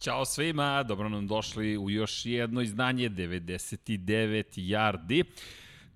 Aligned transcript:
Ćao 0.00 0.24
svima, 0.24 0.82
dobro 0.82 1.08
nam 1.08 1.26
došli 1.26 1.78
u 1.78 1.90
još 1.90 2.26
jedno 2.26 2.60
izdanje 2.60 3.10
99 3.10 4.44
yardi. 4.56 5.24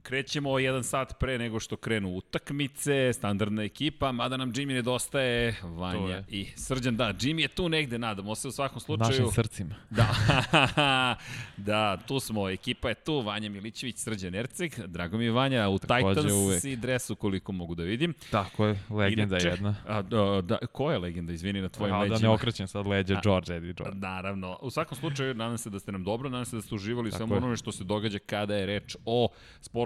Krećemo 0.04 0.58
jedan 0.58 0.84
sat 0.84 1.18
pre 1.18 1.38
nego 1.38 1.60
što 1.60 1.76
krenu 1.76 2.08
utakmice, 2.08 3.12
standardna 3.12 3.62
ekipa, 3.62 4.12
mada 4.12 4.36
nam 4.36 4.52
Jimmy 4.52 4.72
nedostaje, 4.72 5.54
Vanja 5.62 6.22
i 6.28 6.46
Srđan, 6.56 6.96
da, 6.96 7.12
Jimmy 7.12 7.40
je 7.40 7.48
tu 7.48 7.68
negde, 7.68 7.98
nadamo 7.98 8.34
se 8.34 8.48
u 8.48 8.52
svakom 8.52 8.80
slučaju. 8.80 9.10
Našim 9.10 9.30
srcima. 9.30 9.74
Da, 9.90 11.16
da, 11.56 11.96
tu 11.96 12.20
smo, 12.20 12.48
ekipa 12.48 12.88
je 12.88 12.94
tu, 12.94 13.20
Vanja 13.20 13.50
Milićević, 13.50 13.96
Srđan 13.96 14.34
Erceg, 14.34 14.72
drago 14.86 15.18
mi 15.18 15.24
je 15.24 15.30
Vanja, 15.30 15.68
u 15.68 15.78
Takođe 15.78 16.14
Titans 16.14 16.32
uvek. 16.32 16.64
i 16.64 16.76
dresu 16.76 17.16
koliko 17.16 17.52
mogu 17.52 17.74
da 17.74 17.82
vidim. 17.82 18.14
Tako 18.30 18.66
je, 18.66 18.78
legenda 18.90 19.36
Inače, 19.36 19.48
jedna. 19.48 19.74
A, 19.86 20.02
da, 20.02 20.40
da, 20.42 20.58
ko 20.66 20.90
je 20.90 20.98
legenda, 20.98 21.32
izvini, 21.32 21.60
na 21.60 21.68
tvojim 21.68 21.96
leđima? 21.96 22.18
Da 22.18 22.22
ne 22.22 22.28
okrećem 22.28 22.68
sad 22.68 22.86
leđe, 22.86 23.16
George, 23.22 23.54
Eddie 23.54 23.72
George. 23.72 23.98
Naravno, 23.98 24.58
u 24.62 24.70
svakom 24.70 24.98
slučaju, 24.98 25.34
nadam 25.34 25.58
se 25.58 25.70
da 25.70 25.78
ste 25.78 25.92
nam 25.92 26.04
dobro, 26.04 26.28
nadam 26.28 26.44
se 26.44 26.56
da 26.56 26.62
ste 26.62 26.74
uživali 26.74 27.12
samo 27.12 27.36
onome 27.36 27.56
što 27.56 27.72
se 27.72 27.84
događa 27.84 28.18
kada 28.18 28.56
je 28.56 28.66
reč 28.66 28.96
o 29.04 29.28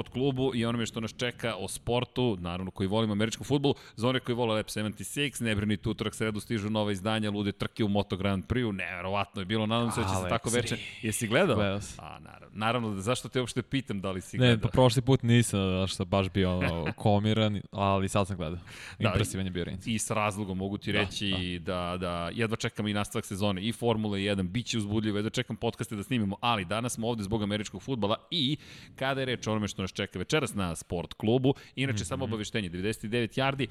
sport 0.09 0.13
klubu 0.13 0.53
i 0.55 0.65
onome 0.65 0.87
što 0.87 1.01
nas 1.01 1.15
čeka 1.17 1.55
o 1.59 1.69
sportu, 1.69 2.37
naravno 2.41 2.71
koji 2.71 2.87
volimo 2.87 3.13
američkom 3.13 3.45
futbolu, 3.45 3.75
za 3.97 4.09
one 4.09 4.21
koji 4.21 4.37
vole 4.37 4.55
Lab 4.55 4.67
76, 4.67 5.43
ne 5.43 5.55
brinite, 5.55 5.89
utorak 5.89 6.15
sredu 6.15 6.41
stižu 6.41 6.71
nova 6.71 6.93
izdanja, 6.93 7.31
lude 7.31 7.53
trke 7.53 7.85
u 7.85 7.89
Moto 7.89 8.17
Grand 8.17 8.45
Prix, 8.47 8.73
neverovatno 8.73 9.43
je 9.43 9.45
bilo, 9.45 9.67
nadam 9.67 9.91
se 9.93 10.01
da 10.01 10.07
će 10.07 10.15
se 10.23 10.29
tako 10.29 10.51
veče. 10.51 10.77
Jesi 11.03 11.27
gledao? 11.27 11.57
Gledao 11.57 11.81
A, 11.99 12.19
naravno, 12.19 12.49
naravno, 12.53 13.01
zašto 13.01 13.29
te 13.29 13.41
uopšte 13.41 13.63
pitam 13.63 14.01
da 14.01 14.11
li 14.11 14.21
si 14.21 14.39
gledao? 14.39 14.57
Ne, 14.57 14.63
pa 14.63 14.69
prošli 14.69 15.03
put 15.03 15.23
nisam, 15.23 15.61
da 15.61 15.87
što 15.87 16.05
baš 16.05 16.29
bio 16.31 16.59
ono, 16.59 16.93
komiran, 16.97 17.61
ali 17.73 18.09
sad 18.09 18.27
sam 18.27 18.37
gledao. 18.37 18.59
Da, 18.99 19.09
Impresivan 19.09 19.47
je 19.47 19.51
bio 19.51 19.65
Rins. 19.65 19.87
I 19.87 19.99
s 19.99 20.11
razlogom 20.11 20.59
mogu 20.59 20.79
ti 20.79 20.93
da, 20.93 20.99
reći 20.99 21.59
da, 21.63 21.75
da, 21.75 21.97
da 21.97 22.31
jedva 22.35 22.57
čekam 22.57 22.89
i 22.89 22.93
nastavak 22.93 23.25
sezone 23.25 23.63
i 23.63 23.73
Formule 23.73 24.19
1, 24.19 24.43
bit 24.43 24.67
će 24.67 24.79
uzbudljivo, 24.79 25.19
jedva 25.19 25.31
čekam 25.31 25.57
podcaste 25.57 25.97
da 25.97 26.03
snimimo, 26.03 26.37
ali 26.41 26.65
danas 26.65 26.93
smo 26.93 27.09
ovde 27.09 27.23
zbog 27.23 27.43
američkog 27.43 27.83
futbala 27.83 28.17
i 28.31 28.57
kada 28.97 29.21
je 29.21 29.25
reč 29.25 29.47
o 29.47 29.51
onome 29.51 29.69
što 29.69 29.83
nas 29.83 29.93
čeka 29.99 30.19
večeras 30.19 30.55
na 30.55 30.77
sport 30.77 31.15
klubu. 31.15 31.55
Inače, 31.77 31.97
mm 31.97 32.05
-hmm. 32.05 32.09
samo 32.09 32.25
obaveštenje, 32.25 32.71
99 32.71 33.39
yardi, 33.39 33.67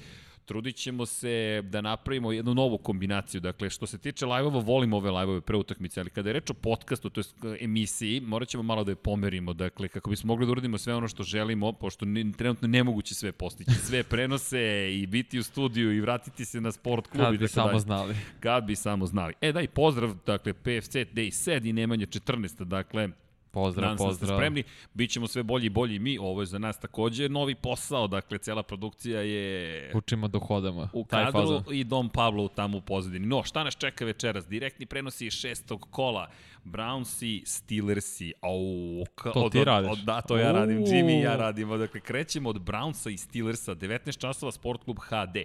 trudit 0.48 0.76
ćemo 0.76 1.06
se 1.06 1.62
da 1.62 1.80
napravimo 1.80 2.32
jednu 2.32 2.54
novu 2.54 2.78
kombinaciju. 2.78 3.40
Dakle, 3.40 3.70
što 3.70 3.86
se 3.86 3.98
tiče 3.98 4.26
live-ova, 4.26 4.60
volimo 4.60 4.96
ove 4.96 5.10
live-ove 5.10 5.40
pre 5.40 5.56
utakmice, 5.56 6.00
ali 6.00 6.10
kada 6.10 6.28
je 6.28 6.32
reč 6.32 6.50
o 6.50 6.54
podcastu, 6.54 7.10
to 7.10 7.20
je 7.20 7.58
emisiji, 7.60 8.20
morat 8.20 8.48
ćemo 8.48 8.62
malo 8.62 8.84
da 8.84 8.92
je 8.92 8.96
pomerimo, 8.96 9.52
dakle, 9.52 9.88
kako 9.88 10.10
bismo 10.10 10.26
mogli 10.26 10.46
da 10.46 10.52
uradimo 10.52 10.78
sve 10.78 10.94
ono 10.94 11.08
što 11.08 11.22
želimo, 11.22 11.72
pošto 11.72 12.04
ne, 12.04 12.32
trenutno 12.36 12.68
nemoguće 12.68 13.14
sve 13.14 13.32
postići. 13.32 13.70
Sve 13.88 14.02
prenose 14.02 14.88
i 14.92 15.06
biti 15.06 15.38
u 15.38 15.42
studiju 15.42 15.92
i 15.92 16.00
vratiti 16.00 16.44
se 16.44 16.60
na 16.60 16.72
sport 16.72 17.06
klub. 17.06 17.24
Kad 17.24 17.38
bi 17.38 17.48
samo 17.48 17.68
dalje. 17.68 17.80
znali. 17.80 18.16
Kad 18.40 18.64
bi 18.64 18.76
samo 18.76 19.06
znali. 19.06 19.34
E, 19.40 19.52
daj 19.52 19.68
pozdrav, 19.68 20.14
dakle, 20.26 20.52
PFC 20.52 20.94
Day 20.94 21.30
7 21.30 21.68
i 21.68 21.72
Nemanja 21.72 22.06
14. 22.06 22.64
Dakle, 22.64 23.08
Pozdrav, 23.50 23.90
Nadam 23.90 24.06
pozdrav. 24.06 24.28
Da 24.28 24.34
ste 24.34 24.36
spremni, 24.36 24.62
Bićemo 24.94 25.26
sve 25.26 25.42
bolji 25.42 25.66
i 25.66 25.70
bolji 25.70 25.98
mi, 25.98 26.18
ovo 26.18 26.42
je 26.42 26.46
za 26.46 26.58
nas 26.58 26.80
takođe 26.80 27.28
novi 27.28 27.54
posao, 27.54 28.06
dakle 28.06 28.38
cela 28.38 28.62
produkcija 28.62 29.20
je... 29.20 29.90
Učimo 29.94 30.28
da 30.28 30.38
hodamo. 30.38 30.88
U 30.92 31.04
kadru 31.04 31.62
i 31.72 31.84
Dom 31.84 32.08
Pablo 32.08 32.48
tamo 32.48 32.78
u 32.78 32.80
pozadini. 32.80 33.26
No, 33.26 33.42
šta 33.42 33.64
nas 33.64 33.76
čeka 33.76 34.04
večeras? 34.04 34.48
Direktni 34.48 34.86
prenosi 34.86 35.30
šestog 35.30 35.86
kola. 35.90 36.28
Brownsi, 36.64 37.42
Steelersi. 37.44 38.32
Au, 38.42 39.04
to 39.32 39.40
od, 39.40 39.52
ti 39.52 39.64
radiš? 39.64 39.90
Od, 39.90 39.98
da, 39.98 40.20
to 40.20 40.36
ja 40.36 40.52
radim. 40.52 40.78
Jimmy 40.78 41.22
ja 41.22 41.36
radimo. 41.36 41.76
Dakle, 41.76 42.00
krećemo 42.00 42.48
od 42.48 42.56
Brownsa 42.56 43.10
i 43.10 43.16
Steelersa, 43.16 43.74
19 43.74 44.18
časova, 44.18 44.52
Sport 44.52 44.84
klub 44.84 44.98
HD. 44.98 45.36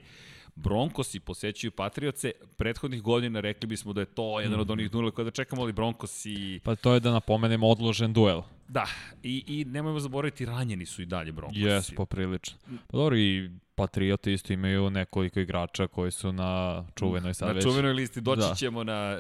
Broncosi 0.56 1.20
posećuju 1.20 1.72
Patrioce, 1.72 2.32
prethodnih 2.58 3.02
godina 3.02 3.40
rekli 3.40 3.68
bismo 3.68 3.94
da 3.94 4.02
je 4.02 4.06
to 4.06 4.40
jedan 4.40 4.60
od 4.60 4.72
onih 4.72 4.92
duela 4.92 5.12
kada 5.12 5.32
čekamo, 5.32 5.62
ali 5.62 5.74
Broncosi... 5.74 6.60
Pa 6.64 6.76
to 6.76 6.94
je 6.94 7.00
da 7.00 7.12
napomenemo 7.12 7.68
odložen 7.68 8.14
duel. 8.14 8.42
Da, 8.68 8.86
i, 9.24 9.44
i 9.48 9.66
nemojmo 9.66 10.00
zaboraviti, 10.00 10.46
ranjeni 10.46 10.86
su 10.86 11.02
i 11.02 11.06
dalje 11.06 11.32
Broncosi. 11.32 11.62
Jes, 11.62 11.92
poprilično. 11.92 12.58
Pa 12.88 12.98
dobro, 12.98 13.18
i 13.18 13.50
Patrioti 13.76 14.34
isto 14.34 14.54
imaju 14.54 14.90
nekoliko 14.90 15.40
igrača 15.40 15.88
koji 15.88 16.12
su 16.12 16.32
na 16.34 16.84
čuvenoj 16.96 17.34
sad 17.34 17.48
Na 17.48 17.54
već. 17.54 17.64
čuvenoj 17.64 17.94
listi 17.94 18.22
doći 18.22 18.42
da. 18.42 18.56
ćemo 18.56 18.84
na, 18.84 19.20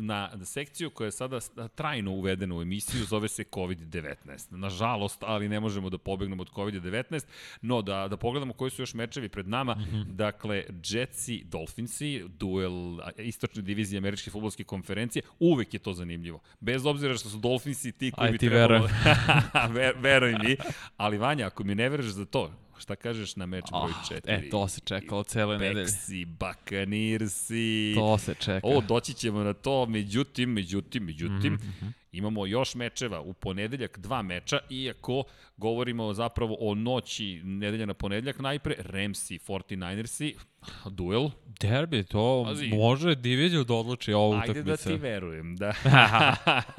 na, 0.00 0.30
na 0.34 0.44
sekciju 0.44 0.90
koja 0.90 1.06
je 1.06 1.12
sada 1.12 1.40
trajno 1.74 2.12
uvedena 2.12 2.54
u 2.54 2.62
emisiju, 2.62 3.04
zove 3.04 3.28
se 3.28 3.44
COVID-19. 3.44 4.14
Nažalost, 4.50 5.22
ali 5.22 5.48
ne 5.48 5.60
možemo 5.60 5.90
da 5.90 5.98
pobegnemo 5.98 6.42
od 6.42 6.50
COVID-19, 6.50 7.24
no 7.62 7.82
da, 7.82 8.08
da 8.08 8.16
pogledamo 8.16 8.52
koji 8.52 8.70
su 8.70 8.82
još 8.82 8.94
mečevi 8.94 9.28
pred 9.28 9.48
nama. 9.48 9.74
Mm 9.74 9.78
-hmm. 9.80 10.04
Dakle, 10.04 10.64
Jetsi, 10.84 11.44
Dolphinsi, 11.44 12.24
duel 12.28 12.98
istočne 13.16 13.62
divizije 13.62 13.98
američke 13.98 14.30
futbolske 14.30 14.64
konferencije, 14.64 15.22
uvek 15.38 15.74
je 15.74 15.80
to 15.80 15.92
zanimljivo. 15.92 16.40
Bez 16.60 16.86
obzira 16.86 17.14
što 17.16 17.28
su 17.28 17.38
Dolphinsi 17.38 17.92
ti 17.92 18.10
koji 18.10 18.26
Aj, 18.26 18.32
bi 18.32 18.38
trebalo... 18.38 18.77
Ver, 19.70 19.94
veruj 20.04 20.32
mi, 20.32 20.56
ali 20.96 21.18
Vanja, 21.18 21.46
ako 21.46 21.64
mi 21.64 21.74
ne 21.74 21.88
veruješ 21.88 22.12
za 22.12 22.24
to, 22.24 22.50
Šta 22.78 22.96
kažeš 22.96 23.36
na 23.36 23.46
meč 23.46 23.64
broj 23.70 23.92
4? 24.10 24.14
Oh, 24.14 24.20
e, 24.26 24.50
to 24.50 24.68
se 24.68 24.80
čekalo 24.80 25.22
cele 25.22 25.58
nedelje. 25.58 25.84
Peksi, 25.84 26.24
Bakanirsi. 26.24 27.92
To 27.96 28.18
se 28.18 28.34
čeka. 28.34 28.60
O, 28.62 28.80
doći 28.80 29.14
ćemo 29.14 29.42
na 29.42 29.52
to, 29.52 29.86
međutim, 29.86 30.52
međutim, 30.52 31.04
međutim, 31.04 31.52
mm 31.52 31.58
-hmm. 31.58 31.92
Imamo 32.12 32.46
još 32.46 32.74
mečeva. 32.74 33.20
U 33.20 33.32
ponedeljak 33.32 33.98
dva 33.98 34.22
meča, 34.22 34.58
iako 34.70 35.24
govorimo 35.56 36.14
zapravo 36.14 36.56
o 36.60 36.74
noći 36.74 37.40
nedelja 37.44 37.86
na 37.86 37.94
ponedeljak, 37.94 38.38
najpre 38.38 38.74
Ramsey, 38.78 39.38
49ersi, 39.48 40.34
duel. 40.90 41.30
Derbi, 41.60 42.04
to 42.04 42.44
Pazi. 42.46 42.68
može 42.68 43.14
diviziju 43.14 43.64
da 43.64 43.74
odluči 43.74 44.12
ovu 44.12 44.30
utakmicu. 44.30 44.58
Ajde 44.58 44.70
da 44.70 44.76
ti 44.76 44.94
verujem, 44.94 45.56
da. 45.56 45.74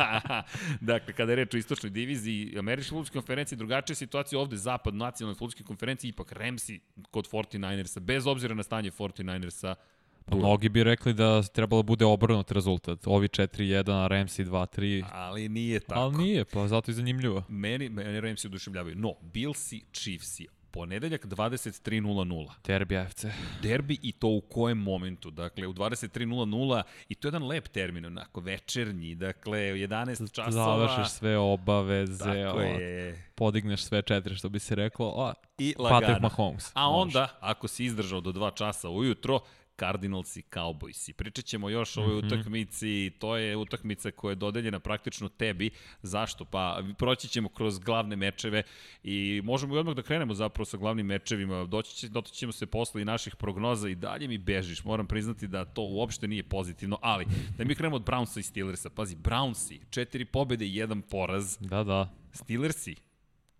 dakle, 0.92 1.14
kada 1.14 1.32
je 1.32 1.36
reč 1.36 1.54
o 1.54 1.58
istočnoj 1.58 1.90
diviziji, 1.90 2.56
Američke 2.60 2.90
futbolske 2.90 3.14
konferencije, 3.14 3.58
drugačija 3.58 3.96
situacija 3.96 4.40
ovde, 4.40 4.58
zapad 4.58 4.96
nacionalne 4.96 5.36
futbolske 5.36 5.64
konferencije, 5.64 6.10
ipak 6.10 6.34
Ramsey 6.34 6.80
kod 7.12 7.30
49ersa, 7.32 8.00
bez 8.00 8.28
obzira 8.28 8.56
na 8.56 8.64
stanje 8.64 8.92
49ersa, 8.92 9.76
Pa 9.76 9.84
mnogi 10.32 10.70
bi 10.70 10.84
rekli 10.84 11.14
da 11.14 11.44
trebalo 11.44 11.84
bude 11.84 12.06
obrnut 12.06 12.52
rezultat. 12.52 13.08
Ovi 13.08 13.28
4-1, 13.28 13.92
a 13.92 14.08
Ramsey 14.08 14.46
2-3. 14.46 15.06
Ali 15.12 15.50
nije 15.50 15.80
tako. 15.80 16.02
Ali 16.02 16.18
nije, 16.18 16.46
pa 16.46 16.68
zato 16.68 16.92
je 16.92 16.96
zanimljivo. 16.96 17.44
Meni, 17.48 17.90
meni 17.90 18.22
Ramsey 18.22 18.48
oduševljavaju. 18.48 18.96
No, 18.96 19.14
Billsi, 19.22 19.82
Chiefsi, 19.94 20.48
Ponedeljak 20.72 21.26
23.00. 21.26 22.50
Derbi 22.66 22.98
AFC. 22.98 23.26
Derbi 23.62 23.98
i 24.02 24.12
to 24.12 24.28
u 24.28 24.42
kojem 24.42 24.78
momentu? 24.78 25.32
Dakle, 25.32 25.68
u 25.68 25.74
23.00 25.74 26.82
i 27.10 27.16
to 27.16 27.28
je 27.28 27.30
jedan 27.30 27.48
lep 27.48 27.68
termin, 27.68 28.06
onako 28.06 28.42
večernji, 28.42 29.16
dakle, 29.16 29.58
u 29.74 29.76
11 29.76 30.32
časova. 30.32 30.52
Završiš 30.52 31.14
sve 31.14 31.38
obaveze, 31.38 32.24
tako 32.24 32.62
je. 32.62 33.30
podigneš 33.36 33.84
sve 33.84 34.02
četiri, 34.02 34.36
što 34.36 34.50
bi 34.50 34.60
se 34.60 34.76
reklo, 34.76 35.16
a, 35.18 35.34
I 35.58 35.76
lagano. 35.80 36.02
Patrick 36.02 36.22
Mahomes. 36.22 36.72
A 36.74 36.90
onda, 36.90 37.38
ako 37.40 37.68
si 37.68 37.86
izdržao 37.86 38.22
do 38.22 38.32
2 38.32 38.54
časa 38.54 38.90
ujutro, 38.90 39.40
Cardinals 39.80 40.38
i 40.38 40.44
Cowboys. 40.52 41.10
I 41.10 41.14
pričat 41.14 41.46
ćemo 41.46 41.70
još 41.70 41.98
o 41.98 42.02
ovoj 42.02 42.16
mm 42.16 42.22
-hmm. 42.22 42.28
utakmici, 42.28 43.12
to 43.20 43.38
je 43.38 43.58
utakmica 43.58 44.12
koja 44.12 44.32
je 44.32 44.36
dodeljena 44.36 44.80
praktično 44.80 45.30
tebi. 45.30 45.70
Zašto? 46.02 46.46
Pa 46.46 46.84
proći 46.98 47.28
ćemo 47.28 47.50
kroz 47.50 47.80
glavne 47.80 48.16
mečeve 48.16 48.64
i 49.04 49.42
možemo 49.44 49.76
i 49.76 49.78
odmah 49.78 49.96
da 49.96 50.02
krenemo 50.02 50.34
zapravo 50.34 50.66
sa 50.66 50.78
glavnim 50.78 51.06
mečevima. 51.06 51.66
Doći, 51.66 51.96
će, 51.96 52.10
doći 52.10 52.34
ćemo 52.34 52.52
se 52.52 52.66
posle 52.66 53.02
i 53.02 53.06
naših 53.06 53.36
prognoza 53.36 53.90
i 53.90 53.96
dalje 53.96 54.28
mi 54.28 54.38
bežiš. 54.38 54.84
Moram 54.84 55.08
priznati 55.08 55.48
da 55.48 55.66
to 55.66 55.82
uopšte 55.82 56.28
nije 56.28 56.44
pozitivno, 56.44 57.00
ali 57.02 57.26
da 57.58 57.64
mi 57.64 57.76
krenemo 57.76 57.96
od 57.96 58.06
Brownsa 58.06 58.40
i 58.40 58.44
Steelersa. 58.44 58.90
Pazi, 58.90 59.16
Brownsi, 59.16 59.80
četiri 59.90 60.26
pobede 60.26 60.66
i 60.66 60.76
jedan 60.76 61.02
poraz. 61.02 61.58
Da, 61.60 61.84
da. 61.84 62.10
Steelersi, 62.32 62.96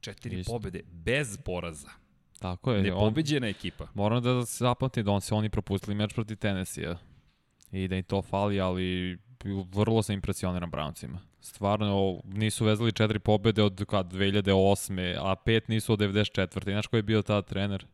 četiri 0.02 0.40
Isto. 0.40 0.52
pobede 0.52 0.84
bez 0.92 1.38
poraza. 1.46 1.90
Tako 2.40 2.72
je. 2.72 2.82
Nepobeđena 2.82 3.48
on, 3.48 3.52
ekipa. 3.52 3.88
Moram 3.94 4.24
da 4.24 4.46
se 4.46 4.58
zapamti 4.64 5.04
da 5.04 5.12
on 5.12 5.22
se 5.22 5.36
oni 5.36 5.50
propustili 5.50 5.96
meč 5.96 6.14
protiv 6.14 6.36
Tennessee 6.38 6.96
i 7.72 7.88
da 7.88 7.96
im 7.96 8.04
to 8.04 8.22
fali, 8.22 8.62
ali 8.62 9.18
vrlo 9.74 10.04
sam 10.04 10.14
impresioniran 10.14 10.72
Browncima. 10.72 11.18
Stvarno, 11.42 12.22
nisu 12.26 12.66
vezali 12.66 12.92
četiri 12.92 13.20
pobede 13.20 13.64
od 13.64 13.86
kad, 13.88 14.14
2008. 14.14 15.18
a 15.20 15.36
pet 15.36 15.68
nisu 15.68 15.94
od 15.94 16.00
94. 16.00 16.72
Znaš 16.72 16.88
ko 16.88 16.96
je 16.96 17.04
bio 17.04 17.22
ta 17.22 17.42
trener? 17.42 17.86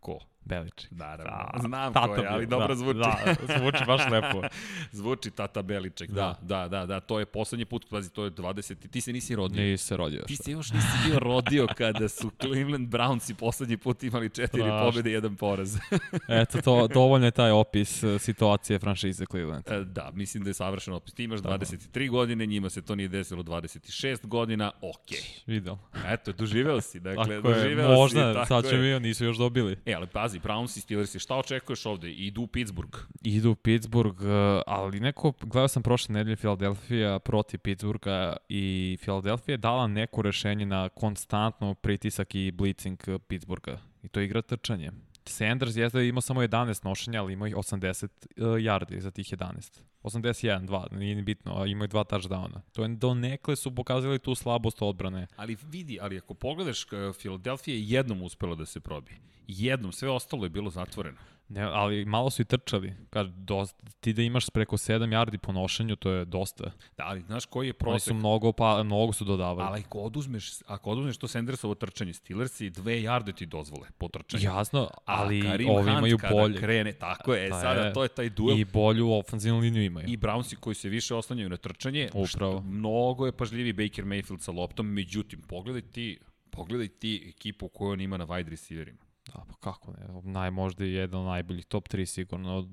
Ko? 0.00 0.18
Beliček. 0.44 0.90
Naravno. 0.90 1.32
Da, 1.52 1.58
Znam 1.60 1.92
tata 1.92 2.14
ko 2.14 2.20
je, 2.20 2.28
ali 2.28 2.46
dobro 2.46 2.68
da, 2.68 2.74
zvuči. 2.74 2.98
Da, 2.98 3.34
zvuči 3.58 3.78
baš 3.86 4.00
lepo. 4.10 4.42
zvuči 4.98 5.30
Tata 5.30 5.62
Beliček, 5.62 6.10
da. 6.10 6.38
da, 6.42 6.68
da, 6.68 6.86
da, 6.86 7.00
to 7.00 7.18
je 7.18 7.26
poslednji 7.26 7.64
put, 7.64 7.86
pazi, 7.90 8.10
to 8.10 8.24
je 8.24 8.30
20. 8.30 8.88
Ti 8.90 9.00
se 9.00 9.12
nisi 9.12 9.36
rodio. 9.36 9.62
Nisi 9.62 9.84
se 9.84 9.96
rodio. 9.96 10.22
Ti 10.26 10.36
se 10.36 10.50
još 10.50 10.72
nisi 10.72 10.86
bio 11.06 11.18
rodio 11.18 11.66
kada 11.76 12.08
su 12.08 12.30
Cleveland 12.40 12.88
Brownsi 12.88 13.34
poslednji 13.34 13.76
put 13.76 14.02
imali 14.02 14.28
četiri 14.28 14.62
Praš. 14.62 14.84
pobjede 14.84 15.10
i 15.10 15.12
jedan 15.12 15.36
poraz. 15.36 15.76
Eto, 16.42 16.60
to, 16.60 16.88
dovoljno 16.88 17.26
je 17.26 17.30
taj 17.30 17.50
opis 17.50 18.02
e, 18.02 18.18
situacije 18.18 18.78
franšize 18.78 19.26
Cleveland. 19.26 19.64
E, 19.68 19.84
da, 19.84 20.10
mislim 20.14 20.44
da 20.44 20.50
je 20.50 20.54
savršen 20.54 20.94
opis. 20.94 21.14
Ti 21.14 21.24
imaš 21.24 21.40
23 21.40 22.10
godine, 22.10 22.46
njima 22.46 22.70
se 22.70 22.82
to 22.82 22.94
nije 22.94 23.08
desilo 23.08 23.42
26 23.42 24.26
godina, 24.26 24.70
okej. 24.80 25.22
Videl. 25.46 25.76
Eto, 26.06 26.32
doživeo 26.32 26.80
si, 26.80 27.00
dakle, 27.00 27.36
tako 27.36 27.48
doživeo 27.48 27.90
je, 27.90 27.96
možda, 27.96 28.20
si. 28.20 28.26
Možda, 28.26 28.46
sad 28.46 28.70
će 28.70 28.76
mi 28.76 29.00
nisu 29.00 29.24
još 29.24 29.36
dobili. 29.36 29.76
E, 29.86 29.94
ali 29.94 30.06
pazi, 30.06 30.31
pazi, 30.32 30.40
Browns 30.40 30.76
i 30.76 30.80
Steelers, 30.80 31.16
šta 31.16 31.36
očekuješ 31.36 31.86
ovde? 31.86 32.10
Idu 32.10 32.42
u 32.42 32.46
Pittsburgh. 32.46 32.98
Idu 33.22 33.50
u 33.50 33.54
Pittsburgh, 33.54 34.20
uh, 34.20 34.26
ali 34.66 35.00
neko, 35.00 35.32
gledao 35.40 35.68
sam 35.68 35.82
prošle 35.82 36.12
nedelje 36.12 36.36
Philadelphia 36.36 37.18
protiv 37.18 37.58
Pittsburgha 37.58 38.36
i 38.48 38.96
Philadelphia 39.00 39.52
je 39.52 39.56
dala 39.56 39.86
neko 39.86 40.22
rešenje 40.22 40.66
na 40.66 40.88
konstantno 40.88 41.74
pritisak 41.74 42.34
i 42.34 42.50
blitzing 42.50 42.98
Pittsburgha. 43.28 43.78
I 44.02 44.08
to 44.08 44.20
je 44.20 44.26
igra 44.26 44.42
trčanje. 44.42 44.90
Sanders 45.28 45.76
je 45.76 45.88
da 45.88 46.02
imao 46.02 46.20
samo 46.20 46.42
11 46.42 46.84
nošenja, 46.84 47.22
ali 47.22 47.32
imao 47.32 47.46
ih 47.48 47.56
80 47.56 48.04
uh, 48.04 48.46
yardi 48.46 49.00
za 49.00 49.10
tih 49.10 49.26
11. 49.26 49.80
81, 50.02 50.66
2, 50.66 50.92
nije 50.92 51.14
ni 51.14 51.22
bitno, 51.22 51.62
a 51.62 51.66
imaju 51.66 51.88
dva 51.88 52.04
touchdowna. 52.04 52.60
To 52.72 52.82
je 52.82 52.88
do 52.88 53.14
nekle 53.14 53.56
su 53.56 53.74
pokazali 53.74 54.18
tu 54.18 54.34
slabost 54.34 54.82
odbrane. 54.82 55.26
Ali 55.36 55.56
vidi, 55.62 55.98
ali 56.00 56.18
ako 56.18 56.34
pogledaš, 56.34 56.86
Philadelphia 57.18 57.74
je 57.74 57.88
jednom 57.88 58.22
uspela 58.22 58.54
da 58.54 58.66
se 58.66 58.80
probi. 58.80 59.12
Jednom, 59.48 59.92
sve 59.92 60.10
ostalo 60.10 60.44
je 60.44 60.50
bilo 60.50 60.70
zatvoreno. 60.70 61.18
Ne, 61.52 61.62
ali 61.62 62.04
malo 62.04 62.30
su 62.30 62.42
i 62.42 62.44
trčali. 62.44 62.94
Kad 63.10 63.26
dosta, 63.28 63.86
ti 64.00 64.12
da 64.12 64.22
imaš 64.22 64.50
preko 64.50 64.76
7 64.76 64.98
yardi 65.08 65.38
po 65.38 65.52
nošenju, 65.52 65.96
to 65.96 66.10
je 66.10 66.24
dosta. 66.24 66.64
Da, 66.96 67.04
ali 67.04 67.20
znaš 67.20 67.44
koji 67.46 67.66
je 67.66 67.70
Oni 67.70 67.78
prosek? 67.78 68.08
su 68.08 68.14
mnogo, 68.14 68.52
pa, 68.52 68.82
mnogo 68.82 69.12
su 69.12 69.24
dodavali. 69.24 69.68
Ali 69.68 69.80
ako 69.80 69.98
oduzmeš, 69.98 70.50
ako 70.66 70.90
oduzmeš 70.90 71.16
to 71.16 71.28
Sandersovo 71.28 71.74
trčanje, 71.74 72.12
Steelersi 72.12 72.70
dve 72.70 72.92
yarde 72.94 73.34
ti 73.34 73.46
dozvole 73.46 73.88
po 73.98 74.08
trčanju. 74.08 74.42
Jasno, 74.44 74.90
ali 75.04 75.40
ovi 75.40 75.66
Hunt 75.66 75.88
imaju 75.88 76.18
bolje. 76.30 76.58
krene, 76.58 76.92
tako 76.92 77.34
je, 77.34 77.46
e, 77.46 77.50
Pa 77.50 77.60
sada 77.60 77.80
je. 77.80 77.92
to 77.92 78.02
je 78.02 78.08
taj 78.08 78.30
duel. 78.30 78.58
I 78.58 78.64
bolju 78.64 79.12
ofenzivnu 79.12 79.60
liniju 79.60 79.84
imaju. 79.84 80.08
I 80.08 80.16
Brownsi 80.16 80.56
koji 80.56 80.74
se 80.74 80.88
više 80.88 81.14
oslanjaju 81.14 81.48
na 81.48 81.56
trčanje, 81.56 82.06
Upravo. 82.08 82.26
što 82.26 82.60
mnogo 82.60 83.26
je 83.26 83.32
pažljiviji 83.32 83.72
Baker 83.72 84.04
Mayfield 84.04 84.38
sa 84.38 84.52
loptom, 84.52 84.86
međutim, 84.86 85.40
pogledaj 85.40 85.82
ti, 85.82 86.18
pogledaj 86.50 86.88
ti 86.88 87.24
ekipu 87.28 87.68
koju 87.68 87.90
on 87.90 88.00
ima 88.00 88.16
na 88.16 88.26
wide 88.26 88.48
receiverima. 88.48 88.98
Da, 89.26 89.44
pa 89.48 89.54
kako 89.60 89.92
ne, 89.92 90.22
naj, 90.22 90.50
možda 90.50 90.84
i 90.84 90.92
jedan 90.92 91.20
od 91.20 91.26
najboljih, 91.26 91.66
top 91.66 91.88
3 91.88 92.06
sigurno, 92.06 92.68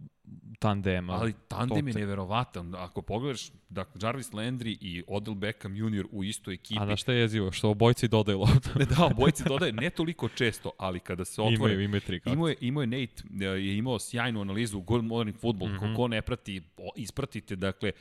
tandema. 0.59 1.13
Ali 1.13 1.33
tandem 1.47 1.87
je 1.87 1.93
neverovatan. 1.93 2.75
Ako 2.75 3.01
pogledaš, 3.01 3.51
da 3.69 3.85
Jarvis 4.01 4.31
Landry 4.31 4.77
i 4.81 5.03
Odell 5.07 5.35
Beckham 5.35 5.75
Jr. 5.75 6.05
u 6.11 6.23
istoj 6.23 6.53
ekipi, 6.53 6.79
A 6.79 6.85
na 6.85 6.95
šta 6.95 7.13
je 7.13 7.19
jezivo? 7.19 7.51
Što 7.51 7.69
obojci 7.69 8.07
dodaju 8.07 8.39
loptu. 8.39 8.69
ne 8.79 8.85
da, 8.97 9.05
obojci 9.05 9.43
dodaje 9.43 9.73
ne 9.73 9.89
toliko 9.89 10.29
često, 10.29 10.71
ali 10.77 10.99
kada 10.99 11.25
se 11.25 11.41
otvore, 11.41 11.73
imaju, 11.73 11.81
imaju 11.81 12.01
tri 12.01 12.19
kako. 12.19 12.33
Imao 12.33 12.47
je, 12.47 12.55
imao 12.61 12.81
je 12.81 12.87
Nate, 12.87 13.23
e, 13.41 13.45
je 13.45 13.77
imao 13.77 13.99
sjajnu 13.99 14.41
analizu 14.41 14.77
u 14.77 14.81
Good 14.81 15.03
Morning 15.03 15.37
Football, 15.37 15.71
mm. 15.71 15.75
-hmm. 15.75 15.95
ko 15.95 16.07
ne 16.07 16.21
prati, 16.21 16.61
ispratite, 16.95 17.55
dakle, 17.55 17.91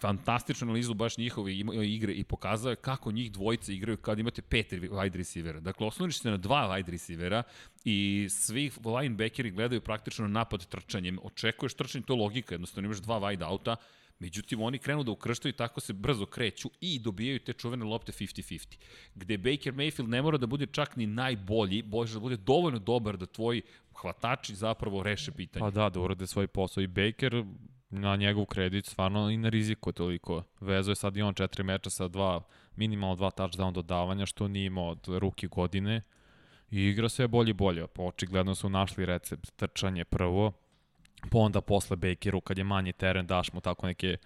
fantastičnu 0.00 0.64
analizu 0.64 0.94
baš 0.94 1.18
njihove 1.18 1.52
igre 1.84 2.12
i 2.12 2.24
pokazao 2.24 2.70
je 2.70 2.76
kako 2.76 3.12
njih 3.12 3.32
dvojica 3.32 3.72
igraju 3.72 3.96
kad 3.96 4.18
imate 4.18 4.42
pet 4.42 4.72
wide 4.72 5.16
receivera. 5.16 5.60
Dakle, 5.60 5.86
osloniš 5.86 6.18
se 6.18 6.30
na 6.30 6.36
dva 6.36 6.68
wide 6.68 6.90
receivera 6.90 7.42
i 7.84 8.26
svi 8.30 8.70
linebackeri 8.84 9.50
gledaju 9.50 9.80
praktično 9.80 10.28
napad 10.28 10.66
trčanjem. 10.66 11.18
Očekuješ 11.68 11.74
trčanje, 11.74 12.04
to 12.04 12.14
je 12.14 12.20
logika, 12.20 12.54
jednostavno 12.54 12.86
imaš 12.86 13.00
dva 13.00 13.20
wide 13.20 13.46
outa, 13.46 13.76
Međutim, 14.20 14.62
oni 14.62 14.78
krenu 14.78 15.04
da 15.04 15.12
ukrštaju 15.12 15.50
i 15.50 15.56
tako 15.56 15.80
se 15.80 15.92
brzo 15.92 16.26
kreću 16.26 16.70
i 16.80 16.98
dobijaju 16.98 17.38
te 17.38 17.52
čuvene 17.52 17.84
lopte 17.84 18.12
50-50. 18.12 18.78
Gde 19.14 19.36
Baker 19.38 19.74
Mayfield 19.74 20.08
ne 20.08 20.22
mora 20.22 20.38
da 20.38 20.46
bude 20.46 20.66
čak 20.66 20.96
ni 20.96 21.06
najbolji, 21.06 21.82
može 21.82 22.14
da 22.14 22.20
bude 22.20 22.36
dovoljno 22.36 22.78
dobar 22.78 23.16
da 23.16 23.26
tvoji 23.26 23.62
hvatači 23.94 24.54
zapravo 24.54 25.02
reše 25.02 25.32
pitanje. 25.32 25.60
Pa 25.60 25.70
da, 25.70 25.88
da 25.88 26.00
urade 26.00 26.26
svoj 26.26 26.46
posao. 26.46 26.82
I 26.82 26.86
Baker 26.86 27.44
na 27.90 28.16
njegov 28.16 28.46
kredit 28.46 28.86
stvarno 28.86 29.30
i 29.30 29.36
na 29.36 29.48
riziku 29.48 29.92
toliko. 29.92 30.42
Vezo 30.60 30.90
je 30.90 30.96
sad 30.96 31.16
i 31.16 31.22
on 31.22 31.34
četiri 31.34 31.62
meča 31.62 31.90
sa 31.90 32.08
dva, 32.08 32.42
minimalno 32.76 33.16
dva 33.16 33.30
touchdown 33.30 33.72
dodavanja, 33.72 34.26
što 34.26 34.48
nije 34.48 34.66
imao 34.66 34.88
od 34.88 35.06
ruki 35.08 35.46
godine. 35.46 36.02
I 36.70 36.82
igra 36.82 37.08
sve 37.08 37.28
bolje 37.28 37.50
i 37.50 37.54
bolje. 37.54 37.86
Pa 37.86 38.02
očigledno 38.02 38.54
su 38.54 38.68
našli 38.68 39.06
recept 39.06 39.56
trčanje 39.56 40.04
prvo, 40.04 40.52
pa 41.30 41.38
onda 41.38 41.60
posle 41.60 41.96
Bakeru 41.96 42.40
kad 42.40 42.58
je 42.58 42.64
manji 42.64 42.92
teren 42.92 43.26
daš 43.26 43.52
mu 43.52 43.60
tako 43.60 43.86
neke 43.86 44.16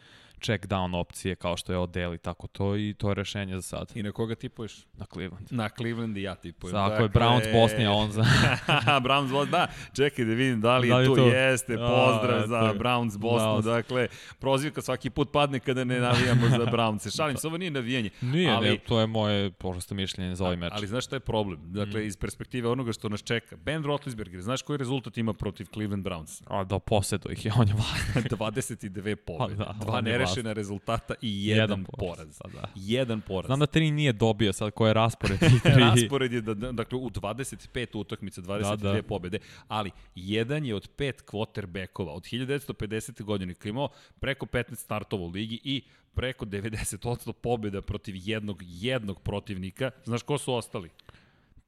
check 0.43 0.67
down 0.67 0.97
opcije 0.97 1.35
kao 1.37 1.57
što 1.57 1.73
je 1.73 1.79
Odell 1.79 2.15
i 2.15 2.19
tako 2.19 2.47
to 2.47 2.77
i 2.77 2.95
to 2.99 3.09
je 3.09 3.15
rešenje 3.15 3.55
za 3.55 3.63
sad. 3.63 3.93
I 3.95 4.03
na 4.03 4.13
koga 4.13 4.35
tipuješ? 4.35 4.87
Na 4.95 5.07
Cleveland. 5.13 5.47
Na 5.51 5.69
Cleveland 5.69 6.17
i 6.17 6.23
ja 6.23 6.35
tipujem. 6.35 6.73
Tako 6.75 7.03
je, 7.03 7.09
Browns 7.09 7.53
Bosnija, 7.53 7.93
on 7.93 8.11
za... 8.11 8.25
Browns 9.07 9.31
Bosnia, 9.31 9.51
da. 9.51 9.67
Čekaj 9.95 10.25
da 10.25 10.33
vidim 10.33 10.61
da 10.61 10.79
li, 10.79 10.89
Da 10.89 10.97
li 10.97 11.07
tu 11.07 11.17
to? 11.17 11.27
jeste 11.27 11.77
pozdrav 11.77 12.43
A, 12.43 12.47
za 12.47 12.57
je. 12.59 12.75
Browns 12.75 13.19
Bosnu. 13.19 13.49
Browns. 13.49 13.65
Dakle, 13.65 14.09
prozivka 14.39 14.83
svaki 14.83 15.11
put 15.11 15.33
padne 15.33 15.61
kada 15.61 15.85
ne 15.85 16.01
navijamo 16.01 16.49
za 16.49 16.67
Brownse. 16.67 17.11
Šalim 17.17 17.37
se, 17.37 17.47
ovo 17.47 17.59
nije 17.59 17.71
navijanje. 17.71 18.11
Nije, 18.21 18.51
ali, 18.51 18.71
ne, 18.71 18.79
to 18.79 19.01
je 19.01 19.07
moje 19.07 19.51
prosto 19.51 19.95
mišljenje 19.95 20.35
za 20.35 20.45
ovaj 20.45 20.57
meč. 20.57 20.73
Ali 20.73 20.87
znaš 20.87 21.05
šta 21.05 21.17
je 21.17 21.21
problem? 21.21 21.61
Dakle, 21.65 22.01
Mm. 22.01 22.07
iz 22.07 22.17
perspektive 22.17 22.69
onoga 22.69 22.93
što 22.93 23.09
nas 23.09 23.23
čeka. 23.23 23.57
Ben 23.57 23.85
Roethlisberger, 23.85 24.41
znaš 24.41 24.63
koji 24.63 24.77
rezultat 24.77 25.19
ima 25.19 25.33
protiv 25.33 25.67
Cleveland 25.67 26.07
Browns? 26.07 26.43
A 26.47 26.65
da 26.65 26.79
posedu 26.79 27.31
ih 27.31 27.45
je, 27.45 27.53
on 27.57 27.69
je 27.69 27.75
vlast. 27.75 28.29
22 28.31 29.17
pobjede. 29.17 29.57
Pa 29.57 29.73
da, 29.73 29.85
Dva 29.85 30.01
nerešena 30.33 30.53
rezultata 30.53 31.15
i 31.23 31.47
jedan, 31.47 31.63
Jedan 31.63 31.85
poraz. 31.85 32.17
poraz, 32.17 32.39
pa 32.39 32.49
da. 32.49 32.69
Jedan 32.75 33.21
poraz. 33.21 33.47
Znam 33.47 33.59
da 33.61 33.67
tri 33.67 33.91
nije 33.91 34.13
dobio 34.13 34.53
sad 34.53 34.71
koje 34.71 34.91
je 34.91 34.95
raspored. 34.95 35.39
Raspored 35.81 36.33
je, 36.33 36.41
da, 36.41 36.55
dakle, 36.55 36.99
u 36.99 37.11
25 37.11 37.99
utakmica, 37.99 38.41
22 38.43 38.77
Da, 38.77 38.93
da. 38.93 39.03
pobede, 39.03 39.39
ali 39.69 39.91
jedan 40.15 40.65
je 40.65 40.75
od 40.75 40.89
pet 40.97 41.25
quarterbackova 41.27 42.11
od 42.13 42.23
1950. 42.23 43.23
godine 43.23 43.55
koji 43.55 43.71
imao 43.71 43.89
preko 44.21 44.47
15 44.47 44.75
startova 44.75 45.23
u 45.23 45.29
ligi 45.29 45.61
i 45.65 45.83
preko 46.15 46.45
90% 46.45 47.33
pobjeda 47.33 47.83
protiv 47.83 48.15
jednog, 48.19 48.63
jednog 48.63 49.21
protivnika. 49.23 49.91
Znaš 50.05 50.23
ko 50.23 50.39
su 50.39 50.55
ostali? 50.55 50.91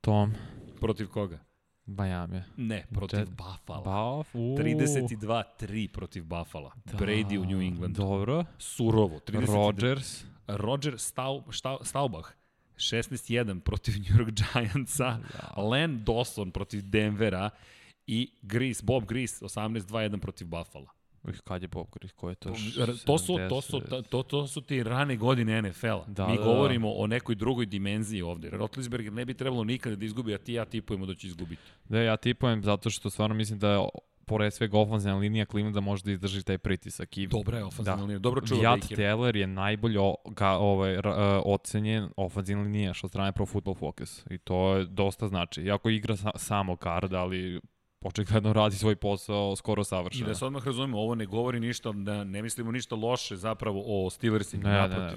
Tom, 0.01 0.35
Protiv 0.81 1.09
koga? 1.09 1.39
Miami. 1.87 2.43
Ne, 2.57 2.85
protiv 2.93 3.19
Jet- 3.19 3.31
Buffalo. 3.37 4.25
Uuu. 4.35 4.57
32-3 4.57 5.89
protiv 5.93 6.25
Buffalo. 6.25 6.71
Da, 6.85 6.97
Brady 6.99 7.39
u 7.39 7.45
New 7.45 7.61
Englandu. 7.61 8.03
Dobro. 8.03 8.45
Surovo. 8.59 9.19
32. 9.21 9.55
Rodgers. 9.55 10.25
Roger 10.47 10.99
Stau, 10.99 11.45
Stau, 11.53 11.79
Staubach, 11.85 12.33
16-1 12.77 13.61
protiv 13.61 13.95
New 14.01 14.17
York 14.19 14.31
Giantsa, 14.35 15.21
Da. 15.57 15.63
Len 15.63 16.05
Dawson 16.05 16.51
protiv 16.51 16.83
Denvera 16.83 17.51
i 18.07 18.29
Gris, 18.43 18.83
Bob 18.83 19.05
Gris 19.07 19.43
18-2-1 19.43 20.19
protiv 20.21 20.47
Buffalo. 20.47 20.87
Ih, 21.29 21.41
kad 21.45 21.63
je 21.63 21.69
Bob 21.69 21.87
Gris, 21.93 22.13
ko 22.13 22.29
je 22.29 22.35
to? 22.35 22.49
To 23.05 23.19
su, 23.19 23.39
to 23.49 23.61
su, 23.61 23.81
70? 23.81 24.03
to, 24.03 24.23
to 24.23 24.47
su 24.47 24.61
ti 24.61 24.83
rane 24.83 25.17
godine 25.17 25.63
NFL-a. 25.63 26.05
Da, 26.07 26.27
Mi 26.27 26.37
da, 26.37 26.45
govorimo 26.45 26.93
o 26.93 27.07
nekoj 27.07 27.35
drugoj 27.35 27.67
dimenziji 27.67 28.23
ovde. 28.23 28.51
Rotlisberger 28.51 29.13
ne 29.13 29.25
bi 29.25 29.35
trebalo 29.35 29.65
nikada 29.65 29.97
da 29.97 30.05
izgubi, 30.05 30.35
a 30.35 30.39
ti 30.39 30.53
ja 30.53 30.65
tipujemo 30.65 31.07
da 31.07 31.15
će 31.15 31.27
izgubiti. 31.27 31.63
Da, 31.89 32.01
ja 32.01 32.17
tipujem 32.17 32.63
zato 32.63 32.91
što 32.91 33.11
stvarno 33.11 33.35
mislim 33.35 33.59
da 33.59 33.69
je 33.71 33.89
pored 34.27 34.53
svega 34.55 34.79
ofenzivna 34.79 35.19
linija 35.19 35.45
Clevelanda 35.45 35.81
može 35.81 36.03
da 36.05 36.13
izdrži 36.13 36.43
taj 36.43 36.59
pritisak. 36.59 37.19
I 37.19 37.27
Dobra 37.27 37.59
je 37.59 37.65
ofenzivna 37.65 37.97
Da. 37.97 38.03
linija, 38.03 38.19
dobro 38.19 38.47
čuva 38.47 38.63
Jad 38.63 38.81
Baker. 38.81 38.99
Taylor 38.99 39.37
je 39.37 39.47
najbolje 39.47 40.01
o, 40.01 40.15
ga, 40.31 40.51
ovaj, 40.51 40.97
uh, 40.97 41.03
ocenjen 41.45 42.09
ofenzivna 42.17 42.63
linija 42.63 42.95
što 42.95 43.09
strane 43.09 43.33
Pro 43.33 43.47
Football 43.47 43.75
Focus. 43.75 44.25
I 44.31 44.39
to 44.39 44.75
je 44.75 44.87
dosta 44.87 45.29
znači. 45.29 45.63
Iako 45.63 45.91
igra 45.91 46.17
sa, 46.17 46.31
samo 46.37 46.77
kard, 46.77 47.13
ali 47.13 47.61
očigledno 48.05 48.53
radi 48.53 48.77
svoj 48.77 48.97
posao 48.97 49.57
skoro 49.57 49.83
I 49.83 49.85
savršeno. 49.85 50.27
da 50.27 50.35
se 50.35 50.45
odmah 50.45 50.67
razumemo, 50.67 50.99
ovo 50.99 51.15
ne 51.15 51.27
govori 51.27 51.61
ništa, 51.61 51.93
da 51.93 52.25
ne 52.25 52.43
mislimo 52.43 52.73
ništa 52.73 52.95
loše 52.95 53.37
zapravo 53.37 53.83
o 53.87 54.11
Steelersima. 54.11 54.69
ne, 54.69 54.89
ne, 54.89 54.99
ne, 54.99 55.07
ne, 55.07 55.15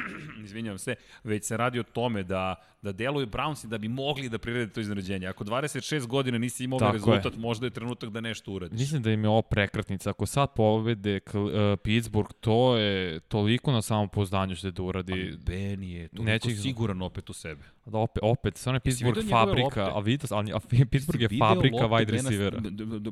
izvinjavam 0.44 0.78
se, 0.78 0.94
već 1.24 1.44
se 1.44 1.56
radi 1.56 1.80
o 1.80 1.82
tome 1.82 2.22
da, 2.22 2.54
da 2.82 2.92
deluju 2.92 3.26
Brownsi 3.26 3.66
da 3.66 3.78
bi 3.78 3.88
mogli 3.88 4.28
da 4.28 4.38
prirede 4.38 4.72
to 4.72 4.80
iznenađenje. 4.80 5.26
Ako 5.26 5.44
26 5.44 6.06
godina 6.06 6.38
nisi 6.38 6.64
imao 6.64 6.78
ovaj 6.78 6.92
Tako 6.92 7.10
je. 7.10 7.16
rezultat, 7.16 7.40
možda 7.40 7.66
je 7.66 7.70
trenutak 7.70 8.10
da 8.10 8.20
nešto 8.20 8.52
uradiš. 8.52 8.78
Mislim 8.78 9.02
da 9.02 9.10
im 9.10 9.24
je 9.24 9.28
ovo 9.30 9.42
prekretnica. 9.42 10.10
Ako 10.10 10.26
sad 10.26 10.54
pobede 10.56 11.20
Kl- 11.20 11.72
uh, 11.72 11.78
Pittsburgh, 11.78 12.30
to 12.40 12.76
je 12.76 13.20
toliko 13.20 13.72
na 13.72 13.82
samom 13.82 14.08
pouzdanju 14.08 14.56
što 14.56 14.66
je 14.66 14.72
da 14.72 14.82
uradi. 14.82 15.36
Ben 15.46 15.82
je 15.82 16.08
toliko 16.08 16.24
Neće 16.24 16.56
siguran 16.56 17.02
opet 17.02 17.30
u 17.30 17.32
sebe. 17.32 17.73
Da 17.86 17.98
opet, 17.98 18.18
opet, 18.22 18.56
stvarno 18.56 18.76
je 18.76 18.80
Pittsburgh 18.80 19.28
fabrika, 19.30 19.90
a 19.94 20.00
vidio 20.00 20.26
sam, 20.26 20.38
ali 20.38 20.52
a 20.52 20.58
Pittsburgh 20.90 21.22
je 21.22 21.28
fabrika 21.38 21.76
lopte 21.76 21.88
wide 21.88 22.10
receivera. 22.12 22.58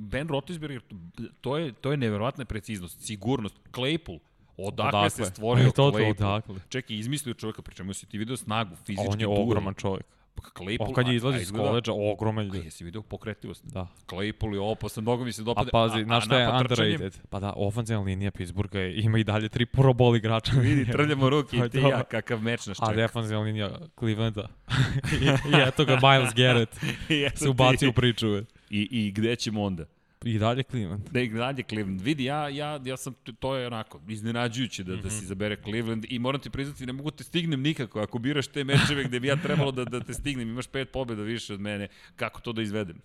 Ben 0.01 0.29
Roethlisberger, 0.29 0.81
to 1.41 1.59
je, 1.59 1.73
to 1.73 1.91
je 1.91 1.97
neverovatna 1.97 2.45
preciznost, 2.45 3.01
sigurnost. 3.01 3.57
Claypool, 3.71 4.19
odakle, 4.57 4.89
Odakle? 4.89 5.11
se 5.11 5.25
stvorio 5.25 5.65
to, 5.67 5.73
to, 5.73 5.91
Claypool? 5.91 6.11
odakle? 6.11 6.55
Čekaj, 6.69 6.97
izmislio 6.97 7.35
čovjeka, 7.35 7.63
pričemu 7.63 7.95
si 7.95 8.07
ti 8.07 8.19
video 8.19 8.37
snagu, 8.37 8.75
A 8.75 8.77
fizički 8.77 9.09
on 9.09 9.21
je 9.21 9.27
duel. 9.27 9.43
ogroman 9.43 9.75
čovjek. 9.75 10.07
Claypool, 10.53 10.89
On 10.89 10.95
kad 10.95 11.07
a- 11.07 11.09
je 11.09 11.13
a 11.13 11.17
izlazi 11.17 11.39
iz 11.39 11.53
koleđa, 11.53 11.93
ogroman 11.93 12.43
A 12.43 12.47
ljudi. 12.47 12.59
jesi 12.59 12.85
video 12.85 13.03
pokretljivost? 13.03 13.65
Da. 13.65 13.87
Claypool 14.07 14.55
je 14.55 14.61
opasan, 14.61 15.03
mnogo 15.03 15.25
mi 15.25 15.33
se 15.33 15.43
A 15.43 15.45
dopada. 15.45 15.71
pazi, 15.71 16.05
znaš 16.05 16.25
šta 16.25 16.39
je 16.39 16.49
underrated? 16.51 17.19
Pa 17.31 17.41
da, 17.41 17.53
ofenzivna 17.57 18.03
linija 18.03 18.31
Pittsburgha 18.31 18.79
je, 18.79 18.97
ima 18.97 19.19
i 19.19 19.25
dalje 19.25 19.49
tri 19.49 19.67
pro 19.67 19.93
bol 19.93 20.17
igrača. 20.17 20.53
Vidi, 20.53 20.93
trljamo 20.93 21.31
ruke 21.31 21.57
i 21.57 21.69
ti 21.69 21.79
ja, 21.81 22.03
kakav 22.05 22.41
meč 22.41 22.67
nas 22.67 22.79
A 22.81 22.87
čeka. 22.87 22.97
defensivna 22.97 23.41
linija 23.41 23.71
Clevelanda. 23.99 24.49
I, 25.23 25.25
I 25.25 25.69
eto 25.69 25.85
ga 25.85 25.99
Miles 26.03 26.35
Garrett 26.35 26.77
se 27.35 27.49
ubacio 27.49 27.89
u 27.89 27.93
priču. 27.93 28.37
I, 28.37 28.45
I 28.91 29.13
gde 29.13 29.37
ćemo 29.37 29.63
onda? 29.63 29.85
I 30.25 30.39
dalje 30.39 30.63
Cleveland. 30.63 31.09
Da 31.11 31.21
je 31.21 31.29
dalje 31.29 31.63
Cleveland. 31.63 32.01
Vidi, 32.01 32.25
ja, 32.25 32.49
ja, 32.49 32.81
ja 32.85 32.97
sam, 32.97 33.15
to 33.35 33.57
je 33.57 33.67
onako, 33.67 34.01
iznenađujuće 34.09 34.85
da, 34.85 34.93
da 34.93 34.99
Mhm. 34.99 35.09
se 35.09 35.25
izabere 35.25 35.57
Cleveland 35.59 36.07
i 36.09 36.19
moram 36.19 36.41
ti 36.41 36.51
priznati, 36.51 36.87
ne 36.87 36.93
mogu 36.93 37.11
te 37.11 37.25
stignem 37.25 37.61
nikako. 37.63 38.01
Ako 38.01 38.19
biraš 38.19 38.47
te 38.47 38.65
mečeve 38.65 39.05
gde 39.05 39.21
bi 39.21 39.29
ja 39.29 39.37
trebalo 39.37 39.73
da, 39.73 39.85
da 39.85 40.01
te 40.01 40.15
stignem, 40.15 40.49
imaš 40.49 40.67
pet 40.67 40.91
pobjeda 40.91 41.23
više 41.23 41.55
od 41.55 41.61
mene, 41.61 41.89
kako 42.17 42.41
to 42.41 42.53
da 42.53 42.63
izvedem? 42.63 42.97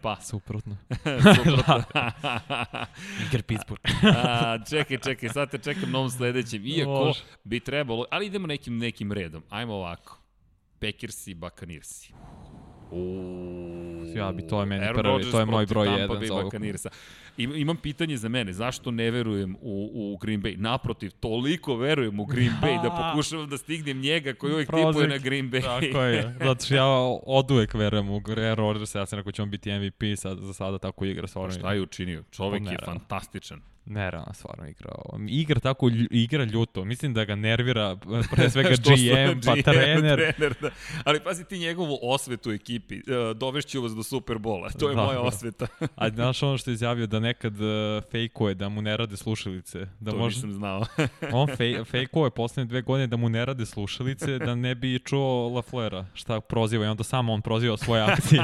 pa, 0.00 0.16
Suprotno. 0.30 0.76
suprotno. 1.36 1.82
Iger 3.24 3.42
Pittsburgh. 3.42 3.82
A, 4.16 4.58
čekaj, 4.66 4.98
čekaj, 4.98 5.28
sad 5.28 5.50
te 5.50 5.58
čekam 5.58 5.90
na 5.90 5.98
ovom 5.98 6.10
sledećem. 6.10 6.66
Iako 6.66 6.90
Može. 6.90 7.20
bi 7.44 7.60
trebalo, 7.60 8.06
ali 8.10 8.26
idemo 8.26 8.46
nekim, 8.46 8.78
nekim 8.78 9.12
redom. 9.12 9.42
Ajmo 9.48 9.74
ovako. 9.74 10.18
Packersi 10.80 11.30
i 11.30 11.34
Buccaneersi. 11.34 12.12
Uuu, 12.90 13.91
Ja 14.14 14.32
bi- 14.32 14.42
to 14.42 14.60
je 14.60 14.66
meni 14.66 14.84
Aaron 14.84 14.96
prvi, 14.96 15.08
Rodgers 15.08 15.30
to 15.30 15.38
je 15.38 15.46
moj 15.46 15.66
broj 15.66 15.86
Tampa 15.86 16.00
jedan 16.00 16.16
Bay 16.16 16.26
za 16.26 16.34
ovog. 16.34 16.44
Buccaneersa. 16.44 16.90
Im, 17.36 17.56
imam 17.56 17.76
pitanje 17.76 18.16
za 18.16 18.28
mene, 18.28 18.52
zašto 18.52 18.90
ne 18.90 19.10
verujem 19.10 19.56
u, 19.60 19.90
u 19.94 20.16
Green 20.16 20.42
Bay? 20.42 20.56
Naprotiv, 20.58 21.10
toliko 21.10 21.76
verujem 21.76 22.20
u 22.20 22.24
Green 22.24 22.52
Bay 22.62 22.82
da 22.82 22.90
pokušavam 23.12 23.48
da 23.48 23.58
stignem 23.58 24.00
njega 24.00 24.34
koji 24.34 24.52
uvijek 24.52 24.70
tipuje 24.70 25.08
na 25.08 25.18
Green 25.18 25.50
Bay. 25.50 25.62
Tako 25.62 26.02
je. 26.02 26.34
Zato 26.44 26.64
što 26.64 26.74
ja 26.74 26.86
od 27.26 27.50
uvek 27.50 27.74
verujem 27.74 28.10
u 28.10 28.20
Aaron 28.28 28.56
Rodgersa, 28.56 28.98
ja 28.98 29.06
sam 29.06 29.16
rekao 29.18 29.32
će 29.32 29.42
on 29.42 29.50
biti 29.50 29.72
MVP, 29.78 30.02
sad, 30.16 30.38
za 30.38 30.52
sada 30.52 30.78
tako 30.78 31.04
igra 31.04 31.26
stvarno. 31.26 31.50
Šta 31.50 31.72
je 31.72 31.82
učinio? 31.82 32.24
Čovek 32.30 32.62
je 32.70 32.78
fantastičan. 32.84 33.60
Nerealno 33.86 34.32
stvarno 34.34 34.68
igrao. 34.68 35.18
Igra 35.28 35.60
tako, 35.60 35.90
igra 36.10 36.44
ljuto. 36.44 36.84
Mislim 36.84 37.14
da 37.14 37.24
ga 37.24 37.34
nervira 37.34 37.96
pre 38.34 38.50
svega 38.50 38.68
GM, 38.68 39.40
pa 39.46 39.54
GM, 39.54 39.62
trener. 39.62 40.34
trener 40.36 40.54
da. 40.60 40.70
Ali 41.04 41.20
pazi 41.20 41.44
ti 41.44 41.58
njegovu 41.58 41.98
osvetu 42.02 42.50
ekipi. 42.50 42.94
Uh, 42.96 43.36
dovešću 43.36 43.82
vas 43.82 43.92
do 43.92 44.02
Superbola. 44.02 44.70
To 44.70 44.88
je 44.88 44.94
Da, 44.94 45.02
moja 45.02 45.14
da. 45.14 45.20
osveta. 45.20 45.66
A 45.94 46.10
znaš 46.10 46.42
ono 46.42 46.58
što 46.58 46.70
je 46.70 46.74
izjavio 46.74 47.06
da 47.06 47.20
nekad 47.22 47.54
uh, 47.54 47.68
fejkuje, 48.10 48.54
da 48.54 48.68
mu 48.68 48.82
ne 48.82 48.96
rade 48.96 49.16
slušalice. 49.16 49.86
Da 50.00 50.10
to 50.10 50.16
može, 50.16 50.36
nisam 50.36 50.52
znao. 50.52 50.86
on 51.32 51.56
fej, 51.56 51.84
fejkuje 51.84 52.30
poslednje 52.30 52.68
dve 52.68 52.82
godine 52.82 53.06
da 53.06 53.16
mu 53.16 53.28
ne 53.28 53.44
rade 53.44 53.66
slušalice, 53.66 54.38
da 54.38 54.54
ne 54.54 54.74
bi 54.74 54.98
čuo 54.98 55.48
Laflera 55.48 56.06
šta 56.14 56.40
proziva 56.40 56.84
i 56.84 56.88
onda 56.88 57.04
samo 57.04 57.32
on 57.32 57.42
proziva 57.42 57.76
svoje 57.76 58.02
akcije. 58.12 58.42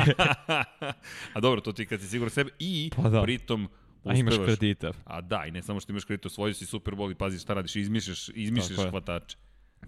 A 1.32 1.40
dobro, 1.40 1.60
to 1.60 1.72
ti 1.72 1.86
kad 1.86 2.00
si 2.00 2.08
siguran 2.08 2.30
sebe 2.30 2.50
i 2.58 2.90
Pa 2.96 3.08
da. 3.08 3.22
pritom 3.22 3.68
A 4.04 4.14
imaš 4.14 4.32
uspevaš. 4.32 4.46
kredita. 4.48 4.92
A 5.04 5.20
da, 5.20 5.44
i 5.46 5.50
ne 5.50 5.62
samo 5.62 5.80
što 5.80 5.92
imaš 5.92 6.04
kredit, 6.04 6.26
osvojio 6.26 6.54
si 6.54 6.66
Super 6.66 6.94
Bowl 6.94 7.10
i 7.10 7.14
pazi 7.14 7.38
šta 7.38 7.54
radiš, 7.54 7.76
izmišljaš, 7.76 8.28
izmišljaš 8.28 8.90
hvatače. 8.90 9.36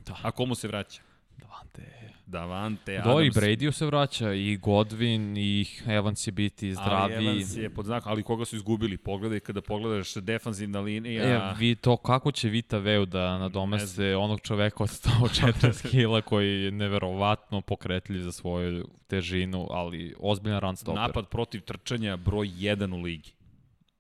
Da. 0.07 0.17
A 0.23 0.31
komu 0.31 0.55
se 0.55 0.69
vraća? 0.69 1.01
Davante. 1.37 2.11
Davante 2.27 3.03
Do 3.05 3.21
i 3.21 3.29
Adams. 3.29 3.37
Brady 3.37 3.73
se 3.73 3.87
vraća, 3.87 4.33
i 4.33 4.59
Godwin, 4.59 5.39
i 5.39 5.67
Evans 5.87 6.23
će 6.23 6.33
biti 6.33 6.67
Ali 6.67 6.75
zdravi. 6.75 7.27
Evans 7.27 7.57
je 7.57 7.71
pod 7.71 7.85
znakom, 7.85 8.13
ali 8.13 8.23
koga 8.23 8.45
su 8.45 8.57
izgubili? 8.57 8.97
Pogledaj 8.97 9.41
kada 9.41 9.61
pogledaš 9.61 10.15
defanzivna 10.15 10.81
linija. 10.81 11.25
E, 11.25 11.55
vi 11.59 11.75
to, 11.75 11.97
kako 11.97 12.33
će 12.33 12.49
Vita 12.49 12.79
Veu 12.79 13.07
da 13.07 13.39
nadomeste 13.39 14.17
onog 14.17 14.41
čoveka 14.41 14.85
od 14.85 14.89
140 14.89 15.91
kila 15.91 16.23
koji 16.23 16.63
je 16.63 16.71
neverovatno 16.71 17.61
pokretljiv 17.61 18.23
za 18.23 18.33
svoju 18.33 18.89
težinu, 19.07 19.67
ali 19.71 20.15
ozbiljan 20.19 20.61
run 20.61 20.77
stopper. 20.77 21.03
napad 21.03 21.29
protiv 21.29 21.61
trčanja 21.61 22.17
broj 22.17 22.47
1 22.49 22.95
u 22.95 23.03
ligi. 23.03 23.33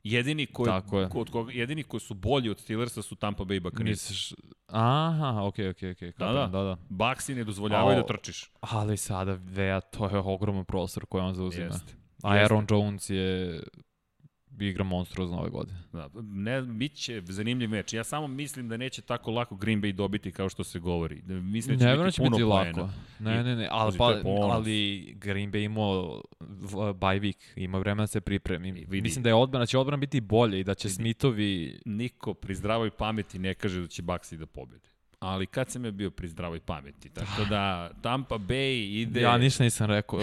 Jedini 0.03 0.47
koji, 0.47 0.67
Tako 0.67 1.01
je. 1.01 1.09
Od 1.15 1.31
koga, 1.31 1.53
jedini 1.53 1.83
koji 1.83 2.01
su 2.01 2.15
bolji 2.15 2.51
od 2.51 2.59
Steelersa 2.59 3.03
su 3.03 3.17
Tampa 3.17 3.45
Bay 3.45 3.61
Buccaneers. 3.61 4.11
Misliš, 4.11 4.35
aha, 4.67 5.41
okej, 5.45 5.69
okej, 5.69 5.91
okej. 5.91 6.13
Da, 6.19 6.27
Da, 6.27 6.33
da. 6.33 6.47
da, 6.47 6.63
da. 6.63 6.77
Bucksi 6.89 7.35
ne 7.35 7.45
dozvoljavaju 7.45 7.97
da 7.97 8.07
trčiš. 8.07 8.51
Ali 8.61 8.97
sada 8.97 9.39
Vea, 9.43 9.81
to 9.81 10.09
je 10.09 10.19
ogroman 10.19 10.65
prostor 10.65 11.07
koji 11.07 11.25
on 11.25 11.35
zauzima. 11.35 11.65
Jeste. 11.65 11.95
Aaron 12.23 12.67
Jones 12.71 13.11
je 13.11 13.61
igra 14.69 14.85
monstruozno 14.85 15.39
ove 15.39 15.51
godine. 15.51 15.79
Da, 15.93 16.09
ne, 16.23 16.63
bit 16.63 16.95
će 16.95 17.23
zanimljiv 17.25 17.71
meč. 17.71 17.93
Ja 17.93 18.05
samo 18.05 18.27
mislim 18.29 18.69
da 18.69 18.77
neće 18.77 19.03
tako 19.03 19.31
lako 19.31 19.57
Green 19.57 19.83
Bay 19.83 19.93
dobiti 19.93 20.33
kao 20.33 20.49
što 20.49 20.65
se 20.65 20.79
govori. 20.79 21.21
Da 21.23 21.35
Mislim 21.35 21.79
da 21.79 21.85
će 21.85 21.87
Ne 21.87 21.93
biti 21.93 21.99
verujem 21.99 22.13
će 22.13 22.23
puno 22.23 22.37
biti 22.37 22.43
lako. 22.43 22.89
Ne, 23.19 23.45
ne, 23.45 23.57
ne, 23.57 23.69
ali, 23.71 23.99
pa, 23.99 24.21
ali 24.25 25.03
Green 25.17 25.53
Bay 25.53 25.65
imao 25.65 26.23
bye 26.95 27.21
week, 27.21 27.53
ima 27.57 27.79
vremena 27.79 28.03
da 28.03 28.07
se 28.07 28.21
pripremi. 28.21 28.73
vidi. 28.73 29.01
Mislim 29.01 29.23
da 29.23 29.29
je 29.29 29.35
odbrana, 29.35 29.67
će 29.67 29.79
odbrana 29.79 30.01
biti 30.01 30.21
bolje 30.21 30.61
i 30.61 30.65
da 30.65 30.75
će 30.75 30.89
Smithovi 30.89 31.81
Niko 31.85 32.35
pri 32.35 32.55
zdravoj 32.55 32.91
pameti 32.91 33.39
ne 33.39 33.55
kaže 33.55 33.81
da 33.81 33.87
će 33.87 34.03
Bucksi 34.03 34.37
da 34.37 34.47
pobede. 34.47 34.90
Ali 35.21 35.47
kad 35.47 35.71
sam 35.71 35.85
ja 35.85 35.91
bio 35.91 36.11
pri 36.11 36.29
zdravoj 36.29 36.61
pameti. 36.61 37.09
Tako 37.09 37.45
da 37.45 37.91
Tampa 38.03 38.35
Bay 38.39 39.01
ide... 39.03 39.21
Ja 39.21 39.39
ništa 39.39 39.65
nisam 39.65 39.87
rekao. 39.87 40.21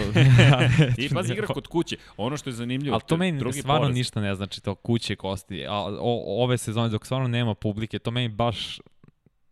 I 0.98 1.08
pazi 1.08 1.32
igra 1.32 1.46
kod 1.46 1.66
kuće. 1.66 1.96
Ono 2.16 2.36
što 2.36 2.50
je 2.50 2.54
zanimljivo, 2.54 2.94
Ali 2.94 3.02
to 3.06 3.16
meni 3.16 3.38
drugi 3.38 3.60
stvarno 3.60 3.80
poraz. 3.80 3.96
ništa 3.96 4.20
ne 4.20 4.34
znači, 4.34 4.62
to 4.62 4.74
kuće 4.74 5.16
kosti. 5.16 5.66
A, 5.66 5.74
o, 6.00 6.42
ove 6.44 6.58
sezone, 6.58 6.88
dok 6.88 7.04
stvarno 7.04 7.28
nema 7.28 7.54
publike, 7.54 7.98
to 7.98 8.10
meni 8.10 8.28
baš... 8.28 8.80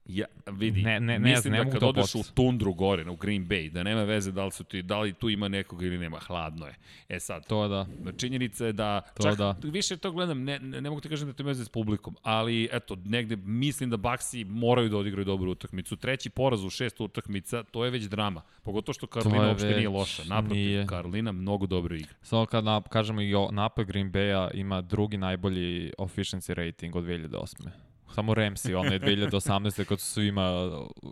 Ja, 0.09 0.27
vidi, 0.49 0.83
Ne, 0.83 1.01
ne, 1.01 1.07
ne 1.13 1.19
mislim 1.21 1.41
znam, 1.43 1.53
ne 1.55 1.65
da 1.65 1.71
kad 1.71 1.81
to 1.81 1.89
odeš 1.89 2.15
u 2.15 2.23
tundru 2.25 2.73
gore, 2.75 3.11
u 3.11 3.17
Green 3.17 3.49
Bay, 3.49 3.71
da 3.71 3.83
nema 3.83 4.03
veze 4.03 4.33
da 4.33 4.45
li, 4.45 4.51
su 4.51 4.65
ti, 4.65 4.83
da 4.83 5.01
li 5.01 5.13
tu 5.13 5.29
ima 5.29 5.49
nekoga 5.49 5.87
ili 5.87 5.99
nema, 5.99 6.19
hladno 6.19 6.67
je. 6.67 6.75
E 7.09 7.21
sad, 7.21 7.47
To 7.47 7.69
da. 7.69 7.87
činjenica 8.13 8.67
je 8.67 8.73
da, 8.73 9.01
To 9.01 9.23
čak 9.23 9.37
da. 9.37 9.57
više 9.63 9.97
to 9.97 10.13
gledam, 10.13 10.45
ne, 10.45 10.59
ne, 10.59 10.81
ne 10.81 10.91
mogu 10.91 11.01
ti 11.01 11.09
kažem 11.09 11.29
da 11.29 11.35
to 11.35 11.43
ima 11.43 11.49
veze 11.49 11.65
s 11.65 11.69
publikom, 11.69 12.17
ali 12.23 12.69
eto, 12.73 12.97
negde 12.97 13.37
mislim 13.37 13.91
da 13.91 13.97
Baxi 13.97 14.45
moraju 14.45 14.89
da 14.89 14.97
odigraju 14.97 15.25
dobru 15.25 15.51
utakmicu. 15.51 15.97
Treći 15.97 16.31
poraz 16.31 16.65
u 16.65 16.71
šest 16.71 17.01
utakmica, 17.01 17.63
to 17.63 17.85
je 17.85 17.91
već 17.91 18.05
drama. 18.05 18.43
Pogotovo 18.63 18.95
što 18.95 19.07
Karolina 19.07 19.49
uopšte 19.49 19.67
nije 19.67 19.77
već- 19.79 19.89
loša. 19.89 20.23
Naprotiv, 20.25 20.57
nije. 20.57 20.87
Karolina 20.87 21.33
mnogo 21.33 21.67
dobro 21.67 21.95
igra. 21.97 22.15
Samo 22.23 22.47
kad 22.47 22.65
nap, 22.65 22.89
kažemo 22.89 23.21
i 23.21 23.33
napad 23.53 23.87
Green 23.87 24.13
Bay-a 24.13 24.51
ima 24.51 24.81
drugi 24.81 25.17
najbolji 25.17 25.93
efficiency 25.99 26.55
rating 26.55 26.97
od 26.97 27.05
2008. 27.05 27.86
Samo 28.17 28.35
Ramsey, 28.35 28.75
ono 28.75 28.93
je 28.93 29.01
2018. 29.01 29.85
kad 29.85 30.01
su 30.01 30.07
svima 30.07 30.53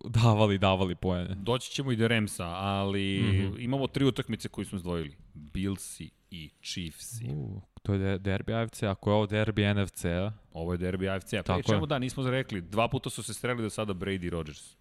davali, 0.05 0.59
davali 0.59 0.95
poene. 0.95 1.35
Doći 1.35 1.71
ćemo 1.71 1.93
i 1.93 1.97
do 1.97 2.09
Remsa, 2.09 2.47
ali 2.47 3.23
mm. 3.23 3.27
-hmm. 3.27 3.65
imamo 3.65 3.87
tri 3.87 4.05
utakmice 4.05 4.49
koje 4.49 4.65
smo 4.65 4.79
zdvojili. 4.79 5.17
Billsi 5.35 6.11
i 6.31 6.51
Chiefsi. 6.63 7.25
Uh, 7.29 7.63
to 7.83 7.93
je 7.93 7.99
de- 7.99 8.19
derbi 8.19 8.55
AFC, 8.55 8.83
ako 8.83 9.11
je 9.11 9.15
ovo 9.15 9.27
derbi 9.27 9.75
NFC-a, 9.75 10.33
Ovo 10.53 10.73
je 10.73 10.79
derbi 10.79 11.09
AFC-a. 11.09 11.43
Pričamo 11.43 11.85
je. 11.85 11.87
da, 11.87 11.99
nismo 11.99 12.31
rekli. 12.31 12.61
Dva 12.61 12.89
puta 12.89 13.11
su 13.11 13.23
se 13.23 13.35
sreli 13.35 13.63
do 13.63 13.71
sada 13.71 13.95
Brady 13.95 14.27
i 14.27 14.31
Rodgers. 14.31 14.77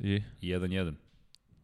i 0.00 0.22
1-1. 0.40 0.94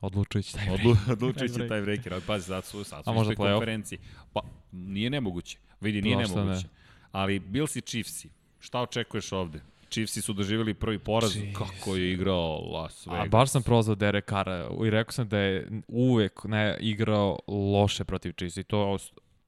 odlučujući 0.00 0.54
taj 0.54 0.70
Odlu, 0.70 0.94
break. 0.94 1.08
odlučujući 1.22 1.68
Taj 1.68 1.82
breaker, 1.82 2.12
ali 2.14 2.22
pazi, 2.26 2.44
sad 2.46 2.64
su, 2.64 2.84
sad 2.84 3.04
su 3.04 3.10
play-off? 3.10 3.36
konferenciji. 3.36 3.98
Pa, 4.32 4.40
nije 4.72 5.10
nemoguće. 5.10 5.58
Vidi, 5.80 6.02
nije 6.02 6.16
Zašto 6.16 6.44
nemoguće. 6.44 6.66
Ali 7.12 7.38
Bills 7.38 7.76
i 7.76 7.80
Chiefsi, 7.80 8.28
šta 8.58 8.80
očekuješ 8.80 9.32
ovde? 9.32 9.60
Chiefsi 9.90 10.22
su 10.22 10.32
doživjeli 10.32 10.74
prvi 10.74 10.98
poraz, 10.98 11.32
Chiefs. 11.32 11.58
kako 11.58 11.96
je 11.96 12.12
igrao 12.12 12.58
Las 12.72 13.06
Vegas. 13.06 13.26
A 13.26 13.28
baš 13.28 13.50
sam 13.50 13.62
prozvao 13.62 13.94
Derek 13.94 14.28
Carra 14.28 14.68
i 14.86 14.90
rekao 14.90 15.12
sam 15.12 15.28
da 15.28 15.38
je 15.38 15.68
uvek 15.88 16.44
ne, 16.44 16.76
igrao 16.80 17.38
loše 17.48 18.04
protiv 18.04 18.32
Chiefs 18.32 18.56
i 18.56 18.64
to 18.64 18.98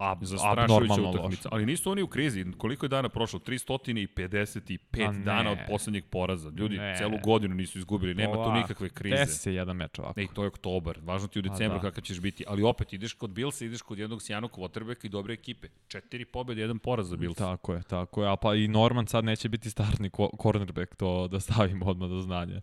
ab, 0.02 0.18
abnormalno 0.44 1.10
utakmica. 1.10 1.48
Ali 1.52 1.66
nisu 1.66 1.90
oni 1.90 2.02
u 2.02 2.06
krizi. 2.06 2.46
Koliko 2.58 2.84
je 2.86 2.88
dana 2.88 3.08
prošlo? 3.08 3.38
355 3.38 5.08
A 5.08 5.12
ne. 5.12 5.18
dana 5.18 5.50
od 5.50 5.58
poslednjeg 5.68 6.04
poraza. 6.04 6.50
Ljudi, 6.50 6.78
Ne. 6.78 6.94
celu 6.98 7.18
godinu 7.24 7.54
nisu 7.54 7.78
izgubili. 7.78 8.14
Nema 8.14 8.32
tu 8.32 8.38
Ovako, 8.38 8.52
nikakve 8.56 8.88
krize. 8.88 9.16
Desi 9.16 9.38
se 9.38 9.54
jedan 9.54 9.76
meč 9.76 9.98
ovako. 9.98 10.20
Ej, 10.20 10.26
to 10.34 10.42
je 10.42 10.48
oktobar. 10.48 10.98
Važno 11.02 11.28
ti 11.28 11.38
u 11.38 11.42
A, 11.42 11.48
decembru 11.48 11.78
da. 11.78 11.82
kakav 11.82 12.02
ćeš 12.04 12.20
biti. 12.20 12.44
Ali 12.48 12.62
opet, 12.62 12.92
ideš 12.92 13.12
kod 13.12 13.30
Billsa, 13.30 13.64
ideš 13.64 13.82
kod 13.82 13.98
jednog 13.98 14.22
sjajnog 14.22 14.50
quarterbacka 14.50 15.06
i 15.06 15.08
dobre 15.08 15.34
ekipe. 15.34 15.68
Četiri 15.88 16.24
pobjede, 16.24 16.60
jedan 16.60 16.78
poraz 16.78 17.08
za 17.08 17.16
Bills. 17.16 17.36
Tako 17.36 17.74
je, 17.74 17.82
tako 17.82 18.22
je. 18.22 18.30
A 18.32 18.36
pa 18.36 18.54
i 18.54 18.68
Norman 18.68 19.06
sad 19.06 19.24
neće 19.24 19.48
biti 19.48 19.70
startni 19.70 20.10
cornerback, 20.42 20.94
to 20.96 21.28
da 21.28 21.40
stavimo 21.40 21.86
odmah 21.86 22.08
do 22.08 22.20
znanja. 22.20 22.60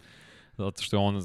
Zato 0.57 0.81
što 0.81 0.95
je 0.95 0.99
on 0.99 1.21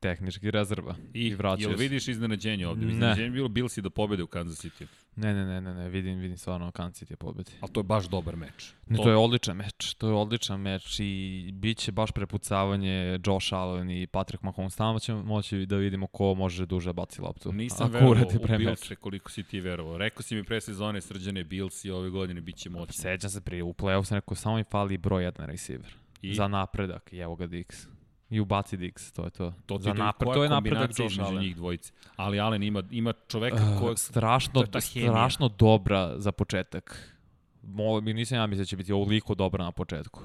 tehnički 0.00 0.50
rezerva. 0.50 0.94
I, 1.14 1.26
I 1.26 1.34
vraća 1.34 1.68
jel 1.68 1.76
vidiš 1.78 2.08
iznenađenje 2.08 2.66
ovde? 2.66 2.86
Ne. 2.86 2.92
Iznenađenje 2.92 3.26
je 3.26 3.30
bilo 3.30 3.48
Billsi 3.48 3.82
da 3.82 3.90
pobede 3.90 4.22
u 4.22 4.26
Kansas 4.26 4.64
City. 4.64 4.86
Ne, 5.16 5.34
ne, 5.34 5.44
ne, 5.46 5.60
ne, 5.60 5.74
ne, 5.74 5.88
vidim, 5.88 6.18
vidim 6.18 6.36
stvarno 6.38 6.70
Kansas 6.70 7.02
City 7.02 7.16
pobedi. 7.16 7.52
Ali 7.60 7.72
to 7.72 7.80
je 7.80 7.84
baš 7.84 8.08
dobar 8.08 8.36
meč. 8.36 8.72
Ne, 8.86 8.96
to 8.96 9.10
je 9.10 9.16
odličan 9.16 9.56
meč, 9.56 9.94
to 9.94 10.08
je 10.08 10.14
odličan 10.14 10.60
meč 10.60 10.96
i 11.00 11.50
bit 11.54 11.78
će 11.78 11.92
baš 11.92 12.12
prepucavanje 12.12 13.18
Josh 13.26 13.54
Allen 13.54 13.90
i 13.90 14.06
Patrick 14.06 14.42
Mahomes. 14.42 14.76
Tamo 14.76 14.98
ćemo 14.98 15.22
moći 15.22 15.66
da 15.66 15.76
vidimo 15.76 16.06
ko 16.06 16.34
može 16.34 16.66
duže 16.66 16.92
baci 16.92 17.20
loptu. 17.20 17.52
Nisam 17.52 17.86
Ako 17.86 17.92
verovao 17.92 18.28
u 18.28 18.46
Billse 18.58 18.64
meča. 18.90 18.94
koliko 18.94 19.30
si 19.30 19.42
ti 19.42 19.60
verovao. 19.60 19.98
Rekao 19.98 20.22
si 20.22 20.34
mi 20.34 20.44
pre 20.44 20.60
sezone 20.60 21.00
srđane 21.00 21.44
Billsi 21.44 21.90
ove 21.90 22.10
godine 22.10 22.40
bit 22.40 22.56
će 22.56 22.70
moćni. 22.70 22.94
Sećam 22.94 23.30
se 23.30 23.40
prije, 23.40 23.62
u 23.62 23.72
play-off 23.72 24.04
sam 24.04 24.14
rekao, 24.14 24.34
samo 24.34 24.56
mi 24.56 24.64
fali 24.64 24.98
broj 24.98 25.24
jedan 25.24 25.46
receiver. 25.46 25.94
I 26.22 26.34
Za 26.34 26.48
napredak, 26.48 27.12
i 27.12 27.18
evo 27.18 27.36
ga 27.36 27.46
Dix. 27.46 27.86
I 28.30 28.40
ubaci 28.40 28.76
Dix, 28.76 29.12
to 29.12 29.24
je 29.24 29.30
to. 29.30 29.52
to, 29.66 29.78
ti 29.78 29.82
Za 29.82 29.92
napred, 29.92 30.26
koja 30.26 30.34
to 30.34 30.42
je 30.44 30.48
napredak 30.50 30.90
Josh 30.90 31.12
između 31.12 31.22
Allen. 31.22 31.42
njih 31.42 31.56
dvojice. 31.56 31.92
Ali 32.16 32.40
Allen 32.40 32.62
ima, 32.62 32.82
ima 32.90 33.12
čoveka 33.28 33.56
Uh, 33.82 33.92
strašno, 33.96 34.60
je 34.60 34.66
ta 34.66 34.80
hemija. 34.82 35.12
strašno 35.12 35.48
dobra 35.48 36.18
za 36.18 36.32
početak. 36.32 37.16
Mo, 37.62 38.00
nisam 38.00 38.38
ja 38.38 38.46
mislio 38.46 38.62
da 38.62 38.66
će 38.66 38.76
biti 38.76 38.92
ovoliko 38.92 39.34
dobra 39.34 39.64
na 39.64 39.72
početku. 39.72 40.20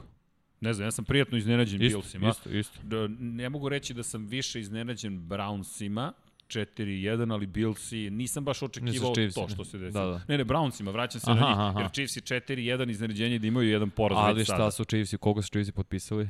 Ne 0.62 0.74
znam, 0.74 0.88
ja 0.88 0.92
sam 0.92 1.06
prijatno 1.06 1.38
iznenađen 1.38 1.82
Isto, 1.82 1.98
Billsima. 1.98 2.30
isto, 2.30 2.50
isto. 2.50 2.80
Da, 2.84 3.08
ne 3.20 3.50
mogu 3.50 3.70
reći 3.70 3.94
da 3.94 4.04
sam 4.04 4.26
više 4.26 4.60
iznenađen 4.60 5.20
Brownsima, 5.20 6.12
4-1, 6.48 7.34
ali 7.34 7.46
Billsi, 7.48 8.10
nisam 8.10 8.44
baš 8.46 8.62
očekivao 8.62 9.14
Chiefs, 9.14 9.36
to 9.36 9.48
što 9.48 9.66
se 9.66 9.78
desilo. 9.78 10.06
Da, 10.06 10.12
da. 10.12 10.22
Ne, 10.28 10.38
ne, 10.38 10.46
Brownsima, 10.46 10.92
vraćam 10.92 11.22
se 11.22 11.32
Aha, 11.32 11.40
na 11.40 11.48
njih, 11.48 11.58
aha. 11.60 11.80
jer 11.80 11.92
Chiefs 11.92 12.18
je 12.18 12.22
4-1 12.22 12.90
iznenađenje 12.90 13.40
da 13.40 13.48
imaju 13.48 13.70
jedan 13.70 13.90
poraz 13.90 14.18
Ali 14.22 14.44
šta 14.44 14.54
sada. 14.54 14.72
su 14.72 14.84
Chiefsi, 14.86 15.18
koga 15.18 15.42
su 15.42 15.50
Chiefsi 15.50 15.72
potpisali? 15.72 16.30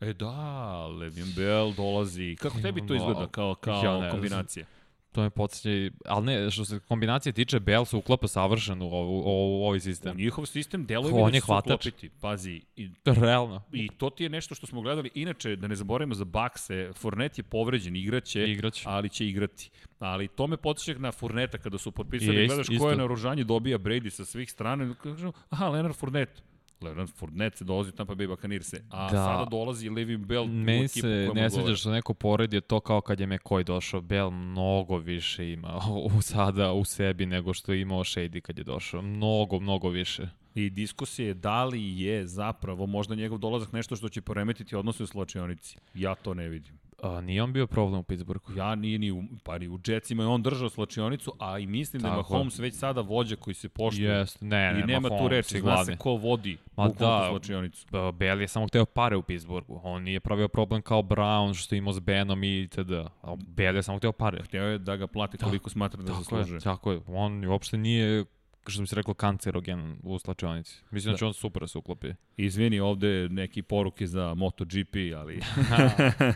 E 0.00 0.12
da, 0.12 0.26
Le'Veon 0.90 1.34
Bell 1.36 1.74
dolazi. 1.74 2.36
Kako 2.36 2.60
tebi 2.60 2.86
to 2.86 2.94
izgleda 2.94 3.26
kao, 3.26 3.48
Ja 3.48 3.54
kao 3.54 3.92
ne 3.92 3.98
znam. 3.98 4.10
kombinacija? 4.10 4.66
To 5.12 5.22
me 5.22 5.30
podsjeća, 5.30 5.68
ali 6.04 6.26
ne, 6.26 6.50
što 6.50 6.64
se 6.64 6.80
kombinacije 6.80 7.32
tiče, 7.32 7.60
Bell 7.60 7.84
se 7.84 7.96
uklapa 7.96 8.28
savršeno 8.28 8.86
u, 8.86 8.90
u, 8.90 9.18
u, 9.18 9.60
u 9.60 9.64
ovaj 9.64 9.76
U 9.76 9.80
sistem. 9.80 10.16
njihov 10.16 10.46
sistem 10.46 10.86
deluje 10.86 11.14
mi 11.14 11.22
da 11.22 11.30
će 11.30 11.40
se 11.40 11.52
uklopiti. 11.54 12.10
Pazi, 12.20 12.60
i 12.76 12.90
Realno. 13.06 13.62
I 13.72 13.88
to 13.88 14.10
ti 14.10 14.22
je 14.22 14.28
nešto 14.28 14.54
što 14.54 14.66
smo 14.66 14.80
gledali. 14.80 15.10
Inače, 15.14 15.56
da 15.56 15.68
ne 15.68 15.74
zaboravimo 15.74 16.14
za 16.14 16.24
Bakse, 16.24 16.90
Fournette 16.94 17.40
je 17.40 17.44
povređen, 17.44 17.96
igraće, 17.96 18.44
Igrać. 18.44 18.82
ali 18.84 19.08
će 19.08 19.26
igrati. 19.26 19.70
Ali 19.98 20.28
to 20.28 20.46
me 20.46 20.56
podsjeća 20.56 20.98
na 20.98 21.12
Fourneta 21.12 21.58
kada 21.58 21.78
su 21.78 21.92
potpisali, 21.92 22.36
Jest, 22.36 22.48
gledaš 22.48 22.68
isto. 22.68 22.84
koje 22.84 22.96
naoružanje 22.96 23.44
dobija 23.44 23.78
Brady 23.78 24.10
sa 24.10 24.24
svih 24.24 24.52
strana 24.52 24.84
i 24.84 24.94
kažu, 24.94 25.32
aha, 25.50 25.68
Leonard 25.68 25.96
Fournette. 25.96 26.42
Leonard 26.80 27.10
Fournette 27.10 27.56
se 27.56 27.64
dolazi 27.64 27.88
u 27.88 27.92
Tampa 27.92 28.14
Bay 28.14 28.28
Buccaneers. 28.28 28.74
A 28.90 29.02
Da. 29.02 29.08
sada 29.08 29.44
dolazi 29.50 29.88
Levi 29.90 30.16
Bell 30.16 30.44
u 30.44 30.48
Meni 30.48 30.84
ekipu 30.84 31.00
se 31.00 31.30
ne 31.34 31.50
sviđa 31.50 31.76
što 31.76 31.90
neko 31.90 32.14
poredi 32.14 32.60
to 32.60 32.80
kao 32.80 33.00
kad 33.00 33.20
je 33.20 33.26
McCoy 33.26 33.64
došao. 33.64 34.00
Bell 34.00 34.30
mnogo 34.30 34.96
više 34.98 35.52
ima 35.52 35.80
u 36.16 36.22
sada 36.22 36.72
u 36.72 36.84
sebi 36.84 37.26
nego 37.26 37.54
što 37.54 37.72
je 37.72 37.80
imao 37.80 38.04
Shady 38.04 38.40
kad 38.40 38.58
je 38.58 38.64
došao. 38.64 39.02
Mnogo, 39.02 39.60
mnogo 39.60 39.88
više. 39.88 40.28
I 40.54 40.70
diskusija 40.70 41.28
je 41.28 41.34
da 41.34 41.64
li 41.64 42.00
je 42.00 42.26
zapravo 42.26 42.86
možda 42.86 43.14
njegov 43.14 43.38
dolazak 43.38 43.72
nešto 43.72 43.96
što 43.96 44.08
će 44.08 44.20
poremetiti 44.20 44.76
odnose 44.76 45.02
u 45.02 45.06
slačionici. 45.06 45.78
Ja 45.94 46.14
to 46.14 46.34
ne 46.34 46.48
vidim. 46.48 46.78
A, 47.02 47.20
nije 47.20 47.42
on 47.42 47.52
bio 47.52 47.66
problem 47.66 48.00
u 48.00 48.02
Pittsburghu. 48.02 48.52
Ja 48.56 48.74
nije 48.74 48.98
ni 48.98 49.10
u, 49.12 49.22
pa 49.44 49.58
ni 49.58 49.68
u 49.68 49.78
Jetsima 49.86 50.22
je 50.22 50.26
on 50.26 50.42
držao 50.42 50.68
slačionicu, 50.68 51.32
a 51.38 51.58
i 51.58 51.66
mislim 51.66 52.02
da 52.02 52.08
je 52.08 52.14
Tako. 52.16 52.32
Mahomes 52.32 52.58
već 52.58 52.74
sada 52.74 53.00
vođa 53.00 53.36
koji 53.36 53.54
se 53.54 53.68
poštuje. 53.68 54.10
Jest, 54.10 54.40
ne, 54.40 54.72
ne, 54.72 54.80
I 54.80 54.82
nema 54.84 55.08
tu 55.08 55.28
reči, 55.28 55.60
zna 55.60 55.84
se 55.84 55.96
ko 55.96 56.10
vodi 56.10 56.56
Ma 56.76 56.88
da. 56.88 57.26
slačionicu. 57.30 57.86
Bell 58.14 58.40
je 58.40 58.48
samo 58.48 58.66
hteo 58.66 58.84
pare 58.84 59.16
u 59.16 59.22
Pittsburghu. 59.22 59.80
On 59.84 60.02
nije 60.02 60.20
pravio 60.20 60.48
problem 60.48 60.82
kao 60.82 61.02
Brown 61.02 61.54
što 61.54 61.74
je 61.74 61.78
imao 61.78 61.92
s 61.92 61.98
Benom 61.98 62.44
i 62.44 62.60
itd. 62.62 62.92
A 63.22 63.36
Bell 63.46 63.76
je 63.76 63.82
samo 63.82 63.98
hteo 63.98 64.12
pare. 64.12 64.42
Hteo 64.44 64.64
je 64.64 64.78
da 64.78 64.96
ga 64.96 65.06
plati 65.06 65.38
koliko 65.38 65.70
smatra 65.70 66.02
da 66.02 66.06
Tako 66.08 66.18
zaslužuje. 66.22 66.56
je, 66.56 66.60
tako 66.60 66.92
je. 66.92 67.00
On 67.06 67.44
uopšte 67.44 67.76
nije 67.78 68.24
što 68.70 68.80
bi 68.80 68.86
se 68.86 68.96
reklo, 68.96 69.14
kancerogen 69.14 69.96
u 70.02 70.18
slačionici. 70.18 70.76
Mislim 70.90 71.10
da, 71.10 71.14
Da. 71.14 71.18
će 71.18 71.24
on 71.24 71.34
super 71.34 71.60
da 71.62 71.66
se 71.68 71.78
uklopi. 71.78 72.08
Izvini, 72.36 72.80
ovde 72.80 73.28
neki 73.28 73.62
poruke 73.62 74.06
za 74.06 74.34
MotoGP, 74.34 74.94
ali... 75.16 75.40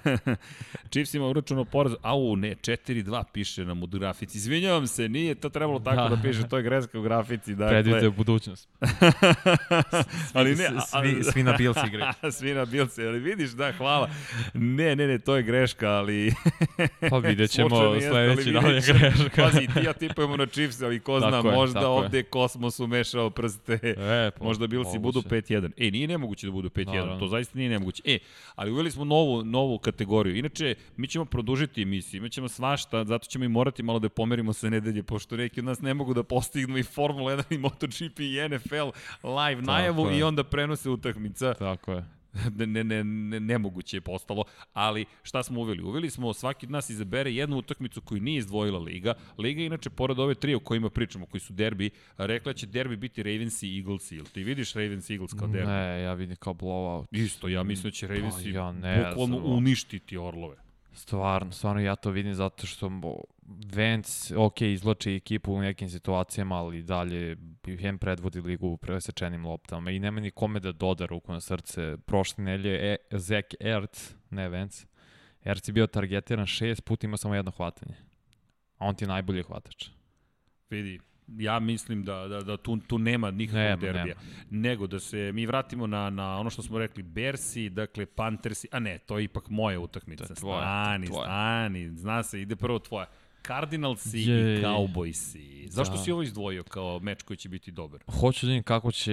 Chiefs 0.91 1.15
ima 1.15 1.27
uračuno 1.27 1.65
poraz. 1.65 1.93
Au, 2.03 2.37
ne, 2.37 2.55
4-2 2.55 3.25
piše 3.33 3.65
nam 3.65 3.83
u 3.83 3.87
grafici. 3.87 4.39
Izvinjavam 4.39 4.87
se, 4.87 5.09
nije 5.09 5.35
to 5.35 5.49
trebalo 5.49 5.79
tako 5.79 6.09
da, 6.09 6.17
Da. 6.17 6.23
piše, 6.23 6.49
to 6.49 6.57
je 6.57 6.63
greska 6.63 6.99
u 6.99 7.03
grafici. 7.03 7.55
Dakle, 7.55 7.83
Predvide 7.83 8.11
budućnost. 8.11 8.69
ali 10.35 10.55
ne, 10.55 10.67
a, 10.67 10.81
svi, 10.81 11.25
svi 11.25 11.43
na 11.43 11.53
Bills 11.53 11.77
igraju. 11.87 12.13
Svi 12.39 12.55
na 12.55 12.65
Bilce, 12.65 13.07
ali 13.07 13.19
vidiš, 13.19 13.51
da, 13.51 13.73
hvala. 13.73 14.11
Ne, 14.55 14.97
ne, 14.97 15.07
ne, 15.07 15.19
to 15.19 15.37
je 15.37 15.43
greška, 15.43 15.89
ali... 15.89 16.35
Pa 17.11 17.19
vidjet 17.19 17.51
ćemo 17.51 18.01
sledeći 18.01 18.53
da 18.53 18.61
je 18.61 18.81
greška. 18.81 19.43
Pazi, 19.43 19.67
ti 19.67 19.85
ja 19.85 19.93
tipujemo 19.93 20.37
na 20.37 20.47
Chiefs, 20.47 20.83
ali 20.83 21.01
ko 21.01 21.21
zna, 21.21 21.31
Tako 21.31 21.51
možda 21.51 21.81
je. 21.81 21.87
ovde 21.87 22.20
kosmos 22.23 22.81
umešao 22.81 23.31
prste. 23.31 23.79
E, 23.83 24.31
pa, 24.39 24.45
Možda 24.45 24.67
Bilsi 24.67 24.99
budu 24.99 25.21
5-1. 25.21 25.71
E, 25.77 25.91
nije 25.91 26.09
nemoguće 26.09 26.47
da 26.47 26.53
budu 26.53 26.69
5-1. 26.69 26.87
Naravno. 26.87 27.19
To 27.19 27.29
zaista 27.29 27.59
nije 27.59 27.71
nemoguće. 27.71 28.03
E, 28.05 28.19
ali 28.55 28.71
uveli 28.71 28.91
smo 28.91 29.05
novu, 29.05 29.45
novu 29.45 29.79
kategoriju. 29.79 30.37
Inače, 30.37 30.75
mi 30.97 31.09
ćemo 31.09 31.25
produžiti 31.25 31.83
emisiju, 31.83 32.19
imat 32.19 32.33
ćemo 32.33 32.49
svašta, 32.49 33.05
zato 33.05 33.27
ćemo 33.27 33.45
i 33.45 33.49
morati 33.49 33.83
malo 33.83 33.99
da 33.99 34.05
je 34.05 34.11
pomerimo 34.11 34.53
sa 34.53 34.71
nedelje, 34.71 35.03
pošto 35.03 35.37
neki 35.37 35.61
od 35.61 35.65
nas 35.65 35.81
ne 35.81 35.95
mogu 35.95 36.15
da 36.15 36.23
postignu 36.23 36.79
i 36.79 36.83
Formula 36.83 37.37
1 37.37 37.55
i 37.55 37.59
MotoGP 37.59 38.21
i 38.21 38.49
NFL 38.49 38.91
live 39.29 39.63
najavu 39.63 40.11
je. 40.11 40.19
i 40.19 40.23
onda 40.23 40.45
prenose 40.45 40.91
utakmica 40.91 41.55
Tako 41.55 41.93
je. 41.93 42.20
ne, 42.59 42.67
ne, 42.67 42.85
ne, 42.85 43.05
ne, 43.05 43.41
nemoguće 43.41 43.97
je 43.97 44.01
postalo, 44.01 44.45
ali 44.73 45.05
šta 45.23 45.43
smo 45.43 45.61
uveli? 45.61 45.83
Uveli 45.83 46.11
smo, 46.11 46.33
svaki 46.33 46.67
od 46.67 46.71
nas 46.71 46.91
izabere 46.91 47.33
jednu 47.33 47.57
utakmicu 47.57 48.01
koju 48.01 48.21
nije 48.21 48.39
izdvojila 48.39 48.79
Liga. 48.79 49.15
Liga 49.39 49.63
inače, 49.63 49.91
pored 49.91 50.19
ove 50.19 50.35
tri 50.35 50.55
o 50.55 50.61
kojima 50.61 50.91
pričamo, 50.91 51.27
koji 51.27 51.41
su 51.41 51.53
derbi, 51.53 51.91
rekla 52.17 52.53
će 52.53 52.67
derbi 52.67 52.97
biti 52.97 53.23
Ravens 53.23 53.63
i 53.63 53.79
Eagles. 53.79 54.13
Ili 54.13 54.25
ti 54.25 54.45
vidiš 54.45 54.73
Ravens 54.73 55.11
i 55.11 55.13
Eagles 55.13 55.33
kao 55.33 55.49
derbi? 55.49 55.71
Ne, 55.71 56.03
ja 56.03 56.15
vidim 56.15 56.37
kao 56.37 56.55
blowout. 56.55 57.05
Isto, 57.11 57.49
ja 57.49 57.63
mislim 57.63 57.91
da 57.91 57.91
će 57.91 58.07
Ravensi 58.07 58.53
Pa 58.53 58.59
ja 58.59 58.73
ne 58.73 59.07
bukvalno 59.09 59.37
uništiti 59.45 60.17
Orlove. 60.17 60.70
Stvarno, 60.93 61.53
stvarno 61.53 61.81
ja 61.81 61.97
to 61.97 62.11
vidim 62.11 62.35
zato 62.35 62.67
što 62.67 62.91
Vance, 63.77 64.37
ok, 64.37 64.61
izloči 64.61 65.15
ekipu 65.15 65.53
u 65.53 65.61
nekim 65.61 65.89
situacijama, 65.89 66.57
ali 66.57 66.83
dalje 66.83 67.37
hem 67.81 67.99
predvodi 67.99 68.41
ligu 68.41 68.69
u 68.69 68.77
presečenim 68.77 69.47
loptama 69.47 69.91
i 69.91 69.99
nema 69.99 70.21
ni 70.21 70.31
kome 70.31 70.61
da 70.61 70.73
doda 70.73 71.07
ruku 71.07 71.33
na 71.33 71.41
srce. 71.41 71.97
Prošle 72.07 72.45
nelje 72.45 72.93
e, 72.93 72.97
Zach 73.11 73.49
Ertz, 73.61 74.15
ne 74.31 74.49
Vance, 74.49 74.87
Ertz 75.45 75.69
je 75.69 75.73
bio 75.73 75.87
targetiran 75.87 76.47
šest 76.47 76.85
puta, 76.85 77.07
ima 77.07 77.17
samo 77.17 77.35
jedno 77.35 77.51
hvatanje. 77.51 77.95
A 78.79 78.87
on 78.87 78.95
ti 78.95 79.05
je 79.05 79.09
najbolji 79.09 79.43
hvatač. 79.43 79.89
Vidi, 80.71 81.01
ja 81.39 81.59
mislim 81.61 82.05
da, 82.05 82.29
da, 82.29 82.41
da 82.41 82.57
tu, 82.57 82.77
tu 82.77 82.99
nema 82.99 83.31
nikakvog 83.31 83.61
Nema, 83.63 83.77
derbija. 83.77 84.15
Nego 84.51 84.87
da 84.87 85.01
se 85.01 85.33
mi 85.35 85.47
vratimo 85.47 85.87
na, 85.87 86.11
na 86.11 86.39
ono 86.39 86.51
što 86.51 86.63
smo 86.63 86.79
rekli, 86.79 87.03
Bersi, 87.03 87.69
dakle 87.71 88.07
Panthersi, 88.07 88.69
a 88.73 88.79
ne, 88.79 88.99
to 88.99 89.19
je 89.19 89.25
ipak 89.25 89.49
moja 89.49 89.81
utakmica. 89.81 90.27
To 90.27 90.33
je 90.33 90.37
tvoja, 90.37 90.61
stani, 90.63 91.07
tvoja. 91.07 91.25
stani, 91.25 91.89
zna 91.97 92.23
se, 92.23 92.41
ide 92.41 92.57
prvo 92.57 92.79
tvoja. 92.79 93.07
Cardinalsi 93.47 94.19
i. 94.21 94.27
Cowboysi. 94.63 95.67
Zašto 95.69 95.95
Da. 95.95 96.03
si 96.03 96.13
ovo 96.13 96.23
izdvojio 96.23 96.63
kao 96.65 96.99
meč 97.01 97.23
koji 97.23 97.37
će 97.37 97.49
biti 97.49 97.71
dobar? 97.71 98.01
Hoću 98.21 98.47
da 98.47 98.51
vidim 98.51 98.63
kako 98.63 98.93
će 98.93 99.13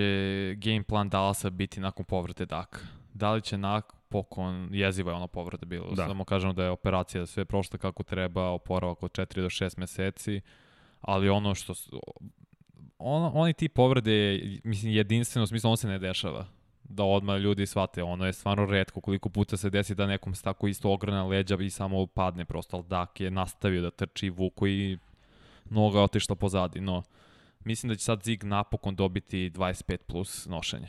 game 0.57 0.83
plan 0.83 1.09
Dallasa 1.09 1.49
biti 1.49 1.79
nakon 1.79 2.05
povrate 2.05 2.45
Daka. 2.45 2.79
Da 3.13 3.33
li 3.33 3.41
će 3.41 3.57
napokon, 3.57 4.69
jeziva 4.71 5.11
je 5.11 5.15
ona 5.15 5.27
povrata 5.27 5.65
bila, 5.65 5.89
Da. 5.89 5.95
da. 5.95 6.07
samo 6.07 6.25
kažemo 6.25 6.53
da 6.53 6.63
je 6.63 6.69
operacija 6.69 7.25
sve 7.25 7.45
prošla 7.45 7.77
kako 7.79 8.03
treba, 8.03 8.49
oporavak 8.49 9.03
od 9.03 9.11
4 9.11 9.41
do 9.41 9.49
6 9.49 9.77
meseci, 9.77 10.41
ali 11.01 11.29
ono 11.29 11.55
što, 11.55 11.73
on, 12.97 13.31
oni 13.33 13.53
ti 13.53 13.69
povrede, 13.69 14.41
mislim, 14.63 14.91
jedinstveno, 14.91 15.43
u 15.43 15.47
smislu, 15.47 15.71
on 15.71 15.77
se 15.77 15.87
ne 15.87 15.99
dešava 15.99 16.47
da 16.89 17.03
odmah 17.03 17.37
ljudi 17.37 17.65
shvate, 17.65 18.03
ono 18.03 18.25
je 18.25 18.33
stvarno 18.33 18.65
redko 18.65 19.01
koliko 19.01 19.29
puta 19.29 19.57
se 19.57 19.69
desi 19.69 19.95
da 19.95 20.07
nekom 20.07 20.35
se 20.35 20.43
tako 20.43 20.67
isto 20.67 20.91
ograna 20.91 21.25
leđa 21.25 21.57
i 21.61 21.69
samo 21.69 22.07
padne 22.07 22.45
prosto, 22.45 22.77
ali 22.77 22.85
Dak 22.87 23.19
je 23.19 23.31
nastavio 23.31 23.81
da 23.81 23.91
trči 23.91 24.29
vuku 24.29 24.67
i 24.67 24.97
noga 25.69 26.01
otišla 26.01 26.35
pozadi, 26.35 26.81
no 26.81 27.03
mislim 27.63 27.89
da 27.89 27.95
će 27.95 28.03
sad 28.03 28.23
Zig 28.23 28.43
napokon 28.43 28.95
dobiti 28.95 29.51
25 29.55 29.97
plus 29.97 30.45
nošenja. 30.45 30.87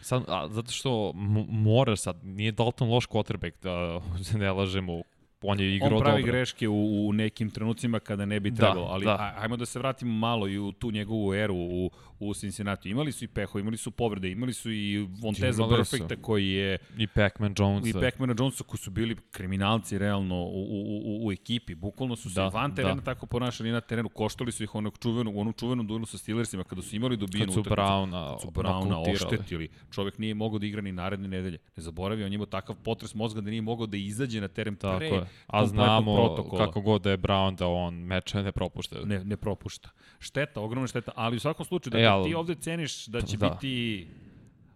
Sad, 0.00 0.24
a, 0.28 0.48
zato 0.48 0.72
što 0.72 1.12
moraš 1.48 2.00
sad, 2.00 2.24
nije 2.24 2.52
Dalton 2.52 2.90
loš 2.90 3.06
quarterback, 3.06 3.52
da 3.62 4.00
se 4.24 4.38
ne 4.38 4.52
lažemo, 4.52 5.02
on 5.42 5.60
je 5.60 5.74
igrao 5.76 5.86
On 5.86 5.92
dobro. 5.92 6.04
pravi 6.04 6.22
greške 6.22 6.68
u, 6.68 7.08
u 7.08 7.12
nekim 7.12 7.50
trenucima 7.50 8.00
kada 8.00 8.24
ne 8.26 8.40
bi 8.40 8.50
Da, 8.50 8.56
trebalo, 8.56 8.86
ali 8.86 9.04
da. 9.04 9.34
ajmo 9.38 9.56
da 9.56 9.66
se 9.66 9.78
vratimo 9.78 10.12
malo 10.12 10.48
i 10.48 10.58
u 10.58 10.72
tu 10.72 10.90
njegovu 10.90 11.34
eru 11.34 11.54
u, 11.56 11.90
u 12.20 12.34
Cincinnati. 12.34 12.90
Imali 12.90 13.12
su 13.12 13.24
i 13.24 13.28
peho, 13.28 13.58
imali 13.58 13.76
su 13.76 13.90
povrede, 13.90 14.30
imali 14.30 14.52
su 14.52 14.70
i 14.70 14.98
Vonteza 15.20 15.62
Imali 15.62 15.84
su. 15.84 15.90
Perfecta 15.90 16.22
koji 16.22 16.48
je 16.50 16.78
I 16.98 17.06
Pac-Man 17.06 17.54
Jones. 17.58 17.86
i 17.86 17.92
Pac-Mana 17.92 18.34
Jonesa 18.40 18.64
koji 18.64 18.78
su 18.78 18.90
bili 18.90 19.16
kriminalci 19.30 19.98
realno 19.98 20.36
u, 20.36 20.62
u, 20.62 21.00
u, 21.04 21.26
u 21.26 21.32
ekipi. 21.32 21.74
Bukvalno 21.74 22.16
su 22.16 22.30
se 22.30 22.34
Da, 22.34 22.42
da, 22.42 22.48
van 22.48 22.74
terena 22.74 22.94
da. 22.94 23.00
tako 23.00 23.26
ponašali 23.26 23.70
na 23.70 23.80
terenu. 23.80 24.08
Koštali 24.08 24.52
su 24.52 24.62
ih 24.62 24.74
onog 24.74 24.98
čuvenu, 24.98 25.30
u 25.34 25.40
onom 25.40 25.52
čuvenom 25.52 25.86
duelu 25.86 26.06
sa 26.06 26.18
Steelersima 26.18 26.64
kada 26.64 26.82
su 26.82 26.96
imali 26.96 27.16
dobijenu 27.16 27.46
Kad 27.46 27.54
su 27.54 27.60
utakmicu. 27.60 27.74
Brauna, 27.74 28.38
su 28.38 28.50
Brauna 28.50 29.00
oštetili. 29.00 29.68
Čovek 29.90 30.18
nije 30.18 30.34
mogao 30.34 30.58
da 30.58 30.66
igra 30.66 30.80
ni 30.82 30.92
naredne 30.92 31.28
nedelje. 31.28 31.58
Ne 31.76 31.82
zaboravi, 31.82 32.24
on 32.24 32.32
je 32.32 32.34
imao 32.34 32.46
takav 32.46 32.76
potres 32.84 33.14
mozga 33.14 33.40
da 33.40 33.50
nije 33.50 33.62
mogao 33.62 33.86
da 33.86 33.96
izađe 33.96 34.40
na 34.40 34.48
teren 34.48 34.76
Tako 34.76 34.98
pre 34.98 35.06
je. 35.08 35.26
A 35.46 35.66
znamo 35.66 36.14
protokola. 36.16 36.66
kako 36.66 36.80
god 36.80 37.02
da 37.02 37.10
je 37.10 37.18
Brown 37.18 37.56
da 37.56 37.66
on 37.66 37.94
meče 37.94 38.42
ne 38.42 38.52
propušta. 38.52 38.96
ne, 39.04 39.24
ne 39.24 39.36
propušta. 39.36 39.88
Šteta, 40.18 40.60
ogromna 40.60 40.86
šteta, 40.86 41.12
ali 41.14 41.36
u 41.36 41.40
svakom 41.40 41.66
slučaju, 41.66 41.90
da 41.92 41.98
E, 41.98 42.04
ali- 42.04 42.24
ti 42.24 42.34
ovde 42.34 42.54
ceniš 42.54 43.06
da 43.06 43.20
će 43.20 43.36
Da. 43.36 43.48
biti 43.50 44.06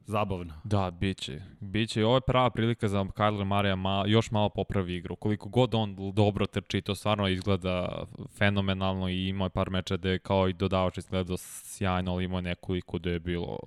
zabavno. 0.06 0.54
Da, 0.64 0.90
biće. 0.90 1.40
Biće 1.60 2.00
i 2.00 2.04
ovo 2.04 2.14
je 2.14 2.20
prava 2.20 2.50
prilika 2.50 2.88
za 2.88 2.98
Kyler 3.00 3.44
Marija 3.44 3.76
ma, 3.76 4.04
još 4.06 4.30
malo 4.30 4.48
popravi 4.48 4.94
igru. 4.94 5.16
Koliko 5.16 5.48
god 5.48 5.74
on 5.74 6.12
dobro 6.12 6.46
trči, 6.46 6.80
to 6.80 6.94
stvarno 6.94 7.28
izgleda 7.28 8.04
fenomenalno 8.30 9.08
i 9.08 9.28
imao 9.28 9.46
je 9.46 9.50
par 9.50 9.70
meča 9.70 9.96
da 9.96 10.10
je 10.10 10.18
kao 10.18 10.48
i 10.48 10.52
dodavač 10.52 10.98
izgledao 10.98 11.36
sjajno, 11.38 12.12
ali 12.12 12.24
imao 12.24 12.38
je 12.38 12.42
nekoliko 12.42 12.98
da 12.98 13.10
je 13.10 13.20
bilo 13.20 13.58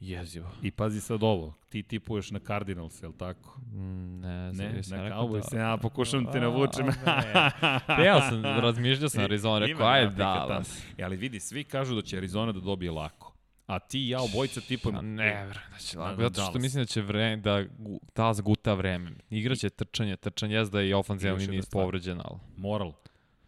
jezivo. 0.00 0.50
I 0.62 0.70
pazi 0.70 1.00
sad 1.00 1.22
ovo, 1.22 1.54
ti 1.68 1.82
tipuješ 1.82 2.30
na 2.30 2.38
Cardinals, 2.38 3.02
je 3.02 3.08
li 3.08 3.14
tako? 3.14 3.60
Mm, 3.62 4.20
Ne, 4.20 4.52
znam, 4.52 4.66
Ne, 4.66 4.76
jesam 4.76 4.98
na 4.98 5.10
Cowboys, 5.10 5.50
da. 5.52 5.58
ja 5.60 5.76
pokušam 5.76 6.32
te 6.32 6.40
navučem. 6.40 6.86
Ne. 6.86 6.92
Ja 8.04 8.20
sam, 8.20 8.42
razmišljao 8.44 9.08
sam 9.08 9.22
Arizona, 9.22 9.58
rekao, 9.58 9.86
ajde. 9.86 10.14
Dallas. 10.14 10.82
E, 10.98 11.02
ali 11.02 11.16
vidi, 11.16 11.40
svi 11.40 11.64
kažu 11.64 11.94
da 11.94 12.02
će 12.02 12.16
Arizona 12.16 12.52
da 12.52 12.60
dobije 12.60 12.90
lako. 12.90 13.34
A 13.66 13.78
ti 13.78 14.00
i 14.00 14.08
ja 14.08 14.20
obojica 14.22 14.60
tipujemo... 14.60 14.98
A 14.98 15.02
ne, 15.02 15.46
vre, 15.46 15.60
da 15.72 15.78
će 15.78 15.98
lako, 15.98 16.22
zato 16.22 16.42
što 16.42 16.58
mislim 16.58 16.82
da 16.82 16.86
će 16.86 17.02
vreme, 17.02 17.36
da 17.36 17.64
gu- 17.70 18.00
Dallas 18.16 18.40
guta 18.40 18.74
vreme. 18.74 19.10
Igraće 19.30 19.70
trčanje, 19.70 20.16
trčanje, 20.16 20.54
jezda 20.54 20.82
i 20.82 20.88
Još 20.88 20.98
ofanzivni 20.98 21.42
jedna 21.42 21.54
niz 21.54 21.64
stvar. 21.64 21.84
povređen, 21.84 22.20
ali 22.24 22.38
Moral. 22.56 22.92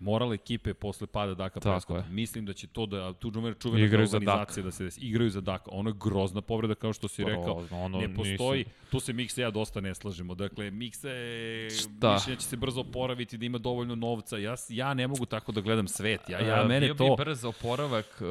Morale 0.00 0.34
ekipe 0.34 0.74
posle 0.74 1.06
pada 1.06 1.34
Daka 1.34 1.60
je. 1.88 2.04
Mislim 2.10 2.46
da 2.46 2.52
će 2.52 2.66
to 2.66 2.86
da 2.86 3.12
tu 3.12 3.30
džumer 3.30 3.54
čuvena 3.58 3.86
Igraju 3.86 4.06
za 4.06 4.16
organizacija 4.16 4.64
da 4.64 4.70
se 4.70 4.84
desi. 4.84 5.00
Igraju 5.00 5.30
za 5.30 5.40
Daka. 5.40 5.70
Ono 5.70 5.90
je 5.90 5.94
grozna 5.96 6.40
povreda 6.40 6.74
kao 6.74 6.92
što 6.92 7.08
si 7.08 7.24
rekao. 7.24 7.54
Grozno, 7.54 7.80
ono 7.80 7.98
ne 7.98 8.14
postoji, 8.14 8.58
nisu- 8.58 8.70
tu 8.90 9.00
se 9.00 9.12
Miksa 9.12 9.40
ja 9.40 9.50
dosta 9.50 9.80
ne 9.80 9.94
slažemo. 9.94 10.34
Dakle, 10.34 10.70
Miksa 10.70 11.08
je, 11.10 11.70
Šta? 11.70 12.14
mišljenja 12.14 12.36
će 12.36 12.46
se 12.46 12.56
brzo 12.56 12.80
oporaviti, 12.80 13.38
da 13.38 13.46
ima 13.46 13.58
dovoljno 13.58 13.94
novca. 13.94 14.38
Ja, 14.38 14.54
ja 14.68 14.94
ne 14.94 15.08
mogu 15.08 15.26
tako 15.26 15.52
da 15.52 15.60
gledam 15.60 15.88
svet. 15.88 16.20
Ja, 16.28 16.40
ja 16.40 16.62
E, 16.62 16.64
mene 16.64 16.80
bio 16.80 16.94
to... 16.94 17.04
bi 17.06 17.24
brz 17.24 17.44
oporavak, 17.44 18.06
uh, 18.20 18.26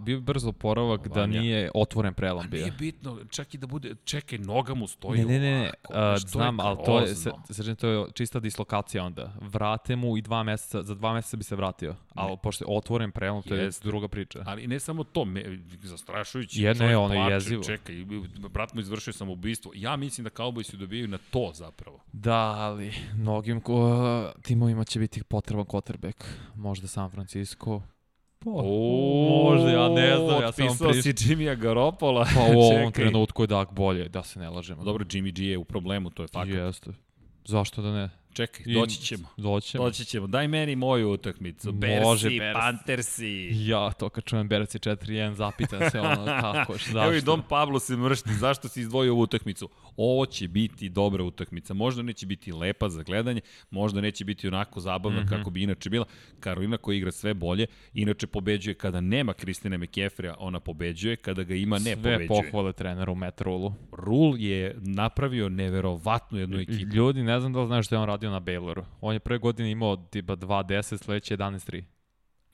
bio 0.00 0.16
bi 0.16 0.22
brz 0.22 0.44
oporavak 0.46 1.08
da 1.08 1.20
Vanja. 1.20 1.40
nije 1.40 1.70
otvoren 1.74 2.14
prelom 2.14 2.40
A 2.40 2.48
bio. 2.48 2.60
nije 2.60 2.72
bitno, 2.72 3.18
čak 3.26 3.54
i 3.54 3.58
da 3.58 3.66
bude, 3.66 3.94
čekaj, 4.04 4.38
noga 4.38 4.74
mu 4.74 4.86
stoji 4.86 5.18
Ne, 5.18 5.24
ne, 5.24 5.38
ne, 5.40 5.50
ne. 5.52 5.70
ovako, 5.84 6.12
Uh, 6.14 6.18
znam, 6.20 6.60
ali 6.60 6.78
to 6.86 7.00
je, 7.00 7.14
srđan, 7.50 7.76
to 7.76 7.88
je 7.88 8.06
čista 8.12 8.40
dislokacija 8.40 9.04
onda. 9.04 9.32
Vrate 9.42 9.96
mu 9.96 10.16
i 10.16 10.22
dva 10.22 10.42
meseca, 10.42 10.82
za 10.82 10.93
dva 10.94 11.12
meseca 11.12 11.36
bi 11.36 11.44
se 11.44 11.56
vratio. 11.56 11.96
Ali 12.14 12.36
pošto 12.42 12.64
je 12.64 12.76
otvoren 12.76 13.10
prelom, 13.10 13.42
to 13.42 13.54
je 13.54 13.70
druga 13.82 14.08
priča. 14.08 14.42
Ali 14.46 14.66
ne 14.66 14.80
samo 14.80 15.04
to, 15.04 15.24
me, 15.24 15.58
zastrašujući. 15.82 16.62
Je, 16.62 16.68
ne, 16.68 16.74
čovjek 16.74 16.98
ono 16.98 17.14
je 17.14 17.20
plače, 17.20 17.34
jezivo. 17.34 17.62
Čekaj, 17.62 17.96
brat 18.50 18.74
mu 18.74 18.80
izvršio 18.80 19.12
samoubistvo. 19.12 19.72
Ja 19.74 19.96
mislim 19.96 20.24
da 20.24 20.30
Cowboysi 20.30 20.76
dobijaju 20.76 21.08
na 21.08 21.18
to 21.30 21.50
zapravo. 21.54 22.00
Da, 22.12 22.38
ali 22.38 22.92
mnogim 23.14 23.60
ko, 23.60 24.32
timovima 24.42 24.84
će 24.84 24.98
biti 24.98 25.24
potreban 25.24 25.64
quarterback. 25.64 26.24
Možda 26.54 26.88
San 26.88 27.10
Francisco. 27.10 27.82
Pa, 28.38 28.50
možda, 28.50 29.70
ja 29.70 29.88
ne 29.88 30.16
znam, 30.16 30.42
ja 30.42 30.52
sam 30.52 30.66
Otpisao 30.66 30.92
si 30.92 31.14
prišao. 31.14 31.30
Jimmya 31.30 31.54
Garopola. 31.54 32.26
Pa 32.34 32.56
u 32.56 32.60
ovom 32.60 32.92
trenutku 32.92 33.42
je 33.42 33.46
Dak 33.46 33.72
bolje, 33.72 34.08
da 34.08 34.22
se 34.22 34.40
ne 34.40 34.50
lažemo. 34.50 34.84
Dobro, 34.84 35.04
Jimmy 35.04 35.32
G 35.32 35.44
je 35.44 35.58
u 35.58 35.64
problemu, 35.64 36.10
to 36.10 36.22
je 36.22 36.28
fakat. 36.28 36.54
Jeste. 36.54 36.90
Zašto 37.44 37.82
da 37.82 37.92
ne? 37.92 38.10
Čekaj, 38.34 38.64
I- 38.68 38.74
doći 38.74 38.96
ćemo. 39.00 39.28
Doći 39.36 39.68
ćemo. 39.68 39.84
Doći 39.84 40.04
ćemo. 40.04 40.26
Daj 40.26 40.48
meni 40.48 40.76
moju 40.76 41.10
utakmicu. 41.12 41.72
Može, 41.72 42.28
Bersi, 42.28 42.38
Bears. 42.38 42.54
Panthersi. 42.58 43.48
Ja, 43.52 43.92
to 43.92 44.08
kad 44.08 44.24
čujem 44.24 44.48
Berci 44.48 44.78
4-1, 44.78 45.32
zapitam 45.34 45.90
se 45.90 46.00
ono 46.00 46.24
kako, 46.40 46.72
zašto? 46.72 47.04
Evo 47.04 47.12
i 47.12 47.20
Dom 47.20 47.42
Pablo 47.48 47.80
se 47.80 47.96
mršti, 47.96 48.34
zašto 48.34 48.68
si 48.68 48.80
izdvojio 48.80 49.12
ovu 49.12 49.22
utakmicu? 49.22 49.68
Ovo 49.96 50.26
će 50.26 50.48
biti 50.48 50.88
dobra 50.88 51.24
utakmica. 51.24 51.74
Možda 51.74 52.02
neće 52.02 52.26
biti 52.26 52.52
lepa 52.52 52.88
za 52.88 53.02
gledanje, 53.02 53.40
možda 53.70 54.00
neće 54.00 54.24
biti 54.24 54.48
onako 54.48 54.80
zabavna 54.80 55.20
mm. 55.20 55.24
-hmm. 55.24 55.28
kako 55.28 55.50
bi 55.50 55.62
inače 55.62 55.90
bila. 55.90 56.04
Karolina 56.40 56.76
koja 56.76 56.96
igra 56.96 57.12
sve 57.12 57.34
bolje, 57.34 57.66
inače 57.94 58.26
pobeđuje 58.26 58.74
kada 58.74 59.00
nema 59.00 59.32
Kristine 59.32 59.78
McCaffrey, 59.78 60.34
ona 60.38 60.60
pobeđuje, 60.60 61.16
kada 61.16 61.42
ga 61.42 61.54
ima 61.54 61.78
ne 61.78 61.94
Sve 61.94 61.96
pobeđuje. 61.96 62.28
pohvale 62.28 62.72
treneru 62.72 63.14
Matt 63.14 63.40
Rulu. 63.40 63.74
Rule 63.92 64.40
je 64.40 64.76
napravio 64.80 65.48
neverovatnu 65.48 66.38
jednu 66.38 66.60
ekipu. 66.60 66.94
Ljudi, 66.94 67.22
ne 67.22 67.40
znam 67.40 67.52
da 67.52 67.60
li 67.60 67.66
znaju 67.66 67.82
što 67.82 67.94
je 67.94 67.98
on 67.98 68.06
radio 68.06 68.30
na 68.30 68.40
Bayloru. 68.40 68.82
On 69.00 69.14
je 69.14 69.20
pre 69.20 69.38
godine 69.38 69.70
imao 69.70 69.96
tipa 69.96 70.36
2-10, 70.36 71.02
sledeće 71.04 71.36
11-3. 71.36 71.93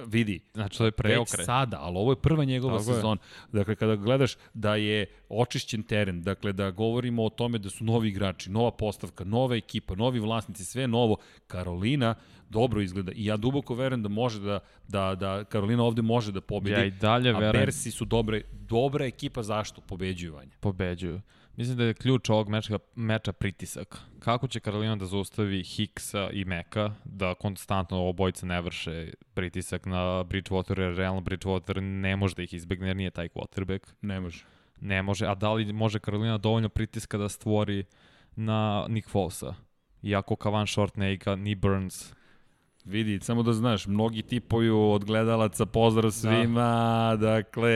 Vidi, 0.07 0.41
Znači, 0.55 0.79
to 0.79 0.85
je 0.85 0.89
Već 0.89 0.97
preokret. 0.97 1.47
sada, 1.47 1.79
ali 1.81 1.97
ovo 1.97 2.13
je 2.13 2.17
prva 2.17 2.45
njegova 2.45 2.79
Tako 2.79 2.91
je. 2.91 2.95
sezona. 2.95 3.21
Dakle, 3.53 3.77
kada 3.77 3.97
gledaš 3.97 4.37
da 4.55 4.75
je 4.75 5.07
očišćen 5.29 5.83
teren, 5.83 6.23
dakle 6.23 6.53
da 6.53 6.71
govorimo 6.71 7.25
o 7.25 7.29
tome 7.31 7.59
da 7.59 7.71
su 7.71 7.85
novi 7.85 8.09
igrači, 8.09 8.51
nova 8.51 8.71
postavka, 8.71 9.25
nova 9.25 9.57
ekipa, 9.57 9.95
novi 9.95 10.19
vlasnici, 10.21 10.65
sve 10.65 10.87
novo, 10.87 11.17
Karolina 11.47 12.15
dobro 12.51 12.81
izgleda 12.81 13.13
i 13.13 13.25
ja 13.25 13.37
duboko 13.37 13.75
verujem 13.75 14.03
da 14.03 14.09
može 14.09 14.41
da, 14.41 14.61
da, 14.89 15.15
da 15.15 15.45
Karolina 15.45 15.83
ovde 15.85 16.03
može 16.03 16.33
da 16.33 16.41
pobedi. 16.41 16.73
Ja 16.73 16.85
i 16.85 16.91
dalje 16.91 17.31
a 17.31 17.39
verujem 17.39 17.53
Bersi 17.53 17.91
su 17.91 18.05
dobre, 18.05 18.43
dobra 18.53 19.07
ekipa 19.07 19.43
zašto 19.43 19.81
pobeđuju 19.81 20.35
vanje. 20.35 20.51
pobeđuju. 20.61 21.21
Mislim 21.61 21.77
da 21.77 21.85
je 21.85 21.95
ključ 21.95 22.31
ovog 22.31 22.49
meča, 22.49 22.79
meča 22.95 23.33
pritisak. 23.33 23.99
Kako 24.19 24.49
će 24.49 24.61
Karolina 24.61 24.97
da 24.97 25.07
zaustavi 25.07 25.63
Hicksa 25.63 26.31
i 26.33 26.45
Meka, 26.45 26.95
da 27.05 27.35
konstantno 27.35 28.09
obojica 28.09 28.47
ne 28.47 28.61
vrše 28.61 29.13
pritisak 29.35 29.87
na 29.87 30.25
Bridgewater, 30.25 30.81
jer 30.81 30.97
realno 30.97 31.21
Bridgewater 31.21 31.81
ne 31.81 32.17
može 32.17 32.35
da 32.35 32.43
ih 32.43 32.55
izbegne 32.55 32.87
jer 32.87 32.97
nije 32.97 33.11
taj 33.11 33.29
quarterback. 33.29 33.81
Ne 34.01 34.21
može. 34.21 34.45
Ne 34.81 35.03
može. 35.03 35.27
A 35.27 35.35
da 35.35 35.53
li 35.53 35.73
može 35.73 35.99
Karolina 35.99 36.39
dovoljno 36.39 36.69
pritiska 36.69 37.19
da 37.19 37.29
stvori 37.29 37.85
na 38.37 38.87
Nick 38.89 39.09
Folesa? 39.09 39.55
Iako 40.03 40.37
Kavan 40.37 40.67
Short 40.67 40.97
ne 40.97 41.13
igra, 41.13 41.37
ni 41.37 41.55
Burns. 41.55 42.13
Vidi, 42.85 43.19
samo 43.23 43.43
da 43.43 43.53
znaš, 43.53 43.87
mnogi 43.87 44.23
tipuju 44.23 44.91
od 44.91 45.05
gledalaca, 45.05 45.67
pozdrav 45.67 46.11
svima, 46.11 47.17
da. 47.21 47.27
dakle, 47.27 47.73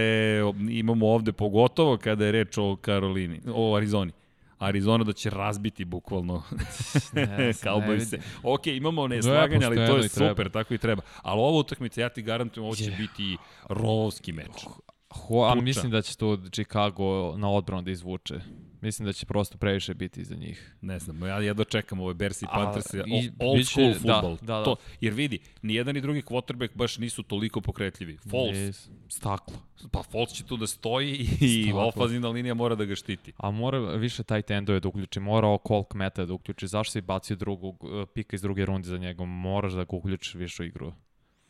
imamo 0.70 1.06
ovde 1.06 1.32
pogotovo 1.32 1.96
kada 1.96 2.26
je 2.26 2.32
reč 2.32 2.58
o 2.58 2.76
Karolini, 2.76 3.40
o 3.54 3.76
Arizoni. 3.76 4.12
Arizona 4.58 5.04
da 5.04 5.12
će 5.12 5.30
razbiti 5.30 5.84
bukvalno 5.84 6.42
Ne, 7.12 7.26
ne 7.26 7.52
Cowboys 7.52 8.04
se. 8.04 8.16
vidim. 8.16 8.30
Ok, 8.42 8.66
imamo 8.66 9.08
neslaganja, 9.08 9.66
ali 9.66 9.76
to 9.76 9.96
je 9.96 10.06
i 10.06 10.08
treba. 10.08 10.30
super, 10.30 10.50
tako 10.50 10.74
i 10.74 10.78
treba. 10.78 11.02
Ali 11.22 11.40
ova 11.40 11.58
utakmica, 11.58 12.00
ja 12.00 12.08
ti 12.08 12.22
garantujem, 12.22 12.66
ovo 12.66 12.76
će 12.76 12.90
biti 12.90 13.36
rovski 13.68 14.32
meč. 14.32 14.66
Ho, 15.14 15.34
ali 15.36 15.54
Tuča. 15.54 15.64
mislim 15.64 15.92
da 15.92 16.02
će 16.02 16.16
tu 16.16 16.38
Chicago 16.50 17.36
na 17.36 17.50
odbranu 17.50 17.82
da 17.82 17.90
izvuče. 17.90 18.34
Mislim 18.80 19.06
da 19.06 19.12
će 19.12 19.26
prosto 19.26 19.58
previše 19.58 19.94
biti 19.94 20.24
za 20.24 20.34
njih. 20.36 20.74
Ne 20.80 20.98
znam, 20.98 21.22
ja 21.22 21.38
jedno 21.38 21.64
čekam 21.64 22.00
ove 22.00 22.14
Bersi 22.14 22.44
i 22.44 22.48
Panthers, 22.48 22.94
i 22.94 22.98
o- 22.98 23.02
old 23.40 23.58
biće- 23.58 23.64
school 23.64 23.88
da, 23.88 23.94
futbol. 24.14 24.36
da, 24.36 24.58
da. 24.58 24.64
To, 24.64 24.76
jer 25.00 25.12
vidi, 25.12 25.38
ni 25.62 25.74
jedan 25.74 25.94
ni 25.94 26.00
drugi 26.00 26.22
quarterback 26.22 26.68
baš 26.74 26.98
nisu 26.98 27.22
toliko 27.22 27.60
pokretljivi. 27.60 28.16
Foles, 28.20 28.56
Nis- 28.58 28.88
Staklo. 29.08 29.56
pa 29.90 30.02
Foles 30.02 30.30
će 30.30 30.44
tu 30.44 30.56
da 30.56 30.66
stoji 30.66 31.28
i 31.40 31.72
ofazina 31.88 32.28
linija 32.28 32.54
mora 32.54 32.74
da 32.74 32.84
ga 32.84 32.94
štiti. 32.94 33.32
A 33.36 33.50
mora 33.50 33.78
više 33.78 34.22
taj 34.22 34.42
endove 34.48 34.80
da 34.80 34.88
uključi, 34.88 35.20
mora 35.20 35.46
ovo 35.46 35.58
Colk 35.68 35.94
Meta 35.94 36.24
da 36.24 36.32
uključi. 36.32 36.66
Zašto 36.66 36.92
si 36.92 37.00
bacio 37.00 37.36
drugog 37.36 37.84
uh, 37.84 37.90
pika 38.14 38.36
iz 38.36 38.42
druge 38.42 38.64
runde 38.64 38.88
za 38.88 38.98
njega? 38.98 39.24
Moraš 39.24 39.72
da 39.72 39.84
ga 39.84 39.96
uključiš 39.96 40.34
više 40.34 40.62
u 40.62 40.66
igru. 40.66 40.92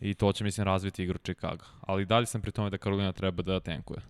I 0.00 0.14
to 0.14 0.33
će, 0.33 0.44
mislim, 0.44 0.64
razviti 0.64 1.02
igru 1.02 1.18
Chicago. 1.18 1.64
Ali 1.80 2.02
i 2.02 2.07
dalje 2.07 2.26
sam 2.26 2.40
pri 2.42 2.52
tome 2.52 2.70
da 2.70 2.78
Karolina 2.78 3.12
treba 3.12 3.42
da 3.42 3.61
tenkuje. 3.61 4.00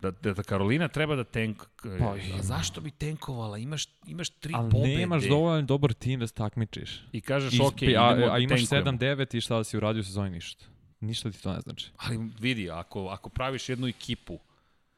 Da, 0.00 0.10
da, 0.10 0.34
da 0.34 0.42
Karolina 0.42 0.88
treba 0.88 1.16
da 1.16 1.24
tenk... 1.24 1.62
Pa, 1.98 2.14
a 2.38 2.42
zašto 2.42 2.80
bi 2.80 2.90
tenkovala? 2.90 3.58
Imaš, 3.58 3.84
imaš 4.06 4.30
tri 4.30 4.52
Ali 4.56 4.70
pobede. 4.70 4.96
nemaš 4.96 5.24
dovoljno 5.28 5.62
dobar 5.62 5.92
tim 5.92 6.20
da 6.20 6.26
se 6.26 6.34
takmičiš. 6.34 7.04
I 7.12 7.20
kažeš, 7.20 7.52
Ispi- 7.52 7.66
ok, 7.66 7.82
idemo 7.82 8.04
a, 8.04 8.14
da 8.14 8.32
a 8.34 8.38
imaš 8.38 8.60
tenkujemo. 8.60 8.98
7-9 8.98 9.36
i 9.36 9.40
šta 9.40 9.56
da 9.56 9.64
si 9.64 9.76
uradio 9.76 10.00
u 10.00 10.04
sezoni 10.04 10.30
ništa. 10.30 10.64
Ništa 11.00 11.30
ti 11.30 11.42
to 11.42 11.52
ne 11.52 11.60
znači. 11.60 11.90
Ali 11.96 12.30
vidi, 12.40 12.70
ako, 12.70 13.06
ako 13.06 13.28
praviš 13.28 13.68
jednu 13.68 13.86
ekipu, 13.86 14.38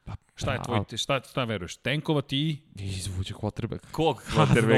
Pa, 0.07 0.15
šta 0.35 0.53
je 0.53 0.59
tvoj, 0.65 0.97
šta, 0.97 1.21
šta 1.29 1.43
veruješ? 1.43 1.77
Tenkovati 1.77 2.37
i 2.37 2.57
I 2.75 2.85
izvuče 2.85 3.33
quarterback. 3.33 3.79
kog 3.91 4.23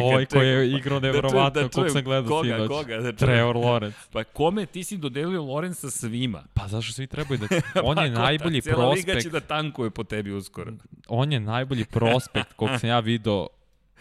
Ovaj 0.03 0.25
koji 0.25 0.47
je 0.47 0.71
igrao 0.71 0.99
neverovatno, 0.99 1.61
da 1.61 1.69
kog 1.69 1.89
sam 1.89 2.03
gledao 2.03 2.29
koga, 2.29 2.55
sinoć. 2.55 2.67
Koga, 2.67 2.97
da. 2.97 3.11
Trevor 3.11 3.55
Lawrence. 3.55 4.11
Pa 4.11 4.23
kome 4.23 4.65
ti 4.65 4.83
si 4.83 4.97
dodelio 4.97 5.43
Lorenza 5.43 5.89
svima? 5.89 6.43
Pa 6.53 6.67
zašto 6.67 6.93
svi 6.93 7.07
trebaju 7.07 7.39
da... 7.39 7.47
On 7.83 7.97
je 7.97 8.11
Pa, 8.11 8.15
ko 8.15 8.21
najbolji 8.21 8.61
ta, 8.61 8.69
Cela 8.69 8.89
liga 8.89 9.03
prospekt. 9.03 9.23
će 9.23 9.29
da 9.29 9.39
tankuje 9.39 9.89
po 9.89 10.03
tebi 10.03 10.31
uskoro. 10.31 10.73
On 11.07 11.31
je 11.31 11.39
najbolji 11.39 11.85
prospekt 11.85 12.53
kog 12.53 12.69
sam 12.79 12.89
ja 12.89 12.99
video 12.99 13.47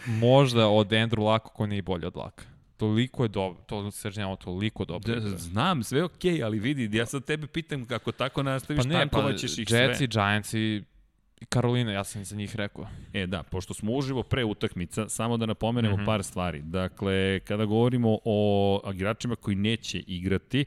možda 0.06 0.68
od 0.68 0.88
Andrew 0.88 1.24
Laka 1.24 1.48
ko 1.48 1.66
nije 1.66 1.82
bolji 1.82 2.06
od 2.06 2.16
Laka. 2.16 2.44
Toliko 2.76 3.22
je 3.22 3.28
dobro, 3.28 3.62
to 3.66 3.90
srđenjamo 3.90 4.36
toliko 4.36 4.84
dobro. 4.84 5.14
Da, 5.14 5.38
znam, 5.38 5.82
sve 5.82 5.98
je 5.98 6.04
okej, 6.04 6.32
okay, 6.32 6.44
ali 6.44 6.58
vidi, 6.58 6.96
ja 6.96 7.06
sad 7.06 7.24
tebe 7.24 7.46
pitam 7.46 7.86
kako 7.86 8.12
tako 8.12 8.42
nastaviš, 8.42 8.78
pa 8.78 8.82
pa 8.82 8.88
ne, 8.88 8.94
pa 8.94 9.00
tankovaćeš 9.00 9.58
ih 9.58 9.66
Jets 9.70 9.96
sve. 9.98 10.04
i 10.04 10.08
Giants 10.08 10.54
i 10.54 10.58
i 10.58 10.82
Karolina, 11.48 11.92
ja 11.92 12.04
sam 12.04 12.24
za 12.24 12.36
njih 12.36 12.56
rekao. 12.56 12.86
E 13.12 13.26
da, 13.26 13.42
pošto 13.42 13.74
smo 13.74 13.92
uživo 13.92 14.22
pre 14.22 14.44
utakmica, 14.44 15.08
samo 15.08 15.36
da 15.36 15.46
napomenemo 15.46 15.96
mm. 15.96 16.00
-hmm. 16.00 16.06
par 16.06 16.22
stvari. 16.24 16.62
Dakle, 16.62 17.40
kada 17.40 17.64
govorimo 17.64 18.18
o 18.24 18.80
igračima 18.94 19.36
koji 19.36 19.56
neće 19.56 19.98
igrati, 19.98 20.64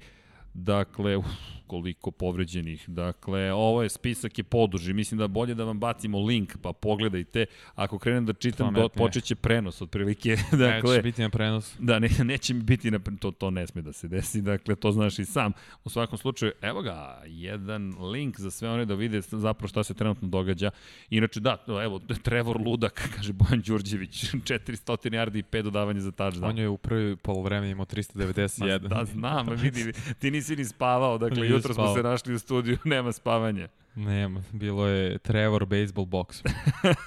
dakle, 0.54 1.18
uf, 1.18 1.26
koliko 1.72 2.12
povređenih. 2.12 2.90
Dakle, 2.90 3.54
ovo 3.54 3.84
je 3.84 3.90
spisak 3.90 4.38
je 4.38 4.44
poduži. 4.44 4.94
Mislim 4.94 5.18
da 5.18 5.28
bolje 5.28 5.56
da 5.56 5.64
vam 5.64 5.80
bacimo 5.80 6.20
link, 6.20 6.58
pa 6.62 6.74
pogledajte. 6.74 7.46
Ako 7.76 8.00
krenem 8.00 8.26
da 8.26 8.34
čitam, 8.34 8.74
do, 8.74 8.80
Pametnije. 8.80 9.08
počet 9.08 9.24
će 9.24 9.36
prenos 9.36 9.82
otprilike. 9.82 10.38
Dakle, 10.52 10.92
Neće 10.92 11.02
biti 11.02 11.22
na 11.22 11.30
prenos. 11.30 11.76
Da, 11.80 12.00
ne, 12.00 12.10
neće 12.24 12.54
mi 12.54 12.64
biti, 12.64 12.92
na, 12.92 13.00
to, 13.20 13.32
to 13.32 13.50
ne 13.50 13.68
sme 13.68 13.82
da 13.82 13.94
se 13.94 14.08
desi, 14.08 14.42
dakle, 14.42 14.76
to 14.76 14.92
znaš 14.92 15.20
i 15.20 15.26
sam. 15.26 15.52
U 15.84 15.90
svakom 15.90 16.18
slučaju, 16.18 16.52
evo 16.62 16.82
ga, 16.82 17.22
jedan 17.26 17.94
link 18.12 18.40
za 18.40 18.52
sve 18.52 18.70
one 18.70 18.86
da 18.86 18.94
vide 18.96 19.22
zapravo 19.22 19.68
šta 19.68 19.84
se 19.84 19.94
trenutno 19.94 20.28
događa. 20.28 20.72
Inače, 21.10 21.40
da, 21.40 21.58
evo, 21.84 22.00
Trevor 22.24 22.62
Ludak, 22.62 23.10
kaže 23.16 23.34
Bojan 23.34 23.62
Đurđević, 23.62 24.24
400 24.50 25.10
yardi 25.10 25.40
i 25.40 25.44
5 25.44 25.62
dodavanja 25.62 26.00
za 26.00 26.12
touchdown. 26.12 26.50
On 26.50 26.58
je 26.58 26.70
u 26.70 26.78
prvi 26.78 27.16
polovreme 27.16 27.70
imao 27.70 27.82
Ma, 27.82 27.86
391. 27.86 28.88
Da, 28.88 29.06
znam, 29.06 29.48
vidi, 29.50 29.94
ti 30.20 30.32
nisi 30.32 30.56
ni 30.56 30.66
spavao, 30.66 31.18
dakle, 31.18 31.48
jutro 31.70 31.74
smo 31.74 31.96
se 31.96 32.04
našli 32.04 32.34
u 32.34 32.40
studiju, 32.40 32.78
nema 32.96 33.12
spavanja. 33.12 33.68
Nema, 33.96 34.44
bilo 34.52 34.88
je 34.88 35.18
Trevor 35.18 35.66
baseball 35.66 36.08
box. 36.08 36.48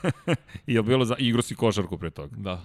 I 0.66 0.74
je 0.74 0.82
bilo 0.82 1.04
za, 1.04 1.14
igro 1.18 1.42
si 1.42 1.54
košarku 1.54 1.98
pre 1.98 2.10
toga. 2.10 2.36
Da. 2.36 2.62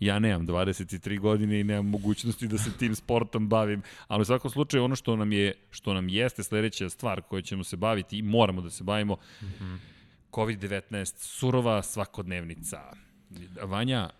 Ja 0.00 0.18
nemam 0.18 0.46
23 0.46 1.20
godine 1.20 1.60
i 1.60 1.64
nemam 1.64 1.86
mogućnosti 1.86 2.48
da 2.48 2.58
se 2.58 2.70
tim 2.78 2.94
sportom 2.94 3.48
bavim, 3.48 3.82
ali 4.08 4.22
u 4.22 4.24
svakom 4.24 4.50
slučaju 4.50 4.84
ono 4.84 4.96
što 4.96 5.16
nam 5.16 5.32
je 5.32 5.54
što 5.70 5.94
nam 5.94 6.08
jeste 6.08 6.42
sledeća 6.42 6.88
stvar 6.88 7.22
koju 7.22 7.42
ćemo 7.42 7.64
se 7.64 7.76
baviti 7.76 8.18
i 8.18 8.22
moramo 8.22 8.60
da 8.60 8.70
se 8.70 8.84
bavimo 8.84 9.14
mm. 9.14 9.44
-hmm. 9.44 9.78
COVID-19 10.32 11.14
surova 11.18 11.82
svakodnevnica. 11.82 12.80
Vanja, 13.62 14.10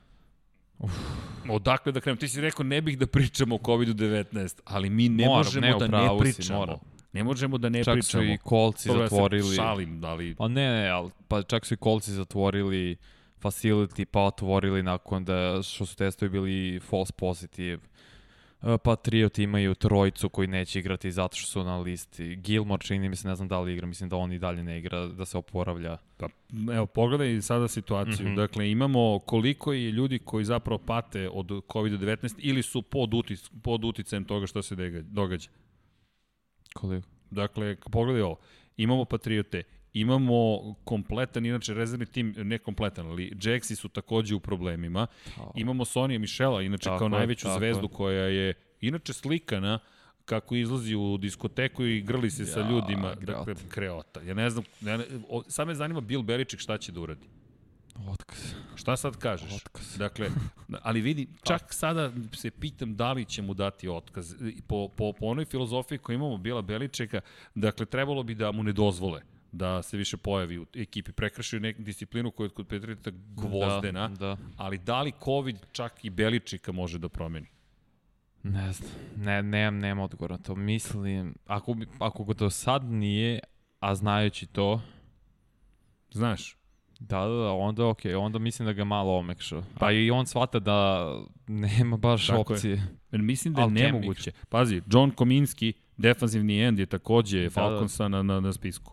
Odakle 1.49 1.93
da 1.93 2.01
krenemo? 2.01 2.21
Ti 2.21 2.29
si 2.29 2.41
rekao 2.41 2.65
ne 2.65 2.81
bih 2.81 2.99
da 2.99 3.07
pričamo 3.07 3.55
o 3.55 3.59
COVID-19, 3.59 4.61
ali 4.65 4.91
mi 4.91 5.09
ne 5.09 5.27
Moram, 5.27 5.39
možemo 5.39 5.67
ne, 5.67 5.75
da 5.79 5.87
ne 5.87 6.09
si, 6.09 6.37
pričamo. 6.37 6.59
moram. 6.59 6.77
Ne 7.13 7.25
možemo 7.25 7.59
da 7.59 7.69
ne 7.69 7.85
čak 7.85 7.95
pričamo. 7.95 8.25
su 8.25 8.31
i 8.31 8.39
kolci 8.39 8.89
Dobro, 8.89 9.03
ja 9.03 9.09
se 9.09 9.15
zatvorili. 9.15 9.57
šalim, 9.57 10.05
ali... 10.05 10.35
Pa 10.35 10.49
ne, 10.49 10.71
ne, 10.71 10.89
ali, 10.89 11.11
pa 11.29 11.43
čak 11.43 11.67
su 11.67 11.75
i 11.75 11.77
kolci 11.77 12.13
zatvorili 12.13 12.97
facility, 13.43 14.05
pa 14.05 14.21
otvorili 14.21 14.83
nakon 14.83 15.25
da 15.25 15.63
što 15.63 15.87
su 15.87 15.97
testovi 15.97 16.31
bili 16.31 16.81
false 16.81 17.13
positive. 17.13 17.83
E, 18.63 18.79
Patriot 18.79 19.39
imaju 19.39 19.75
trojicu 19.75 20.29
koji 20.29 20.49
neće 20.49 20.79
igrati 20.79 21.13
zato 21.13 21.37
što 21.37 21.51
su 21.51 21.65
na 21.65 21.79
listi. 21.79 22.37
Gilmore 22.37 22.83
čini 22.83 23.09
mi 23.09 23.17
se, 23.17 23.29
ne 23.29 23.37
znam 23.37 23.49
da 23.49 23.61
li 23.61 23.73
igra, 23.73 23.87
mislim 23.87 24.09
da 24.09 24.17
on 24.17 24.33
i 24.33 24.39
dalje 24.39 24.63
ne 24.63 24.79
igra, 24.79 25.07
da 25.07 25.25
se 25.25 25.39
oporavlja. 25.39 25.97
Pa, 26.17 26.27
evo, 26.75 26.87
pogledaj 26.87 27.41
sada 27.41 27.69
situaciju. 27.69 28.27
Mm. 28.27 28.31
-hmm. 28.31 28.37
Dakle, 28.37 28.71
imamo 28.71 29.19
koliko 29.19 29.73
je 29.73 29.91
ljudi 29.91 30.19
koji 30.19 30.45
zapravo 30.45 30.79
pate 30.79 31.29
od 31.33 31.47
COVID-19 31.47 32.35
ili 32.39 32.63
su 32.63 32.83
pod, 32.83 33.15
utic, 33.15 33.51
pod 33.63 33.85
uticajem 33.85 34.25
toga 34.25 34.47
što 34.47 34.63
se 34.63 34.77
događa. 35.03 35.49
Koliko? 36.75 37.09
Dakle, 37.31 37.77
pogledaj 37.93 38.23
ovo. 38.23 38.37
Imamo 38.77 39.05
Patriote, 39.05 39.63
imamo 39.93 40.35
kompletan, 40.85 41.47
inače 41.47 41.75
rezervni 41.75 42.07
tim, 42.07 42.35
ne 42.39 42.59
kompletan, 42.59 43.07
ali 43.07 43.31
Jaxi 43.33 43.75
su 43.75 43.89
takođe 43.89 44.35
u 44.35 44.41
problemima. 44.41 45.07
Imamo 45.55 45.85
Sonija 45.85 46.19
Mišela, 46.19 46.63
inače 46.63 46.85
Tako 46.85 46.99
kao 46.99 47.07
je, 47.07 47.11
najveću 47.11 47.45
tako 47.45 47.59
zvezdu 47.59 47.85
je. 47.85 47.89
koja 47.89 48.25
je 48.25 48.55
inače 48.81 49.13
slikana 49.13 49.79
kako 50.25 50.55
izlazi 50.55 50.95
u 50.95 51.19
diskoteku 51.19 51.85
i 51.85 52.01
grli 52.03 52.31
se 52.31 52.47
sa 52.47 52.61
Ja, 52.61 52.71
ljudima. 52.71 53.15
greota. 53.15 53.45
Dakle, 53.45 53.69
kreota. 53.69 54.21
Ja 54.21 54.35
ne 54.35 54.51
znam, 54.51 54.65
ja 54.81 54.97
ne, 54.97 55.05
o, 55.29 55.43
sad 55.43 55.67
me 55.67 55.75
zanima 55.75 56.01
Bill 56.01 56.23
Belichick 56.23 56.61
šta 56.61 56.79
će 56.79 56.93
da 56.93 57.01
uradi. 57.01 57.27
Otkaz. 58.09 58.55
Šta 58.75 58.97
sad 58.97 59.17
kažeš? 59.17 59.53
Otkaz. 59.53 59.97
Dakle, 59.99 60.31
ali 60.83 61.01
vidi, 61.01 61.29
čak 61.43 61.75
sada 61.75 62.13
se 62.33 62.51
pitam 62.51 62.97
da 62.97 63.13
li 63.13 63.25
će 63.25 63.43
mu 63.43 63.55
dati 63.55 63.89
otkaz. 63.89 64.35
Po, 64.67 64.89
po, 64.89 65.13
po 65.13 65.27
onoj 65.27 65.45
filozofiji 65.45 65.99
koju 65.99 66.15
imamo 66.15 66.37
Bila 66.37 66.63
Beličeka, 66.63 67.21
dakle, 67.55 67.87
trebalo 67.87 68.23
bi 68.23 68.35
da 68.35 68.53
mu 68.53 68.63
ne 68.63 68.73
dozvole 68.73 69.23
da 69.53 69.83
se 69.83 69.97
više 69.97 70.17
pojavi 70.17 70.59
u 70.59 70.67
ekipi. 70.75 71.13
Prekršio 71.13 71.61
neku 71.61 71.83
disciplinu 71.83 72.31
koja 72.31 72.47
je 72.47 72.51
kod 72.51 72.67
Petrita 72.67 73.11
gvozdena, 73.15 74.09
Da, 74.09 74.17
da. 74.17 74.37
ali 74.57 74.79
da 74.79 75.03
li 75.03 75.13
COVID 75.25 75.57
čak 75.73 76.05
i 76.05 76.11
Beličika 76.11 76.73
može 76.73 76.99
da 76.99 77.09
promeni? 77.09 77.47
Ne 78.43 78.73
znam, 78.73 78.91
ne, 79.17 79.43
nemam, 79.43 79.79
nemam 79.79 80.05
odgovor 80.05 80.31
na 80.31 80.39
to. 80.39 80.55
Mislim, 80.55 81.35
ako, 81.47 81.77
ako 81.99 82.35
do 82.35 82.51
sad 82.51 82.85
nije, 82.85 83.41
a 83.81 83.95
znajući 83.95 84.47
to, 84.47 84.81
Znaš, 86.13 86.57
da, 87.03 87.19
da, 87.19 87.35
da, 87.35 87.53
onda 87.53 87.87
ok, 87.87 87.99
onda 88.19 88.39
mislim 88.39 88.67
da 88.67 88.73
ga 88.73 88.85
malo 88.85 89.19
omekša. 89.19 89.63
Pa 89.79 89.93
i 89.93 90.11
on 90.11 90.27
shvata 90.27 90.59
da 90.59 91.07
nema 91.47 91.97
baš 91.97 92.27
Tako 92.27 92.53
je. 92.53 92.57
opcije. 92.57 92.83
mislim 93.13 93.55
da 93.55 93.61
je 93.61 93.65
Alchemic. 93.65 93.83
nemoguće. 93.85 94.33
Pazi, 94.49 94.83
John 94.87 95.11
Kominski, 95.11 95.73
defanzivni 95.97 96.63
end 96.63 96.79
je 96.79 96.87
takođe 96.87 97.39
Da, 97.39 97.45
da. 97.45 97.51
Falconsa 97.51 98.09
na, 98.09 98.23
na, 98.23 98.41
na 98.41 98.53
spisku. 98.53 98.93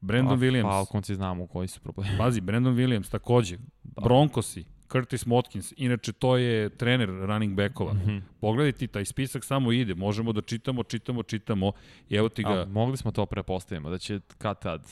Brandon 0.00 0.38
Pa, 0.38 0.44
Williams. 0.46 0.62
Falconci 0.62 1.14
znamo 1.14 1.46
koji 1.46 1.68
su 1.68 1.80
problemi. 1.80 2.18
Pazi, 2.18 2.40
Brandon 2.40 2.76
Williams 2.76 3.10
takođe. 3.10 3.56
Da. 3.82 4.00
Broncosi, 4.02 4.64
Curtis 4.92 5.26
Watkins, 5.26 5.72
inače 5.76 6.12
to 6.12 6.36
je 6.36 6.68
trener 6.68 7.08
running 7.08 7.56
backova. 7.56 7.92
Mhm. 7.94 8.18
Pogledaj 8.40 8.72
ti, 8.72 8.86
taj 8.86 9.04
spisak 9.04 9.44
samo 9.44 9.72
ide, 9.72 9.94
možemo 9.94 10.32
da 10.32 10.40
čitamo, 10.40 10.82
čitamo, 10.82 11.22
čitamo 11.22 11.72
i 12.08 12.14
evo 12.16 12.28
ti 12.28 12.42
ga, 12.42 12.48
A, 12.60 12.66
mogli 12.66 12.96
smo 12.96 13.10
to 13.10 13.26
prepostavimo, 13.26 13.90
da 13.90 13.98
će 13.98 14.20
kad 14.38 14.62
tad. 14.62 14.86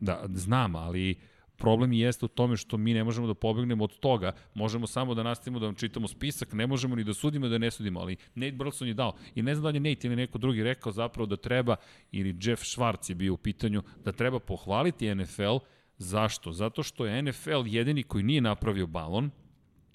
Da, 0.00 0.24
znam, 0.34 0.76
ali 0.76 1.16
problem 1.58 1.92
jeste 1.92 2.24
u 2.24 2.28
tome 2.28 2.56
što 2.56 2.76
mi 2.76 2.94
ne 2.94 3.04
možemo 3.04 3.26
da 3.26 3.34
pobegnemo 3.34 3.84
od 3.84 3.98
toga, 3.98 4.32
možemo 4.54 4.86
samo 4.86 5.14
da 5.14 5.22
nastavimo 5.22 5.58
da 5.58 5.66
vam 5.66 5.74
čitamo 5.74 6.08
spisak, 6.08 6.52
ne 6.52 6.66
možemo 6.66 6.96
ni 6.96 7.04
da 7.04 7.14
sudimo 7.14 7.48
da 7.48 7.58
ne 7.58 7.70
sudimo, 7.70 8.00
ali 8.00 8.16
Nate 8.34 8.52
Burleson 8.52 8.88
je 8.88 8.94
dao, 8.94 9.14
i 9.34 9.42
ne 9.42 9.54
znam 9.54 9.62
da 9.62 9.68
li 9.68 9.76
je 9.76 9.94
Nate 9.94 10.06
ili 10.06 10.16
neko 10.16 10.38
drugi 10.38 10.62
rekao 10.62 10.92
zapravo 10.92 11.26
da 11.26 11.36
treba, 11.36 11.76
ili 12.12 12.36
Jeff 12.40 12.62
Schwartz 12.62 13.10
je 13.10 13.14
bio 13.14 13.34
u 13.34 13.36
pitanju, 13.36 13.82
da 14.04 14.12
treba 14.12 14.38
pohvaliti 14.38 15.14
NFL, 15.14 15.58
zašto? 15.98 16.52
Zato 16.52 16.82
što 16.82 17.06
je 17.06 17.22
NFL 17.22 17.66
jedini 17.66 18.02
koji 18.02 18.24
nije 18.24 18.40
napravio 18.40 18.86
balon, 18.86 19.30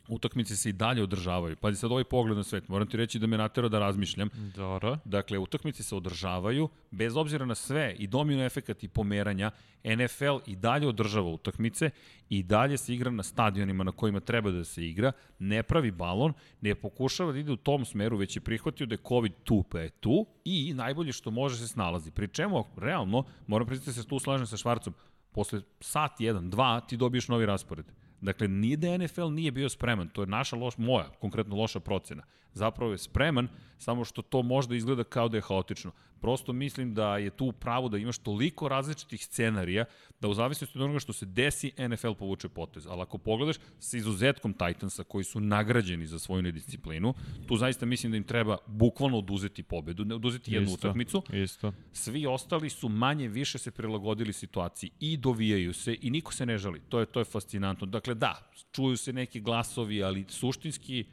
utakmice 0.07 0.55
se 0.55 0.69
i 0.69 0.73
dalje 0.73 1.03
održavaju. 1.03 1.55
Pazi 1.55 1.77
sad 1.77 1.91
ovaj 1.91 2.03
pogled 2.03 2.37
na 2.37 2.43
svet, 2.43 2.67
moram 2.67 2.87
ti 2.87 2.97
reći 2.97 3.19
da 3.19 3.27
me 3.27 3.37
natera 3.37 3.69
da 3.69 3.79
razmišljam. 3.79 4.29
Dobro. 4.55 4.97
Dakle, 5.05 5.37
utakmice 5.37 5.83
se 5.83 5.95
održavaju, 5.95 6.69
bez 6.91 7.17
obzira 7.17 7.45
na 7.45 7.55
sve 7.55 7.95
i 7.99 8.07
domino 8.07 8.43
efekat 8.43 8.83
i 8.83 8.87
pomeranja, 8.87 9.51
NFL 9.83 10.37
i 10.45 10.55
dalje 10.55 10.87
održava 10.87 11.29
utakmice 11.29 11.89
i 12.29 12.43
dalje 12.43 12.77
se 12.77 12.93
igra 12.93 13.11
na 13.11 13.23
stadionima 13.23 13.83
na 13.83 13.91
kojima 13.91 14.19
treba 14.19 14.51
da 14.51 14.63
se 14.63 14.87
igra, 14.87 15.11
ne 15.39 15.63
pravi 15.63 15.91
balon, 15.91 16.33
ne 16.61 16.75
pokušava 16.75 17.31
da 17.31 17.39
ide 17.39 17.51
u 17.51 17.55
tom 17.55 17.85
smeru, 17.85 18.17
već 18.17 18.35
je 18.37 18.41
prihvatio 18.41 18.85
da 18.85 18.93
je 18.93 19.03
COVID 19.07 19.33
tu 19.43 19.63
pa 19.63 19.79
je 19.79 19.89
tu 19.89 20.25
i 20.45 20.73
najbolje 20.73 21.11
što 21.11 21.31
može 21.31 21.57
se 21.57 21.67
snalazi. 21.67 22.11
Pri 22.11 22.27
čemu, 22.27 22.65
realno, 22.77 23.23
moram 23.47 23.67
priznati 23.67 23.89
da 23.89 24.03
se 24.03 24.07
tu 24.07 24.19
slažem 24.19 24.47
sa 24.47 24.57
Švarcom, 24.57 24.93
posle 25.31 25.61
sat, 25.79 26.21
jedan, 26.21 26.49
dva, 26.49 26.81
ti 26.81 26.97
dobiješ 26.97 27.27
novi 27.27 27.45
raspored. 27.45 27.85
Dakle, 28.23 28.47
nije 28.47 28.77
da 28.77 28.97
NFL 28.97 29.29
nije 29.29 29.51
bio 29.51 29.69
spreman, 29.69 30.09
to 30.09 30.21
je 30.21 30.27
naša 30.27 30.55
loš, 30.55 30.77
moja, 30.77 31.09
konkretno 31.19 31.55
loša 31.55 31.79
procena. 31.79 32.23
Zapravo 32.53 32.91
je 32.91 32.97
spreman, 32.97 33.47
samo 33.77 34.05
što 34.05 34.21
to 34.21 34.41
možda 34.41 34.75
izgleda 34.75 35.03
kao 35.03 35.29
da 35.29 35.37
je 35.37 35.41
haotično. 35.41 35.91
Prosto 36.21 36.53
mislim 36.53 36.93
da 36.93 37.17
je 37.17 37.29
tu 37.29 37.51
pravo 37.51 37.89
da 37.89 37.97
imaš 37.97 38.17
toliko 38.17 38.67
različitih 38.67 39.25
scenarija 39.25 39.85
da 40.21 40.27
u 40.27 40.33
zavisnosti 40.33 40.77
od 40.77 40.83
onoga 40.83 40.99
što 40.99 41.13
se 41.13 41.25
desi, 41.25 41.71
NFL 41.89 42.13
povuče 42.13 42.49
potez. 42.49 42.87
Ali 42.87 43.01
ako 43.01 43.17
pogledaš 43.17 43.55
sa 43.79 43.97
izuzetkom 43.97 44.53
Titansa 44.53 45.03
koji 45.03 45.23
su 45.23 45.39
nagrađeni 45.39 46.07
za 46.07 46.19
svoju 46.19 46.41
nedisciplinu, 46.41 47.13
tu 47.47 47.57
zaista 47.57 47.85
mislim 47.85 48.11
da 48.11 48.17
im 48.17 48.23
treba 48.23 48.57
bukvalno 48.67 49.17
oduzeti 49.17 49.63
pobedu, 49.63 50.05
ne 50.05 50.15
oduzeti 50.15 50.53
jednu 50.53 50.69
Isto. 50.69 50.87
utakmicu, 50.87 51.23
Isto. 51.33 51.73
svi 51.93 52.25
ostali 52.25 52.69
su 52.69 52.89
manje 52.89 53.27
više 53.27 53.57
se 53.57 53.71
prilagodili 53.71 54.33
situaciji 54.33 54.91
i 54.99 55.17
dovijaju 55.17 55.73
se 55.73 55.97
i 56.01 56.09
niko 56.09 56.33
se 56.33 56.45
ne 56.45 56.57
žali. 56.57 56.81
To 56.89 56.99
je 56.99 57.05
to 57.05 57.19
je 57.19 57.25
fascinantno. 57.25 57.87
Dakle 57.87 58.15
da, 58.15 58.51
čuju 58.71 58.97
se 58.97 59.13
neki 59.13 59.39
glasovi, 59.39 60.03
ali 60.03 60.25
suštinski 60.29 61.05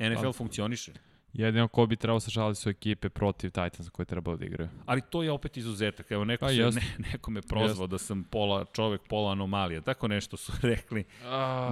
NFL 0.00 0.22
Pa. 0.22 0.32
funkcioniše. 0.32 0.92
Jedino 1.32 1.68
ko 1.68 1.86
bi 1.86 1.96
trebao 1.96 2.20
se 2.20 2.30
žaliti 2.30 2.60
su 2.60 2.70
ekipe 2.70 3.08
protiv 3.08 3.50
Titansa 3.50 3.90
koje 3.90 4.06
trebao 4.06 4.36
da 4.36 4.44
igraju. 4.44 4.68
Ali 4.86 5.00
to 5.02 5.22
je 5.22 5.30
opet 5.30 5.56
izuzetak. 5.56 6.10
Evo 6.10 6.24
neko 6.24 6.40
Pa, 6.40 6.48
se 6.48 6.70
ne, 6.70 6.82
neko 7.02 7.30
me 7.30 7.42
prozvao 7.42 7.86
da 7.86 7.98
sam 7.98 8.24
pola 8.24 8.64
čovek, 8.66 9.00
pola 9.02 9.32
anomalija. 9.32 9.80
Tako 9.80 10.08
nešto 10.08 10.36
su 10.36 10.52
rekli. 10.62 11.04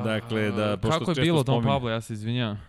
Dakle, 0.05 0.51
da, 0.51 0.77
pošto 0.77 0.99
Kako 0.99 1.11
je 1.11 1.15
bilo, 1.17 1.43
Don 1.43 1.55
spominjem- 1.55 1.67
Pablo, 1.69 1.91
ja 1.91 2.01
se 2.01 2.13
izvinjam. 2.13 2.61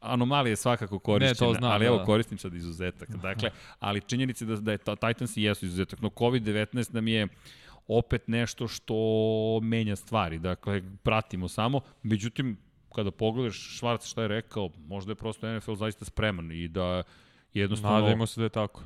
Anomalija 0.00 0.50
je 0.50 0.56
svakako 0.56 0.98
korišćena, 0.98 1.30
Ne, 1.30 1.52
to 1.52 1.54
znam, 1.54 1.70
ali 1.70 1.80
da, 1.80 1.86
evo 1.86 1.98
da. 1.98 2.04
koristim 2.04 2.38
sad 2.38 2.54
izuzetak. 2.54 3.08
Dakle, 3.10 3.50
ali 3.78 4.00
činjenica 4.00 4.44
da, 4.44 4.56
da 4.56 4.72
je 4.72 4.78
ta- 4.78 4.96
Titans 4.96 5.36
i 5.36 5.42
jesu 5.42 5.66
izuzetak, 5.66 6.00
no 6.00 6.08
COVID-19 6.10 6.94
nam 6.94 7.08
je 7.08 7.28
opet 7.88 8.28
nešto 8.28 8.68
što 8.68 8.94
menja 9.62 9.96
stvari. 9.96 10.38
Dakle, 10.38 10.82
pratimo 11.02 11.48
samo. 11.48 11.80
Međutim, 12.02 12.56
kada 12.92 13.10
pogledaš 13.10 13.56
Švarc 13.78 14.06
šta 14.06 14.22
je 14.22 14.28
rekao, 14.28 14.70
možda 14.78 15.12
je 15.12 15.16
prosto 15.16 15.56
NFL 15.56 15.74
zaista 15.74 16.04
spreman 16.04 16.52
i 16.52 16.68
da 16.68 17.02
jednostavno... 17.54 17.98
Nadajmo 17.98 18.26
se 18.26 18.40
da 18.40 18.44
je 18.44 18.50
tako. 18.50 18.82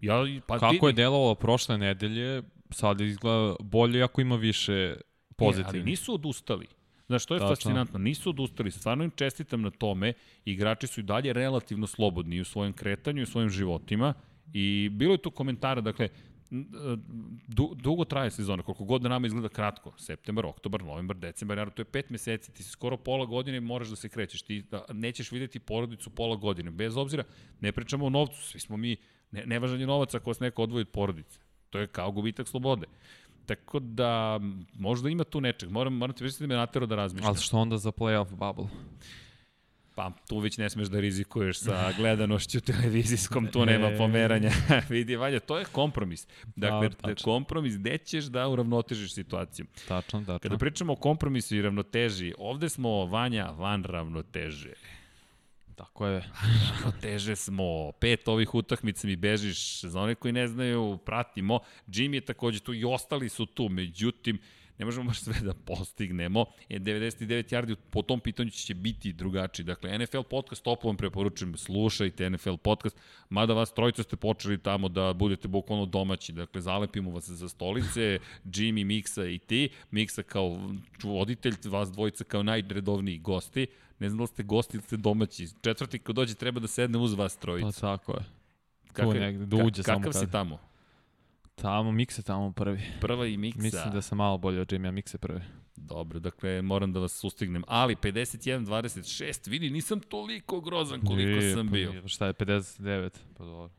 Ja, 0.00 0.24
pa 0.46 0.58
Kako 0.58 0.72
vidi- 0.72 0.86
je 0.86 0.92
delovalo 0.92 1.34
prošle 1.34 1.78
nedelje, 1.78 2.42
sad 2.70 3.00
izgleda 3.00 3.56
bolje 3.60 4.02
ako 4.02 4.20
ima 4.20 4.36
više 4.36 4.96
pozitivnih. 5.36 5.74
ali 5.74 5.90
nisu 5.90 6.14
odustali. 6.14 6.66
Znaš, 7.06 7.26
to 7.26 7.34
je 7.34 7.38
Tačno. 7.38 7.52
fascinantno. 7.52 7.98
Nisu 7.98 8.30
odustali. 8.30 8.70
Stvarno 8.70 9.04
im 9.04 9.10
čestitam 9.10 9.62
na 9.62 9.70
tome. 9.70 10.12
Igrači 10.44 10.86
su 10.86 11.00
i 11.00 11.04
dalje 11.04 11.32
relativno 11.32 11.86
slobodni 11.86 12.40
u 12.40 12.44
svojem 12.44 12.72
kretanju 12.72 13.20
i 13.20 13.22
u 13.22 13.26
svojim 13.26 13.50
životima. 13.50 14.14
I 14.52 14.88
bilo 14.92 15.14
je 15.14 15.18
tu 15.18 15.30
komentara, 15.30 15.80
dakle, 15.80 16.08
du, 17.48 17.74
dugo 17.74 18.04
traje 18.04 18.30
sezona, 18.30 18.62
koliko 18.62 18.84
god 18.84 19.02
da 19.02 19.08
nama 19.08 19.26
izgleda 19.26 19.48
kratko, 19.48 19.92
septembar, 19.98 20.46
oktobar, 20.46 20.82
novembar, 20.84 21.16
decembar, 21.16 21.56
naravno, 21.56 21.74
to 21.74 21.82
je 21.82 21.84
pet 21.84 22.10
meseci, 22.10 22.52
ti 22.52 22.62
si 22.62 22.70
skoro 22.70 22.96
pola 22.96 23.24
godine 23.24 23.60
moraš 23.60 23.88
da 23.88 23.96
se 23.96 24.08
krećeš, 24.08 24.42
ti 24.42 24.62
da, 24.70 24.84
nećeš 24.92 25.32
videti 25.32 25.58
porodicu 25.58 26.10
pola 26.10 26.36
godine, 26.36 26.70
bez 26.70 26.96
obzira, 26.96 27.24
ne 27.60 27.72
pričamo 27.72 28.06
o 28.06 28.10
novcu, 28.10 28.42
svi 28.42 28.60
smo 28.60 28.76
mi, 28.76 28.96
ne, 29.30 29.46
nevažan 29.46 29.80
je 29.80 29.86
novac 29.86 30.14
ako 30.14 30.30
vas 30.30 30.40
neko 30.40 30.62
odvoji 30.62 30.80
od 30.80 30.88
porodice, 30.88 31.38
to 31.70 31.78
je 31.78 31.86
kao 31.86 32.12
gubitak 32.12 32.48
slobode. 32.48 32.86
Tako 33.46 33.78
da, 33.78 34.40
možda 34.74 35.08
ima 35.08 35.24
tu 35.24 35.40
nečeg. 35.40 35.70
Moram, 35.70 35.94
moram 35.94 36.14
ti 36.14 36.18
priznati 36.18 36.42
da 36.42 36.54
me 36.54 36.54
natero 36.54 36.86
da 36.86 36.96
razmišljam. 36.96 37.28
Ali 37.28 37.38
što 37.38 37.58
onda 37.58 37.78
za 37.78 37.92
playoff 37.92 38.30
bubble? 38.30 38.66
Pa, 39.94 40.12
tu 40.28 40.38
već 40.38 40.58
ne 40.58 40.70
smeš 40.70 40.88
da 40.88 41.00
rizikuješ 41.00 41.58
sa 41.58 41.92
gledanošću 41.98 42.60
televizijskom, 42.60 43.46
tu 43.46 43.66
nema 43.66 43.90
pomeranja. 43.98 44.50
Vidi, 44.88 45.16
Vanja, 45.16 45.40
to 45.40 45.58
je 45.58 45.64
kompromis. 45.64 46.26
Dakle, 46.56 46.88
Da, 46.88 46.94
da, 46.94 47.08
tačno. 47.08 47.24
kompromis 47.24 47.78
gde 47.78 47.98
ćeš 47.98 48.24
da 48.24 48.48
uravnotežiš 48.48 49.14
situaciju. 49.14 49.66
Tačno, 49.88 50.20
tačno. 50.20 50.38
Kada 50.38 50.58
pričamo 50.58 50.92
o 50.92 50.96
kompromisu 50.96 51.56
i 51.56 51.62
ravnoteži, 51.62 52.34
ovde 52.38 52.68
smo, 52.68 53.06
Vanja, 53.06 53.50
van 53.50 53.84
ravnoteže. 53.84 54.72
Tako 55.74 56.06
je. 56.06 56.22
Ravnoteže 56.70 57.36
smo, 57.36 57.92
pet 57.92 58.28
ovih 58.28 58.54
utakmica 58.54 59.06
mi 59.06 59.16
bežiš, 59.16 59.80
za 59.80 60.00
one 60.00 60.14
koji 60.14 60.32
ne 60.32 60.48
znaju, 60.48 60.98
pratimo. 61.04 61.60
Jimmy 61.86 62.14
je 62.14 62.20
takođe 62.20 62.60
tu 62.60 62.74
i 62.74 62.84
ostali 62.84 63.28
su 63.28 63.46
tu, 63.46 63.68
međutim, 63.68 64.38
ne 64.78 64.84
možemo 64.84 65.06
baš 65.06 65.20
sve 65.20 65.34
da 65.40 65.54
postignemo. 65.54 66.44
E, 66.68 66.78
99 66.78 67.54
yardi 67.54 67.76
po 67.90 68.02
tom 68.02 68.20
pitanju 68.20 68.50
će 68.50 68.74
biti 68.74 69.12
drugačiji. 69.12 69.66
Dakle, 69.66 69.98
NFL 69.98 70.20
podcast 70.30 70.64
toplo 70.64 70.88
vam 70.88 70.96
preporučujem, 70.96 71.56
slušajte 71.56 72.30
NFL 72.30 72.54
podcast, 72.56 72.96
mada 73.30 73.54
vas 73.54 73.74
trojica 73.74 74.02
ste 74.02 74.16
počeli 74.16 74.58
tamo 74.58 74.88
da 74.88 75.12
budete 75.12 75.48
bukvalno 75.48 75.86
domaći. 75.86 76.32
Dakle, 76.32 76.60
zalepimo 76.60 77.10
vas 77.10 77.30
za 77.30 77.48
stolice, 77.48 78.18
Jimmy, 78.44 78.84
Miksa 78.84 79.26
i 79.26 79.38
ti. 79.38 79.68
Miksa 79.90 80.22
kao 80.22 80.70
voditelj, 81.02 81.54
vas 81.64 81.92
dvojica 81.92 82.24
kao 82.24 82.42
najredovniji 82.42 83.18
gosti. 83.18 83.66
Ne 83.98 84.08
znam 84.08 84.18
da 84.18 84.22
li 84.22 84.28
ste 84.28 84.42
gosti 84.42 84.76
ili 84.76 84.82
ste 84.82 84.96
domaći. 84.96 85.48
Četvrti 85.62 85.98
ko 85.98 86.12
dođe 86.12 86.34
treba 86.34 86.60
da 86.60 86.66
sedne 86.68 86.98
uz 86.98 87.12
vas 87.12 87.36
trojica. 87.36 87.66
Pa 87.80 87.96
tako 87.96 88.12
je. 88.12 88.24
Kakav, 88.92 89.14
negde, 89.14 89.46
da 89.46 89.56
uđe 89.64 89.82
ka, 89.82 89.86
samo 89.86 89.98
Kakav 89.98 90.12
kad- 90.12 90.22
si 90.22 90.30
tamo? 90.32 90.71
Tamo, 91.54 91.92
Mikse 91.92 92.22
tamo 92.22 92.52
prvi. 92.52 92.80
Prva 93.00 93.26
i 93.26 93.36
Miksa. 93.36 93.62
Mislim 93.62 93.90
da 93.92 94.02
sam 94.02 94.18
malo 94.18 94.38
bolje 94.38 94.60
od 94.60 94.68
Jimmy, 94.68 94.88
a 94.88 94.90
Mikse 94.90 95.18
prvi. 95.18 95.40
Dobro, 95.76 96.20
dakle, 96.20 96.62
moram 96.62 96.92
da 96.92 97.00
vas 97.00 97.12
sustignem. 97.12 97.64
Ali 97.66 97.96
51-26, 97.96 99.50
vidi, 99.50 99.70
nisam 99.70 100.00
toliko 100.00 100.60
grozan 100.60 101.00
koliko 101.00 101.40
Nije, 101.40 101.54
sam 101.54 101.66
pa 101.66 101.72
bio. 101.72 102.08
Šta 102.08 102.26
je, 102.26 102.32
59? 102.32 103.10
Pa 103.36 103.44
dobro. 103.44 103.70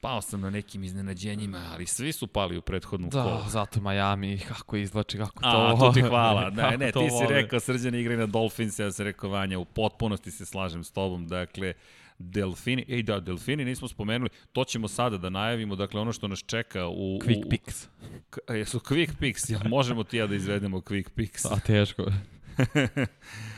Pao 0.00 0.20
sam 0.20 0.40
na 0.40 0.50
nekim 0.50 0.84
iznenađenjima, 0.84 1.70
ali 1.72 1.86
svi 1.86 2.12
su 2.12 2.26
pali 2.26 2.56
u 2.58 2.62
prethodnom 2.62 3.10
Da, 3.10 3.22
kolu. 3.22 3.40
zato 3.48 3.80
Miami, 3.80 4.38
kako 4.38 4.76
izvlači, 4.76 5.18
kako 5.18 5.42
to 5.42 5.48
A, 5.48 5.76
to 5.78 5.92
ti 5.92 6.00
hvala. 6.00 6.50
Da, 6.50 6.70
ne, 6.76 6.92
to 6.92 7.00
ti 7.00 7.10
si 7.10 7.26
rekao 7.28 7.60
srđan 7.60 7.94
igra 7.94 8.16
na 8.16 8.26
Dolphins, 8.26 8.78
ja 8.78 8.92
sam 8.92 9.04
rekao 9.04 9.30
Vanja, 9.30 9.58
u 9.58 9.64
potpunosti 9.64 10.30
se 10.30 10.46
slažem 10.46 10.84
s 10.84 10.92
tobom. 10.92 11.28
Dakle, 11.28 11.72
Delfini, 12.20 12.84
ej 12.88 13.02
da, 13.02 13.20
Delfini 13.20 13.64
nismo 13.64 13.88
spomenuli, 13.88 14.30
to 14.52 14.64
ćemo 14.64 14.88
sada 14.88 15.18
da 15.18 15.30
najavimo, 15.30 15.76
dakle 15.76 16.00
ono 16.00 16.12
što 16.12 16.28
nas 16.28 16.38
čeka 16.40 16.86
u... 16.86 17.18
Quick 17.18 17.46
u, 17.46 17.48
picks. 17.48 17.88
K, 18.30 18.48
jesu 18.50 18.78
quick 18.80 19.16
picks, 19.16 19.50
jel 19.50 19.60
možemo 19.66 20.04
ti 20.04 20.16
ja 20.16 20.26
da 20.26 20.34
izvedemo 20.34 20.78
quick 20.78 21.08
picks? 21.08 21.44
A 21.44 21.58
teško 21.58 22.02
je. 22.02 22.12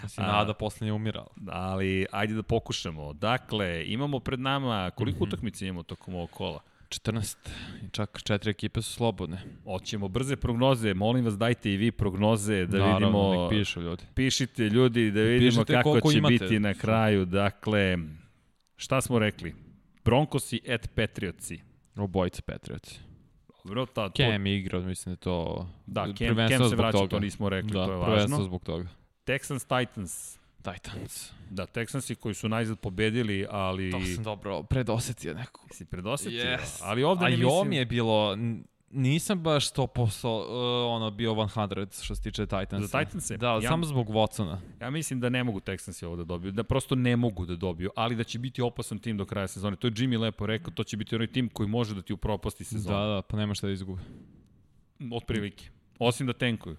Mislim, 0.02 0.26
nada 0.26 0.54
poslednje 0.54 0.92
umirala. 0.92 1.26
ali 1.46 2.06
ajde 2.12 2.34
da 2.34 2.42
pokušamo. 2.42 3.12
Dakle, 3.12 3.84
imamo 3.86 4.20
pred 4.20 4.40
nama, 4.40 4.90
koliko 4.90 5.16
Mhm. 5.16 5.24
utakmica 5.24 5.64
imamo 5.64 5.82
tokom 5.82 6.14
ovog 6.14 6.30
kola? 6.30 6.60
14. 6.88 7.36
I 7.78 7.90
čak 7.90 8.20
četiri 8.22 8.50
ekipe 8.50 8.82
su 8.82 8.92
slobodne. 8.92 9.40
Hoćemo 9.64 10.08
brze 10.08 10.36
prognoze, 10.36 10.94
molim 10.94 11.24
vas 11.24 11.34
dajte 11.34 11.72
i 11.72 11.76
vi 11.76 11.92
prognoze 11.92 12.66
da 12.66 12.78
Naravno, 12.78 12.96
vidimo, 12.98 13.42
nek 13.42 13.50
pišu 13.52 13.82
ljudi. 13.82 14.02
pišite 14.14 14.62
ljudi 14.64 15.10
da 15.10 15.20
vidimo 15.22 15.50
Pišite 15.50 15.72
kako 15.74 16.00
će 16.02 16.18
imate. 16.18 16.32
biti 16.34 16.58
na 16.58 16.74
kraju. 16.74 17.24
Dakle, 17.24 17.98
šta 18.80 19.00
smo 19.00 19.18
rekli? 19.18 19.54
Broncosi 20.04 20.60
at 20.74 20.90
Patriotsi. 20.94 21.60
Obojica 21.96 22.42
Patriotsi. 22.46 22.98
Dobro, 23.64 23.86
ta, 23.86 24.08
to, 24.08 24.22
Cam 24.22 24.46
igra, 24.46 24.80
mislim 24.80 25.14
da 25.14 25.20
to... 25.20 25.68
da, 25.86 26.04
Cam, 26.18 26.36
Cam 26.48 26.68
se 26.68 26.76
vraća, 26.76 26.98
toga. 26.98 27.08
to 27.08 27.20
nismo 27.20 27.48
rekli, 27.48 27.70
da, 27.72 27.86
to 27.86 27.92
je 27.92 27.98
važno. 27.98 28.42
zbog 28.42 28.62
toga. 28.64 28.88
Texans 29.26 29.64
Titans. 29.78 30.38
Titans. 30.62 31.32
Da, 31.50 31.66
Texansi 31.66 32.14
koji 32.14 32.34
su 32.34 32.48
najzad 32.48 32.78
pobedili, 32.80 33.46
ali... 33.50 33.90
To 33.90 34.00
sam 34.14 34.24
dobro 34.24 34.62
predosetio 34.62 35.34
nekako. 35.34 35.66
Si 35.72 35.84
predosetio, 35.84 36.44
Yes. 36.44 36.80
ali 36.82 37.02
ovde 37.02 37.24
A 37.24 37.28
ne 37.28 37.34
i 37.34 37.36
mislim... 37.36 37.50
ovo 37.52 37.64
mi 37.64 37.76
je 37.76 37.84
bilo... 37.86 38.36
Nisam 38.90 39.42
baš 39.42 39.72
100% 39.72 40.26
uh, 40.26 40.92
ono 40.94 41.10
bio 41.10 41.32
100 41.34 42.04
što 42.04 42.14
se 42.14 42.22
tiče 42.22 42.46
Titansa. 42.46 42.86
Za 42.86 42.98
Titanse? 43.04 43.36
Da, 43.36 43.48
Ja- 43.48 43.60
samo 43.68 43.84
zbog 43.86 44.08
Watsona. 44.08 44.56
Ja 44.80 44.90
mislim 44.90 45.20
da 45.20 45.28
ne 45.28 45.44
mogu 45.44 45.60
Texansi 45.60 46.04
ovo 46.06 46.16
da 46.16 46.24
dobiju, 46.24 46.52
da 46.52 46.62
prosto 46.62 46.94
ne 46.94 47.16
mogu 47.16 47.46
da 47.46 47.56
dobiju, 47.56 47.90
ali 47.96 48.16
da 48.16 48.24
će 48.24 48.38
biti 48.38 48.62
opasan 48.62 48.98
tim 48.98 49.16
do 49.16 49.24
kraja 49.24 49.48
sezone. 49.48 49.76
To 49.76 49.86
je 49.86 49.90
Jimmy 49.90 50.20
lepo 50.20 50.46
rekao, 50.46 50.70
to 50.70 50.84
će 50.84 50.96
biti 50.96 51.14
onaj 51.14 51.26
tim 51.26 51.48
koji 51.48 51.68
može 51.68 51.94
da 51.94 52.02
ti 52.02 52.12
upropasti 52.12 52.64
sezonu. 52.64 52.96
Da, 52.98 53.04
da, 53.06 53.22
pa 53.22 53.36
nema 53.36 53.54
šta 53.54 53.66
da 53.66 53.72
izgubi. 53.72 54.02
Od 55.12 55.24
prilike. 55.26 55.64
Osim 55.98 56.26
da 56.26 56.32
tenkuju. 56.32 56.76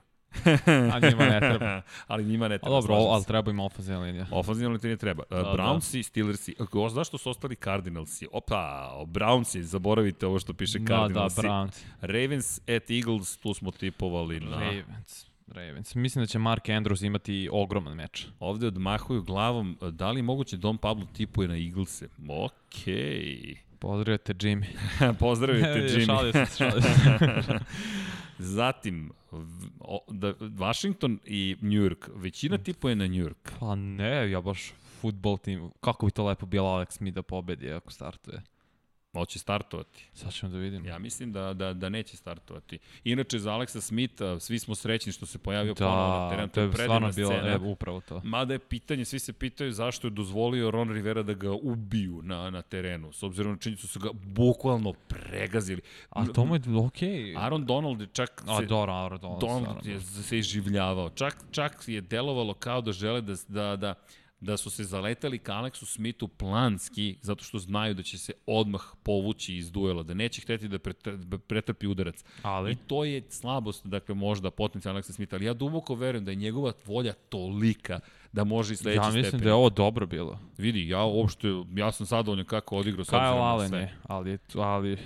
A 0.94 1.00
njima 1.10 1.26
ne 1.26 1.40
treba. 1.40 1.82
ali 2.08 2.24
njima 2.26 2.48
ne 2.48 2.56
A 2.56 2.58
treba. 2.58 2.76
dobro, 2.76 2.96
slažem 2.96 3.12
ali 3.12 3.26
treba 3.26 3.52
im 3.52 3.60
ofenzivna 3.60 4.02
linija. 4.02 4.26
Ofenzivna 4.32 4.78
linija 4.84 4.98
treba. 4.98 5.24
Da, 5.30 5.36
da. 5.36 5.54
Brownsi, 5.58 6.04
Steelersi. 6.04 6.56
O, 6.74 6.90
zašto 6.90 7.18
su 7.18 7.30
ostali 7.30 7.56
Cardinalsi? 7.56 8.28
Opa, 8.32 8.92
Brownsi, 9.08 9.62
zaboravite 9.62 10.28
ovo 10.28 10.40
što 10.40 10.54
piše 10.54 10.80
Da, 10.80 10.86
da, 10.86 11.00
Cardinalsi. 11.00 11.42
Browns. 11.42 11.84
Ravens 12.02 12.58
at 12.60 12.90
Eagles, 12.92 13.38
tu 13.38 13.54
smo 13.54 13.72
tipovali 13.72 14.40
na... 14.40 14.60
Ravens. 14.60 15.26
Ravens. 15.48 15.96
Mislim 15.96 16.24
da 16.24 16.28
će 16.28 16.40
Mark 16.40 16.64
Andrews 16.66 17.06
imati 17.06 17.50
ogroman 17.52 17.96
meč. 17.96 18.28
Ovde 18.40 18.68
odmahuju 18.68 19.22
glavom, 19.24 19.78
da 19.92 20.12
li 20.12 20.20
je 20.20 20.24
moguće 20.24 20.58
Don 20.58 20.78
Pablo 20.78 21.06
tipuje 21.14 21.48
na 21.48 21.56
Eaglese? 21.58 22.08
Okej. 22.30 23.56
Pozdravite 23.80 24.34
Jimmy. 24.34 24.66
Pozdravite 25.20 25.68
Jimmy. 25.90 26.06
šalio 26.06 26.32
sam 26.32 26.46
se, 26.46 26.58
šalio 26.58 26.82
sam. 26.82 27.60
Zatim, 28.42 29.12
da, 30.08 30.34
Washington 30.58 31.20
i 31.26 31.56
New 31.62 31.82
York. 31.84 32.10
Većina 32.16 32.58
tipuje 32.58 32.96
na 32.96 33.08
New 33.08 33.22
York. 33.24 33.52
Pa 33.60 33.76
ne, 33.76 34.32
ja 34.32 34.42
baš 34.42 34.74
futbol 35.02 35.38
tim. 35.38 35.70
Kako 35.82 36.06
bi 36.06 36.12
to 36.12 36.26
lepo 36.26 36.46
bilo 36.46 36.68
Alex 36.68 36.92
Smith 36.92 37.16
da 37.16 37.22
pobedi 37.22 37.72
ako 37.72 37.92
startuje. 37.92 38.42
Hoće 39.14 39.40
startovati. 39.40 40.06
Sad 40.14 40.34
ćemo 40.34 40.52
da 40.52 40.58
vidimo. 40.58 40.88
Ja 40.88 41.00
mislim 41.00 41.32
da, 41.32 41.54
da, 41.54 41.74
da 41.74 41.90
neće 41.90 42.18
startovati. 42.18 42.80
Inače, 43.04 43.40
za 43.40 43.54
Aleksa 43.54 43.82
Smitha, 43.82 44.40
svi 44.40 44.60
smo 44.60 44.76
srećni 44.76 45.12
što 45.12 45.26
se 45.26 45.38
pojavio 45.38 45.76
ponovo 45.76 46.20
na 46.20 46.30
terenu. 46.30 46.48
Da, 46.48 46.54
to 46.54 46.62
je 46.62 46.72
predivna 46.72 47.12
stvarno 47.12 47.12
bilo, 47.16 47.42
scena. 47.42 47.54
e, 47.54 47.72
upravo 47.72 48.02
to. 48.02 48.22
Mada 48.24 48.54
je 48.54 48.60
pitanje, 48.60 49.06
svi 49.06 49.20
se 49.20 49.34
pitaju 49.34 49.72
zašto 49.72 50.08
je 50.08 50.12
dozvolio 50.12 50.72
Ron 50.72 50.90
Rivera 50.90 51.24
da 51.24 51.34
ga 51.34 51.52
ubiju 51.52 52.22
na, 52.24 52.50
na 52.50 52.62
terenu, 52.62 53.14
s 53.14 53.24
obzirom 53.24 53.52
na 53.52 53.58
činjenicu 53.58 53.88
su 53.88 54.00
ga 54.00 54.10
bukvalno 54.14 54.94
pregazili. 54.94 55.82
A 56.10 56.26
to 56.26 56.46
mu 56.46 56.56
je 56.56 56.62
okej. 56.86 57.36
Aaron 57.38 57.66
Donald 57.66 58.02
je 58.02 58.08
čak 58.14 58.44
A 58.48 58.60
se, 58.60 58.66
dobro, 58.66 58.94
Aaron 58.94 59.20
Donald. 59.20 59.42
Donald 59.42 59.86
je 59.86 60.00
se 60.02 60.38
iživljavao. 60.38 61.10
Čak, 61.10 61.38
čak 61.52 61.84
je 61.88 62.02
delovalo 62.02 62.54
kao 62.54 62.82
da 62.82 62.92
žele 62.92 63.22
da, 63.22 63.34
da, 63.48 63.76
da, 63.76 63.94
da 64.42 64.58
su 64.58 64.70
se 64.70 64.84
zaletali 64.84 65.40
ka 65.40 65.54
Aleksu 65.54 65.86
Smithu 65.86 66.28
planski, 66.28 67.16
zato 67.22 67.44
što 67.44 67.60
znaju 67.60 67.94
da 67.94 68.04
će 68.04 68.18
se 68.18 68.34
odmah 68.46 68.82
povući 69.04 69.56
iz 69.56 69.72
duela, 69.72 70.04
da 70.04 70.14
neće 70.14 70.42
hteti 70.42 70.68
da 70.68 70.80
pretrpi, 70.80 71.38
pretrpi 71.48 71.88
udarac. 71.88 72.22
I 72.22 72.24
Ali, 72.44 72.76
to 72.88 73.04
je 73.04 73.22
slabost, 73.30 73.86
dakle, 73.86 74.16
možda 74.16 74.52
potencijalno 74.52 74.96
Aleksa 74.98 75.14
Smitha, 75.14 75.36
ali 75.36 75.46
ja 75.46 75.54
duboko 75.54 75.96
verujem 75.96 76.26
da 76.26 76.32
je 76.32 76.36
njegova 76.36 76.74
volja 76.86 77.14
tolika 77.14 78.00
da 78.32 78.44
može 78.44 78.74
i 78.74 78.78
sledeći 78.78 78.98
ja 78.98 79.06
mislim 79.06 79.24
stepen. 79.24 79.40
da 79.40 79.50
je 79.50 79.54
ovo 79.54 79.70
dobro 79.70 80.06
bilo. 80.06 80.40
Vidi, 80.58 80.88
ja 80.88 81.04
uopšte, 81.04 81.48
ja 81.76 81.92
sam 81.92 82.06
zadovoljan 82.06 82.46
kako 82.46 82.78
odigrao 82.78 83.06
Kyle 83.06 83.18
obzirom 83.18 83.38
na 83.38 83.44
Allen 83.44 83.74
je, 83.74 83.98
ali, 84.04 84.38
ali 84.56 84.98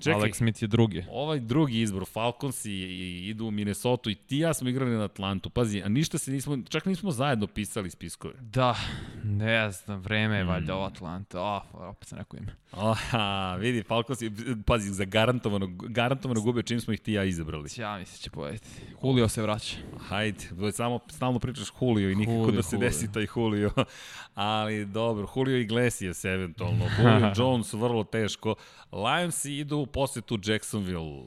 Čekaj. 0.00 0.20
Alex 0.20 0.34
Smith 0.34 0.62
je 0.62 0.68
drugi. 0.68 1.04
Ovaj 1.10 1.40
drugi 1.40 1.80
izbor, 1.80 2.04
Falcons 2.06 2.64
i, 2.64 2.70
i 2.70 3.28
idu 3.28 3.46
u 3.46 3.50
Minnesota 3.50 4.10
i 4.10 4.14
ti 4.14 4.36
i 4.36 4.40
ja 4.40 4.54
smo 4.54 4.68
igrali 4.68 4.90
na 4.90 5.04
Atlantu. 5.04 5.50
Pazi, 5.50 5.82
a 5.82 5.88
ništa 5.88 6.18
se 6.18 6.30
nismo, 6.32 6.58
čak 6.68 6.86
nismo 6.86 7.10
zajedno 7.10 7.46
pisali 7.46 7.90
spiskove. 7.90 8.34
Da, 8.40 8.76
ne 9.24 9.70
znam, 9.70 10.00
vreme 10.00 10.36
je 10.36 10.42
Hmm. 10.42 10.52
valjda 10.52 10.74
ovo 10.74 10.84
Atlanta. 10.86 11.38
A, 11.40 11.60
opet 11.72 12.08
sam 12.08 12.18
rekao 12.18 12.38
ime. 12.38 12.56
Aha, 12.72 13.26
vidi, 13.56 13.82
Falcons 13.82 14.22
je, 14.22 14.30
pazi, 14.66 14.90
za 14.90 15.04
garantovano, 15.04 15.66
garantovano 15.68 16.40
gube 16.40 16.62
čim 16.62 16.80
smo 16.80 16.92
ih 16.92 17.00
ti 17.00 17.10
i 17.10 17.14
ja 17.14 17.24
izabrali. 17.24 17.68
Ja 17.76 17.98
mislim 17.98 18.18
će 18.18 18.30
pobediti. 18.30 18.68
Julio 19.02 19.28
se 19.28 19.42
vraća. 19.42 19.76
Hajde, 19.98 20.38
samo 20.72 21.00
stalno 21.08 21.38
pričaš 21.38 21.68
Julio 21.80 22.10
i 22.10 22.14
nikako 22.14 22.32
Julio, 22.34 22.50
da 22.52 22.62
se 22.62 22.76
Julio. 22.76 22.88
desi 22.88 23.12
taj 23.12 23.26
Julio. 23.36 23.70
Ali 24.34 24.84
dobro, 24.86 25.26
Julio 25.36 25.56
Iglesias 25.58 26.24
eventualno. 26.24 26.84
Julio 26.98 27.32
Jones 27.38 27.72
vrlo 27.72 28.04
teško. 28.04 28.54
Lions 28.92 29.44
idu 29.66 29.76
u 29.78 29.86
posetu 29.86 30.38
Jacksonville. 30.44 31.22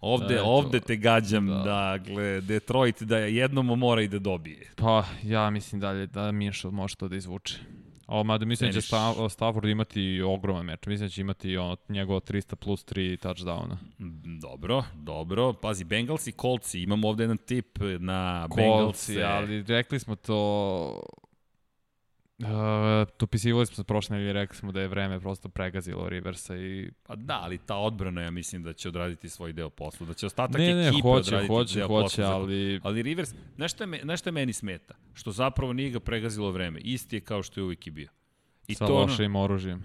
Ovde, 0.00 0.34
Eto. 0.34 0.44
ovde 0.44 0.80
te 0.80 0.96
gađam, 0.96 1.46
Da. 1.46 1.54
da. 1.54 1.62
dakle, 1.98 2.40
Detroit 2.40 3.02
da 3.02 3.18
jednom 3.18 3.66
mora 3.66 4.02
i 4.02 4.08
da 4.08 4.18
dobije. 4.18 4.70
Pa, 4.76 5.04
ja 5.22 5.50
mislim 5.50 5.80
dalje 5.80 6.06
da 6.06 6.32
Minšel 6.32 6.70
može 6.70 6.96
to 6.96 7.08
da 7.08 7.16
izvuče. 7.16 7.58
Ovo, 8.06 8.24
mada 8.24 8.44
mislim 8.44 8.70
da 8.72 8.80
će 8.80 8.86
Stafford 9.30 9.64
imati 9.68 10.22
ogroman 10.22 10.66
meč. 10.66 10.86
Mislim 10.86 11.06
da 11.08 11.10
će 11.10 11.20
imati 11.20 11.56
ono, 11.56 11.76
njegovo 11.88 12.20
300 12.20 12.54
plus 12.54 12.84
3 12.84 13.16
touchdowna. 13.18 13.76
Mm, 14.00 14.40
Dobro, 14.40 14.84
dobro. 14.94 15.52
Pazi, 15.52 15.84
Bengals 15.84 16.26
i 16.26 16.32
Colts, 16.32 16.74
imamo 16.74 17.08
ovde 17.08 17.22
jedan 17.22 17.36
tip 17.38 17.78
na 17.98 18.48
Kolci, 18.50 19.14
Bengals. 19.14 19.32
ali 19.32 19.62
rekli 19.62 19.98
smo 20.00 20.16
to... 20.16 21.02
Uh, 22.42 22.48
dopisivali 23.18 23.66
smo 23.66 23.76
se 23.76 23.84
prošle 23.84 24.16
nedelje, 24.16 24.32
rekli 24.32 24.56
smo 24.56 24.72
da 24.72 24.80
je 24.80 24.88
vreme 24.88 25.20
prosto 25.20 25.48
pregazilo 25.48 26.08
Riversa 26.08 26.56
i 26.56 26.90
Pa 27.02 27.16
da, 27.16 27.40
ali 27.42 27.58
ta 27.58 27.76
odbrana, 27.76 28.22
ja 28.22 28.30
mislim 28.30 28.62
da 28.62 28.72
će 28.72 28.88
odraditi 28.88 29.28
svoj 29.28 29.52
deo 29.52 29.70
posla, 29.70 30.06
da 30.06 30.14
će 30.14 30.26
ostatak 30.26 30.58
ne, 30.58 30.74
ne, 30.74 30.88
ekipe 30.88 31.02
hoće, 31.02 31.18
odraditi 31.18 31.48
hoće, 31.48 31.78
deo 31.78 31.88
hoće, 31.88 32.02
posla. 32.04 32.24
za- 32.24 32.34
ali 32.34 32.80
Ali 32.82 33.02
Rivers, 33.02 33.34
znaš 33.56 33.72
šta, 33.72 33.86
me, 33.86 34.16
šta 34.16 34.30
meni 34.30 34.52
smeta? 34.52 34.94
Što 35.14 35.30
zapravo 35.30 35.72
nije 35.72 35.90
ga 35.90 36.00
pregazilo 36.00 36.50
vreme. 36.50 36.80
Isti 36.80 37.16
je 37.16 37.20
kao 37.20 37.42
što 37.42 37.60
je 37.60 37.64
uvijek 37.64 37.86
i 37.86 37.90
bio. 37.90 38.08
I 38.68 38.74
sa 38.74 38.86
to 38.86 38.94
ono, 38.94 39.02
lošim 39.02 39.36
oružjem. 39.36 39.84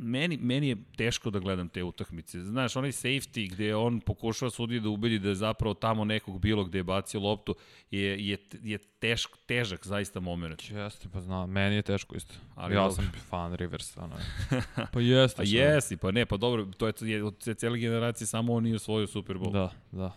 Meni, 0.00 0.36
meni 0.36 0.68
je 0.68 0.76
teško 0.96 1.30
da 1.30 1.38
gledam 1.38 1.68
te 1.68 1.82
utakmice. 1.84 2.40
Znaš, 2.44 2.76
onaj 2.76 2.92
safety 2.92 3.50
gde 3.50 3.74
on 3.74 4.00
pokušava 4.00 4.50
sudije 4.50 4.80
da 4.80 4.88
ubedi 4.88 5.18
da 5.18 5.28
je 5.28 5.34
zapravo 5.34 5.74
tamo 5.74 6.04
nekog 6.04 6.40
bilo 6.40 6.64
gde 6.64 6.78
je 6.78 6.82
bacio 6.82 7.20
loptu 7.20 7.54
je, 7.90 8.28
je, 8.28 8.38
je 8.62 8.78
tešk, 8.78 9.30
težak 9.46 9.86
zaista 9.86 10.20
moment. 10.20 10.70
Jeste, 10.70 11.08
pa 11.12 11.20
znam, 11.20 11.50
meni 11.50 11.76
je 11.76 11.82
teško 11.82 12.16
isto. 12.16 12.34
Ali 12.54 12.74
ja 12.74 12.80
dobro. 12.80 12.94
sam 12.94 13.12
fan 13.28 13.54
Riversa, 13.54 14.04
ono. 14.04 14.16
Pa 14.92 15.00
jeste. 15.00 15.36
Pa 15.36 15.42
jesi, 15.46 15.96
pa 15.96 16.10
ne, 16.10 16.26
pa 16.26 16.36
dobro, 16.36 16.64
to 16.64 16.86
je, 16.86 16.94
je 17.00 17.24
od 17.24 17.48
cele 17.56 17.78
generacije 17.78 18.26
samo 18.26 18.54
on 18.54 18.62
nije 18.62 18.76
osvojio 18.76 19.06
Super 19.06 19.36
Bowl. 19.36 19.52
Da, 19.52 19.70
da. 19.92 20.12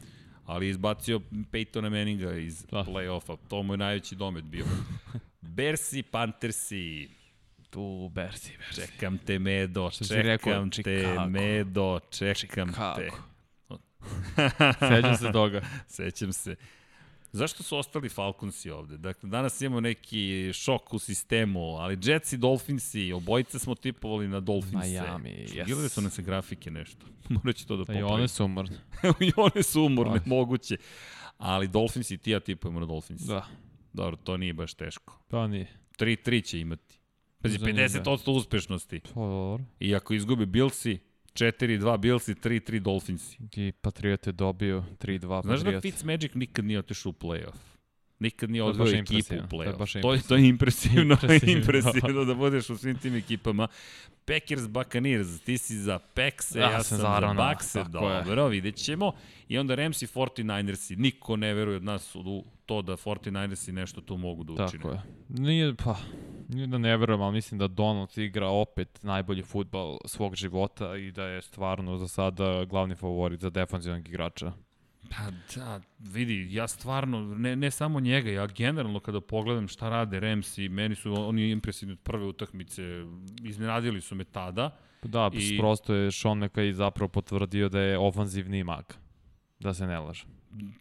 ali 0.46 0.70
izbacio 0.70 1.20
Peytona 1.52 1.90
Manninga 1.90 2.34
iz 2.34 2.66
Da. 2.66 2.84
play-offa. 2.84 3.38
To 3.50 3.64
mu 3.64 3.74
je 3.74 3.78
najveći 3.78 4.16
domet 4.16 4.44
bio. 4.44 4.66
Bersi, 5.42 6.04
Panthersi. 6.04 7.10
Tu, 7.74 8.10
Bersi, 8.10 8.52
Bersi. 8.58 8.82
Čekam 8.82 9.18
te, 9.18 9.40
Medo, 9.40 9.92
si 9.92 10.14
rekao, 10.14 10.54
čekam 10.54 10.70
te, 10.70 11.00
Chicago. 11.00 11.30
Medo, 11.30 12.00
čekam 12.12 12.68
te. 12.68 12.74
Kako? 12.74 13.18
Sećam 14.90 15.18
se 15.18 15.32
toga. 15.32 15.62
Sećam 15.88 16.34
se. 16.34 16.56
Zašto 17.32 17.64
su 17.64 17.78
ostali 17.78 18.10
Falconsi 18.10 18.70
ovde? 18.70 18.98
Dakle, 18.98 19.30
danas 19.30 19.62
imamo 19.62 19.80
neki 19.82 20.52
šok 20.54 20.94
u 20.94 21.00
sistemu, 21.00 21.76
ali 21.76 21.98
Jets 22.04 22.34
i 22.34 22.38
Dolphinsi, 22.38 23.12
obojice 23.14 23.60
smo 23.60 23.76
tipovali 23.76 24.28
na 24.28 24.40
Dolphinse. 24.40 24.90
Miami, 24.90 25.30
yes. 25.30 25.66
Gledali 25.66 25.90
su 25.90 26.02
nas 26.02 26.20
grafike 26.20 26.72
nešto. 26.72 27.06
Morat 27.30 27.56
ću 27.56 27.68
to 27.68 27.76
da 27.76 27.82
I 27.84 27.86
popravim. 27.86 28.06
one 28.06 28.28
su 28.28 28.46
umrne. 28.46 28.78
I 29.20 29.32
one 29.36 29.64
su 29.64 29.84
umorne, 29.84 30.20
Da. 30.20 30.24
moguće. 30.26 30.78
Ali 31.38 31.68
Dolphins 31.68 32.12
i 32.12 32.18
ti 32.18 32.32
ja 32.32 32.40
tipujemo 32.40 32.80
na 32.80 32.86
Dolphins. 32.86 33.22
Da, 33.22 33.46
Dobro, 33.94 34.16
to 34.16 34.38
nije 34.38 34.54
baš 34.54 34.74
teško. 34.74 35.20
pa 35.30 35.48
nije. 35.48 35.68
3-3 36.00 36.44
će 36.46 36.60
imati. 36.60 37.00
Pazi, 37.44 37.58
Za 37.58 37.66
njih, 37.66 37.76
50% 37.76 38.32
uspešnosti. 38.32 39.00
Pa 39.14 39.20
dobro. 39.20 39.64
I 39.80 39.96
ako 39.96 40.14
izgubi 40.14 40.46
Billsi, 40.46 41.00
4-2 41.34 41.98
Billsi, 41.98 42.34
3-3 42.34 42.80
Dolphinsi. 42.80 43.38
I 43.56 43.72
Patriote 43.72 44.32
dobio 44.32 44.84
3-2 45.00 45.42
Znaš 45.44 45.60
da. 45.62 45.82
Fitzmagic 45.82 46.34
nikad 46.34 46.66
nije 46.66 46.80
otišao 46.80 47.10
u 47.10 47.14
play-off? 47.14 47.56
Nikad 48.20 48.50
nije 48.50 48.60
je 48.60 48.64
odveo 48.64 48.88
ekipu 48.88 49.34
u 49.34 49.38
je 49.38 49.44
play-off. 49.50 49.78
baš 49.78 49.92
To, 49.94 50.14
je, 50.14 50.22
to 50.22 50.36
je 50.36 50.48
impresivno, 50.48 51.14
Impresivno. 51.24 51.58
impresivno 51.58 52.26
da 52.26 52.34
budeš 52.34 52.70
u 52.70 52.78
svim 52.78 52.98
tim 52.98 53.16
ekipama. 53.16 53.68
Packers, 54.26 54.68
Buccaneers, 54.68 55.40
ti 55.40 55.58
si 55.58 55.78
za 55.78 56.00
Packse, 56.00 56.60
Ja 56.60 56.72
ja, 56.72 56.84
sam 56.84 56.98
za 56.98 57.04
za 57.22 57.50
Buckse, 57.50 57.84
tako 57.94 58.10
je. 58.10 58.24
dobro, 58.24 58.48
vidjet 58.48 58.76
ćemo. 58.76 59.12
I 59.48 59.58
onda 59.58 59.76
Rams 59.76 60.02
i 60.02 60.08
49ersi, 60.08 60.96
niko 60.98 61.36
ne 61.36 61.54
veruje 61.54 61.78
od 61.78 61.84
nas 61.84 62.16
u 62.16 62.44
to 62.66 62.82
da 62.82 62.94
49ersi 62.98 63.72
nešto 63.72 64.02
tu 64.02 64.18
mogu 64.18 64.44
da 64.44 64.54
učine. 64.54 64.84
Tako 64.84 64.90
je. 64.92 65.02
Nije, 65.30 65.76
pa, 65.76 65.98
nije 66.56 66.68
da 66.68 66.78
ne 66.78 66.98
verujem, 66.98 67.22
ali 67.22 67.34
mislim 67.34 67.60
da 67.60 67.68
Donald 67.68 68.18
igra 68.18 68.48
opet 68.48 69.04
najbolji 69.04 69.44
futbal 69.44 69.98
svog 70.06 70.36
života 70.36 70.96
i 70.98 71.12
da 71.12 71.24
je 71.24 71.42
stvarno 71.42 71.98
za 71.98 72.08
sada 72.08 72.66
glavni 72.66 72.96
favorit 72.96 73.40
za 73.40 73.50
defanzivnog 73.50 74.08
igrača. 74.08 74.52
Pa 75.10 75.32
da, 75.56 75.82
vidi, 76.00 76.48
ja 76.52 76.68
stvarno, 76.68 77.22
ne, 77.22 77.56
ne 77.56 77.72
samo 77.72 78.00
njega, 78.00 78.32
ja 78.32 78.48
generalno 78.48 79.00
kada 79.00 79.22
pogledam 79.22 79.68
šta 79.68 79.90
rade 79.90 80.20
Ramsi, 80.20 80.70
meni 80.70 80.96
su 80.96 81.14
oni 81.14 81.50
impresivni 81.50 81.94
od 81.94 82.00
prve 82.00 82.26
utakmice, 82.26 83.06
iznenadili 83.44 84.02
su 84.02 84.16
me 84.16 84.24
tada. 84.24 84.78
Da, 85.04 85.30
I- 85.34 85.58
prosto 85.58 85.94
je 85.94 86.12
Sean 86.12 86.38
McVay 86.40 86.72
zapravo 86.72 87.08
potvrdio 87.08 87.70
da 87.70 87.80
je 87.80 87.98
ofanzivni 88.00 88.64
mag. 88.64 88.84
Da 89.60 89.74
se 89.74 89.88
ne 89.88 90.00
laže. 90.00 90.26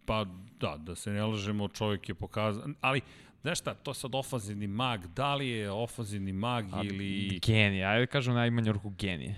Pa 0.05 0.25
da, 0.59 0.77
da 0.77 0.95
se 0.95 1.11
ne 1.11 1.23
lažemo, 1.23 1.67
čovjek 1.67 2.09
je 2.09 2.15
pokazao, 2.15 2.63
ali 2.81 3.01
znaš 3.43 3.59
šta, 3.59 3.73
to 3.73 3.93
sad 3.93 4.15
ofanzivni 4.15 4.67
mag, 4.67 5.07
da 5.07 5.35
li 5.35 5.49
je 5.49 5.71
ofanzivni 5.71 6.33
mag 6.33 6.65
A, 6.71 6.83
ili... 6.83 7.39
Genije, 7.45 7.85
ajde 7.85 8.07
kažem 8.07 8.33
najmanju 8.33 8.71
ruku 8.71 8.89
genije. 8.89 9.35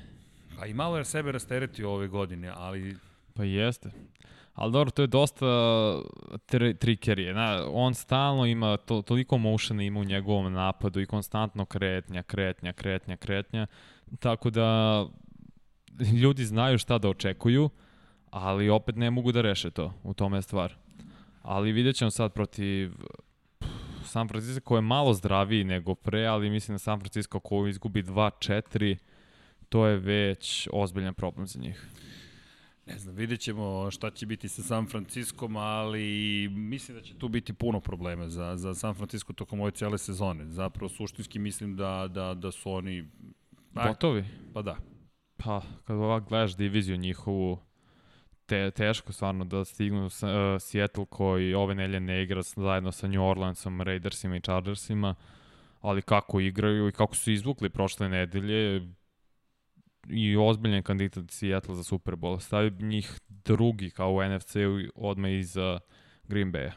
Pa 0.59 0.65
i 0.65 0.73
malo 0.73 0.97
je 0.97 1.05
sebe 1.05 1.31
rasteretio 1.31 1.91
ove 1.91 2.07
godine, 2.07 2.51
ali 2.55 2.95
Pa 3.35 3.43
jeste. 3.43 3.91
Ali 4.53 4.71
dobro, 4.71 4.91
to 4.91 5.01
je 5.01 5.07
dosta 5.07 5.45
tri, 6.45 6.73
trikerije. 6.73 7.33
Na, 7.33 7.65
on 7.71 7.93
stalno 7.93 8.45
ima 8.45 8.77
to, 8.77 9.01
toliko 9.01 9.37
motiona 9.37 9.83
ima 9.83 9.99
u 9.99 10.03
njegovom 10.03 10.53
napadu 10.53 11.01
i 11.01 11.05
konstantno 11.05 11.65
kretnja, 11.65 12.23
kretnja, 12.23 12.73
kretnja, 12.73 13.17
kretnja. 13.17 13.67
Tako 14.19 14.49
da 14.49 15.05
ljudi 16.21 16.45
znaju 16.45 16.77
šta 16.77 16.97
da 16.97 17.09
očekuju, 17.09 17.69
ali 18.29 18.69
opet 18.69 18.95
ne 18.95 19.11
mogu 19.11 19.31
da 19.31 19.41
reše 19.41 19.71
to. 19.71 19.93
U 20.03 20.13
tome 20.13 20.37
je 20.37 20.41
stvar. 20.41 20.75
Ali 21.41 21.71
vidjet 21.71 21.95
ćemo 21.95 22.11
sad 22.11 22.33
protiv 22.33 22.91
San 24.05 24.27
Francisco 24.27 24.61
koji 24.61 24.77
je 24.77 24.81
malo 24.81 25.13
zdraviji 25.13 25.63
nego 25.63 25.95
pre, 25.95 26.25
ali 26.25 26.49
mislim 26.49 26.75
da 26.75 26.79
San 26.79 26.99
Francisco 26.99 27.39
koji 27.39 27.69
izgubi 27.69 28.03
2-4, 28.03 28.97
to 29.69 29.87
je 29.87 29.97
već 29.97 30.67
ozbiljan 30.71 31.13
problem 31.13 31.47
za 31.47 31.59
njih. 31.59 31.85
Ne 32.85 32.97
znam, 32.97 33.15
vidjet 33.15 33.39
ćemo 33.39 33.91
šta 33.91 34.11
će 34.11 34.25
biti 34.25 34.49
sa 34.49 34.61
San 34.61 34.87
Franciskom, 34.87 35.57
ali 35.57 36.47
mislim 36.51 36.97
da 36.97 37.03
će 37.03 37.17
tu 37.17 37.27
biti 37.27 37.53
puno 37.53 37.79
problema 37.79 38.29
za, 38.29 38.57
za 38.57 38.73
San 38.73 38.93
Francisco 38.93 39.33
tokom 39.33 39.59
ove 39.59 39.71
cijele 39.71 39.97
sezone. 39.97 40.45
Zapravo, 40.45 40.89
suštinski 40.89 41.39
mislim 41.39 41.75
da, 41.75 42.07
da, 42.09 42.33
da 42.33 42.51
su 42.51 42.71
oni... 42.71 43.09
Gotovi? 43.73 44.25
pa 44.53 44.61
da. 44.61 44.77
Pa, 45.37 45.61
kad 45.83 45.95
ovak 45.97 46.29
gledaš 46.29 46.55
diviziju 46.55 46.97
njihovu, 46.97 47.59
te, 48.45 48.71
teško 48.71 49.13
stvarno 49.13 49.45
da 49.45 49.65
stignu 49.65 50.09
sa, 50.09 50.27
uh, 50.27 50.61
Seattle 50.61 51.05
koji 51.09 51.53
ove 51.53 51.75
nelje 51.75 51.99
ne 51.99 52.23
igra 52.23 52.41
zajedno 52.41 52.91
sa 52.91 53.07
New 53.07 53.23
Orleansom, 53.23 53.81
Raidersima 53.81 54.35
i 54.35 54.41
Chargersima, 54.41 55.15
ali 55.81 56.01
kako 56.01 56.39
igraju 56.39 56.87
i 56.87 56.91
kako 56.91 57.15
su 57.15 57.31
izvukli 57.31 57.69
prošle 57.69 58.09
nedelje 58.09 58.87
i 60.09 60.37
ozbiljan 60.37 60.83
kandidat 60.83 61.31
Seattle 61.31 61.75
za 61.75 61.83
Super 61.83 62.15
Bowl. 62.15 62.39
Stavi 62.39 62.71
njih 62.83 63.19
drugi 63.29 63.89
kao 63.89 64.11
u 64.11 64.23
NFC-u 64.23 64.79
odmah 64.95 65.31
iza 65.31 65.79
Green 66.23 66.51
Bay-a. 66.51 66.71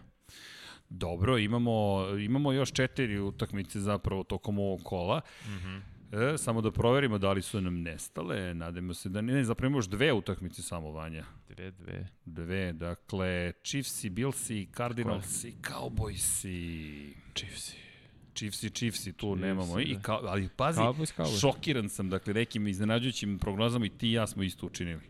Dobro, 0.89 1.39
imamo, 1.39 2.07
imamo 2.19 2.53
još 2.53 2.73
četiri 2.73 3.21
utakmice 3.21 3.81
zapravo 3.81 4.25
tokom 4.25 4.59
ovog 4.59 4.81
kola. 4.85 5.21
Mm 5.47 5.51
-hmm. 5.51 5.98
E, 6.13 6.39
samo 6.39 6.61
da 6.61 6.71
proverimo 6.71 7.19
da 7.19 7.33
li 7.33 7.43
su 7.43 7.61
nam 7.61 7.83
nestale. 7.83 8.55
Nadamo 8.55 8.95
se 8.95 9.09
da 9.09 9.21
ne, 9.21 9.33
ne 9.33 9.45
zapravo 9.45 9.77
još 9.77 9.89
dve 9.89 10.13
utakmice 10.13 10.63
samo 10.63 10.91
vanja. 10.91 11.25
Dve, 11.49 11.71
dve. 11.71 12.09
Dve, 12.25 12.73
dakle, 12.73 13.53
Chiefsi, 13.63 14.11
Billsi, 14.11 14.69
Cardinalsi, 14.77 15.55
Cowboysi. 15.63 17.13
Chiefs. 17.35 17.75
Chiefsi, 18.35 18.71
Chiefsi, 18.71 19.13
tu 19.13 19.27
Chiefsi, 19.27 19.47
nemamo. 19.47 19.81
I 19.81 19.95
da. 19.95 20.01
ka, 20.01 20.19
ali 20.23 20.49
pazi, 20.57 20.81
Cowboys, 20.81 21.17
Cowboys. 21.17 21.41
šokiran 21.41 21.89
sam, 21.89 22.11
dakle, 22.11 22.35
nekim 22.35 22.67
iznenađujućim 22.67 23.39
prognozama 23.39 23.87
i 23.87 23.89
ti 23.89 24.09
i 24.09 24.13
ja 24.13 24.27
smo 24.27 24.43
isto 24.43 24.67
učinili. 24.67 25.01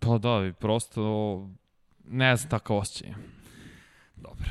Pa 0.00 0.18
da, 0.18 0.46
i 0.46 0.52
prosto 0.52 1.02
ne 2.08 2.36
znam 2.36 2.50
takav 2.50 2.76
osjećaj. 2.76 3.14
Dobro. 4.16 4.46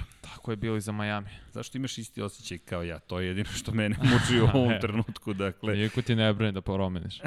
Tako 0.47 0.51
je 0.51 0.55
bilo 0.57 0.77
i 0.77 0.81
za 0.81 0.91
Miami. 0.91 1.27
Zašto 1.51 1.77
imaš 1.77 1.97
isti 1.97 2.21
osjećaj 2.21 2.57
kao 2.57 2.83
ja? 2.83 2.99
To 2.99 3.19
je 3.19 3.27
jedino 3.27 3.49
što 3.49 3.71
mene 3.71 3.95
muči 4.11 4.39
u 4.41 4.45
ovom 4.53 4.73
trenutku, 4.81 5.33
dakle. 5.33 5.75
Niko 5.75 6.01
ti 6.01 6.15
ne 6.15 6.33
brine 6.33 6.51
da 6.51 6.61
promeniš. 6.61 7.19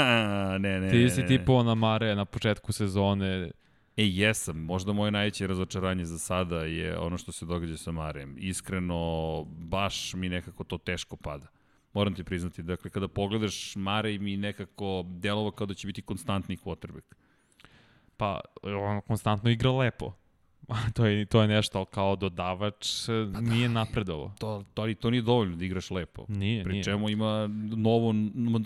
ne, 0.60 0.80
ne, 0.80 0.90
Ti 0.90 1.10
si 1.10 1.20
ne. 1.20 1.26
tipao 1.26 1.62
na 1.62 1.74
Mare 1.74 2.14
na 2.14 2.24
početku 2.24 2.72
sezone. 2.72 3.50
E, 3.96 4.06
jesam. 4.06 4.58
Možda 4.58 4.92
moje 4.92 5.10
najveće 5.10 5.46
razočaranje 5.46 6.04
za 6.04 6.18
sada 6.18 6.64
je 6.64 6.98
ono 6.98 7.18
što 7.18 7.32
se 7.32 7.46
događa 7.46 7.76
sa 7.76 7.92
Marijem. 7.92 8.36
Iskreno, 8.38 9.44
baš 9.44 10.14
mi 10.14 10.28
nekako 10.28 10.64
to 10.64 10.78
teško 10.78 11.16
pada. 11.16 11.46
Moram 11.92 12.14
ti 12.14 12.24
priznati, 12.24 12.62
dakle, 12.62 12.90
kada 12.90 13.08
pogledaš 13.08 13.76
Marej 13.76 14.18
mi 14.18 14.36
nekako 14.36 15.04
delovo 15.08 15.50
kao 15.50 15.66
da 15.66 15.74
će 15.74 15.86
biti 15.86 16.02
konstantni 16.02 16.56
quarterback. 16.56 17.14
Pa, 18.16 18.40
on 18.62 19.00
konstantno 19.00 19.50
igra 19.50 19.70
lepo. 19.70 20.21
to, 20.94 21.06
je, 21.06 21.26
to 21.26 21.42
je 21.42 21.48
nešto, 21.48 21.78
ali 21.78 21.86
kao 21.90 22.16
dodavač 22.16 23.06
Pa 23.06 23.12
pa 23.34 23.40
nije 23.40 23.68
napredovo. 23.68 24.32
To, 24.38 24.64
to, 24.74 24.94
to 24.94 25.10
nije 25.10 25.22
dovoljno 25.22 25.56
da 25.56 25.64
igraš 25.64 25.90
lepo. 25.90 26.24
Nije, 26.28 26.64
Pri 26.64 26.72
nije. 26.72 26.84
čemu 26.84 27.08
ima 27.10 27.46
novo, 27.76 28.12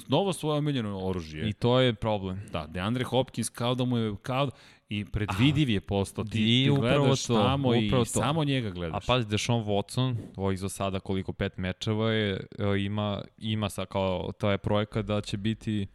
novo 0.08 0.32
svoje 0.32 0.58
omiljeno 0.58 0.98
oružje. 0.98 1.48
I 1.48 1.52
to 1.52 1.80
je 1.80 1.94
problem. 1.94 2.40
Da, 2.52 2.66
DeAndre 2.66 3.04
Hopkins 3.04 3.48
kao 3.48 3.74
da 3.74 3.84
mu 3.84 3.98
je 3.98 4.14
kao 4.22 4.50
i 4.88 5.04
predvidiv 5.04 5.70
je 5.70 5.80
postao. 5.80 6.24
Ti, 6.24 6.30
ti 6.30 6.70
upravo 6.70 6.98
gledaš 7.04 7.26
to, 7.26 7.34
tamo 7.42 7.74
i 7.74 7.90
to. 7.90 8.04
samo 8.04 8.44
njega 8.44 8.68
A 8.68 8.70
gledaš. 8.70 9.06
pazi, 9.06 9.28
Deshaun 9.28 9.64
Watson, 9.64 10.16
ovih 10.36 10.58
za 10.58 10.68
sada 10.68 11.00
koliko 11.00 11.32
pet 11.32 11.56
mečeva 11.56 12.12
je, 12.12 12.46
e, 12.58 12.80
ima, 12.80 13.22
ima 13.38 13.70
sa 13.70 13.84
kao, 13.86 14.32
to 14.38 14.50
je 14.50 14.58
projekat 14.58 15.06
da 15.06 15.20
će 15.20 15.36
biti 15.36 15.86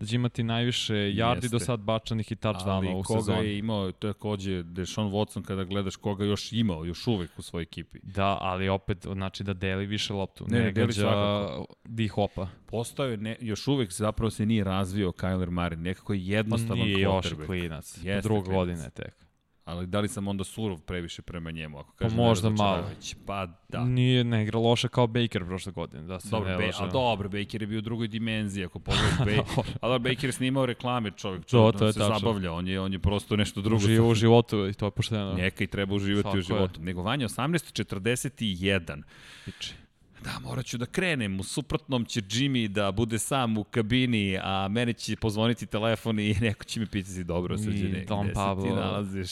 da 0.00 0.06
će 0.06 0.16
imati 0.16 0.42
najviše 0.42 0.94
yardi 0.94 1.50
do 1.50 1.58
sad 1.58 1.80
bačanih 1.80 2.32
i 2.32 2.36
touchdownova 2.36 2.70
Ali 2.88 2.88
u 2.90 3.02
koga 3.02 3.20
sezoni. 3.20 3.48
je 3.48 3.58
imao 3.58 3.92
takođe 3.92 4.62
Deshaun 4.62 5.12
Watson 5.12 5.42
kada 5.42 5.64
gledaš 5.64 5.96
koga 5.96 6.24
još 6.24 6.52
imao, 6.52 6.84
još 6.84 7.06
uvek 7.06 7.30
u 7.38 7.42
svojoj 7.42 7.62
ekipi. 7.62 7.98
Da, 8.02 8.38
ali 8.40 8.68
opet 8.68 8.98
znači 9.04 9.44
da 9.44 9.52
deli 9.54 9.86
više 9.86 10.12
loptu. 10.12 10.44
Ne, 10.48 10.58
Ne, 10.58 10.64
ne, 10.64 10.72
deli 10.72 10.92
svakako. 10.92 11.66
di 11.84 12.08
hopa. 12.08 12.48
Postao 12.66 13.06
je, 13.06 13.16
ne, 13.16 13.36
još 13.40 13.68
uvek 13.68 13.92
zapravo 13.92 14.30
se 14.30 14.46
nije 14.46 14.64
razvio 14.64 15.10
Kyler 15.10 15.48
Murray, 15.48 15.76
nekako 15.76 16.12
je 16.12 16.26
jednostavan 16.26 16.78
Nije 16.78 17.00
još 17.00 17.12
quarterback. 17.26 17.46
klinac. 17.46 17.98
Druga 18.22 18.50
godine 18.50 18.90
tek. 18.90 19.29
Ali 19.70 19.86
da 19.86 20.00
li 20.00 20.08
sam 20.08 20.28
onda 20.28 20.44
surov 20.44 20.78
previše 20.78 21.22
prema 21.22 21.50
njemu, 21.50 21.78
ako 21.78 21.90
Pa 21.90 21.96
kažem 21.98 22.16
možda 22.18 22.42
da 22.42 22.54
je 22.54 22.56
malo. 22.58 22.84
Pa 23.26 23.46
da. 23.68 23.84
Nije, 23.84 24.24
ne 24.24 24.42
igra 24.42 24.58
loše 24.58 24.88
kao 24.88 25.06
Baker 25.06 25.44
prošle 25.44 25.72
godine, 25.72 26.02
da 26.02 26.20
se 26.20 26.28
Dobro, 26.30 26.48
ne 26.50 26.56
laže. 26.56 26.78
a 26.78 26.86
dobro, 26.86 27.28
Baker 27.28 27.62
je 27.62 27.66
bio 27.66 27.78
u 27.78 27.82
drugoj 27.82 28.08
dimenziji, 28.08 28.64
ako 28.64 28.78
pogledaš 28.80 29.18
Baker. 29.28 29.64
ali 29.80 29.98
Baker 29.98 30.24
je 30.24 30.32
snimao 30.32 30.66
reklame, 30.66 31.10
čovjek, 31.10 31.42
To, 31.42 31.48
čovjek 31.48 31.76
to 31.76 31.86
je 31.86 31.92
se 31.92 31.98
tačno. 31.98 32.18
zabavlja, 32.18 32.52
on 32.52 32.68
je, 32.68 32.80
on 32.80 32.92
je 32.92 32.98
prosto 32.98 33.36
nešto 33.36 33.60
drugo. 33.60 33.76
Uživa 33.76 34.06
u 34.06 34.14
životu 34.14 34.68
i 34.68 34.74
to 34.74 34.84
je 34.84 34.90
pošteno. 34.90 35.32
Neka 35.32 35.64
i 35.64 35.68
treba 35.68 35.94
uživati 35.94 36.22
Svako 36.22 36.36
u 36.36 36.38
je. 36.38 36.42
životu. 36.42 36.80
Nego 36.80 37.02
Vanja, 37.02 37.28
18.41. 37.28 39.02
Piči. 39.44 39.74
Da, 40.24 40.38
morat 40.42 40.66
ću 40.66 40.78
da 40.78 40.86
krenem. 40.86 41.40
U 41.40 41.42
suprotnom 41.42 42.04
će 42.04 42.20
Jimmy 42.20 42.68
da 42.68 42.92
bude 42.92 43.18
sam 43.18 43.56
u 43.58 43.64
kabini, 43.64 44.38
a 44.42 44.68
mene 44.70 44.92
će 44.92 45.16
pozvoniti 45.16 45.66
telefon 45.66 46.18
i 46.18 46.34
neko 46.40 46.64
će 46.64 46.80
mi 46.80 46.86
pitati 46.86 47.24
dobro 47.24 47.58
suđene. 47.58 48.04
Don 48.04 48.24
gde 48.24 48.34
Pablo. 48.34 48.64
se 48.64 48.68
ti 48.68 48.74
nalaziš? 48.74 49.30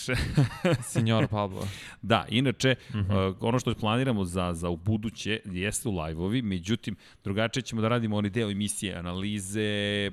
Signor 0.91 1.29
Pablo. 1.29 1.69
da, 2.03 2.27
inače, 2.29 2.75
Mhm. 2.91 2.99
-huh. 3.01 3.29
uh, 3.31 3.37
ono 3.41 3.59
što 3.59 3.75
planiramo 3.75 4.25
za, 4.25 4.55
za 4.55 4.69
u 4.69 4.77
buduće 4.77 5.41
jeste 5.45 5.89
u 5.89 5.93
live-ovi, 5.93 6.43
međutim, 6.43 6.97
drugačije 7.25 7.63
ćemo 7.63 7.83
da 7.83 7.89
radimo 7.89 8.17
oni 8.17 8.31
deo 8.31 8.51
emisije, 8.51 8.95
analize, 8.95 9.69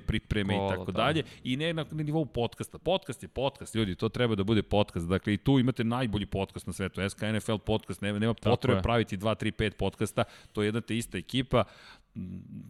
pripreme 0.08 0.56
i 0.56 0.70
tako 0.70 0.92
da. 0.92 0.98
dalje, 0.98 1.24
i 1.44 1.58
ne 1.58 1.74
na, 1.74 1.86
na 1.92 2.04
nivou 2.04 2.26
podcasta. 2.26 2.78
Podcast 2.78 3.24
je 3.24 3.30
podcast, 3.30 3.76
ljudi, 3.76 3.96
to 3.96 4.10
treba 4.10 4.36
da 4.36 4.44
bude 4.44 4.64
podcast. 4.64 5.08
Dakle, 5.08 5.34
i 5.34 5.38
tu 5.38 5.60
imate 5.60 5.84
najbolji 5.84 6.26
podcast 6.26 6.68
na 6.68 6.74
svetu, 6.74 7.02
SKNFL 7.10 7.58
podcast, 7.58 8.02
nema, 8.02 8.20
nema 8.20 8.34
potrebe 8.34 8.82
praviti 8.82 9.18
2, 9.18 9.36
3, 9.36 9.52
5 9.52 9.70
podcasta, 9.72 10.24
to 10.54 10.64
je 10.64 10.64
jedna 10.66 10.82
te 10.82 10.97
ista 10.97 11.18
ekipa, 11.18 11.63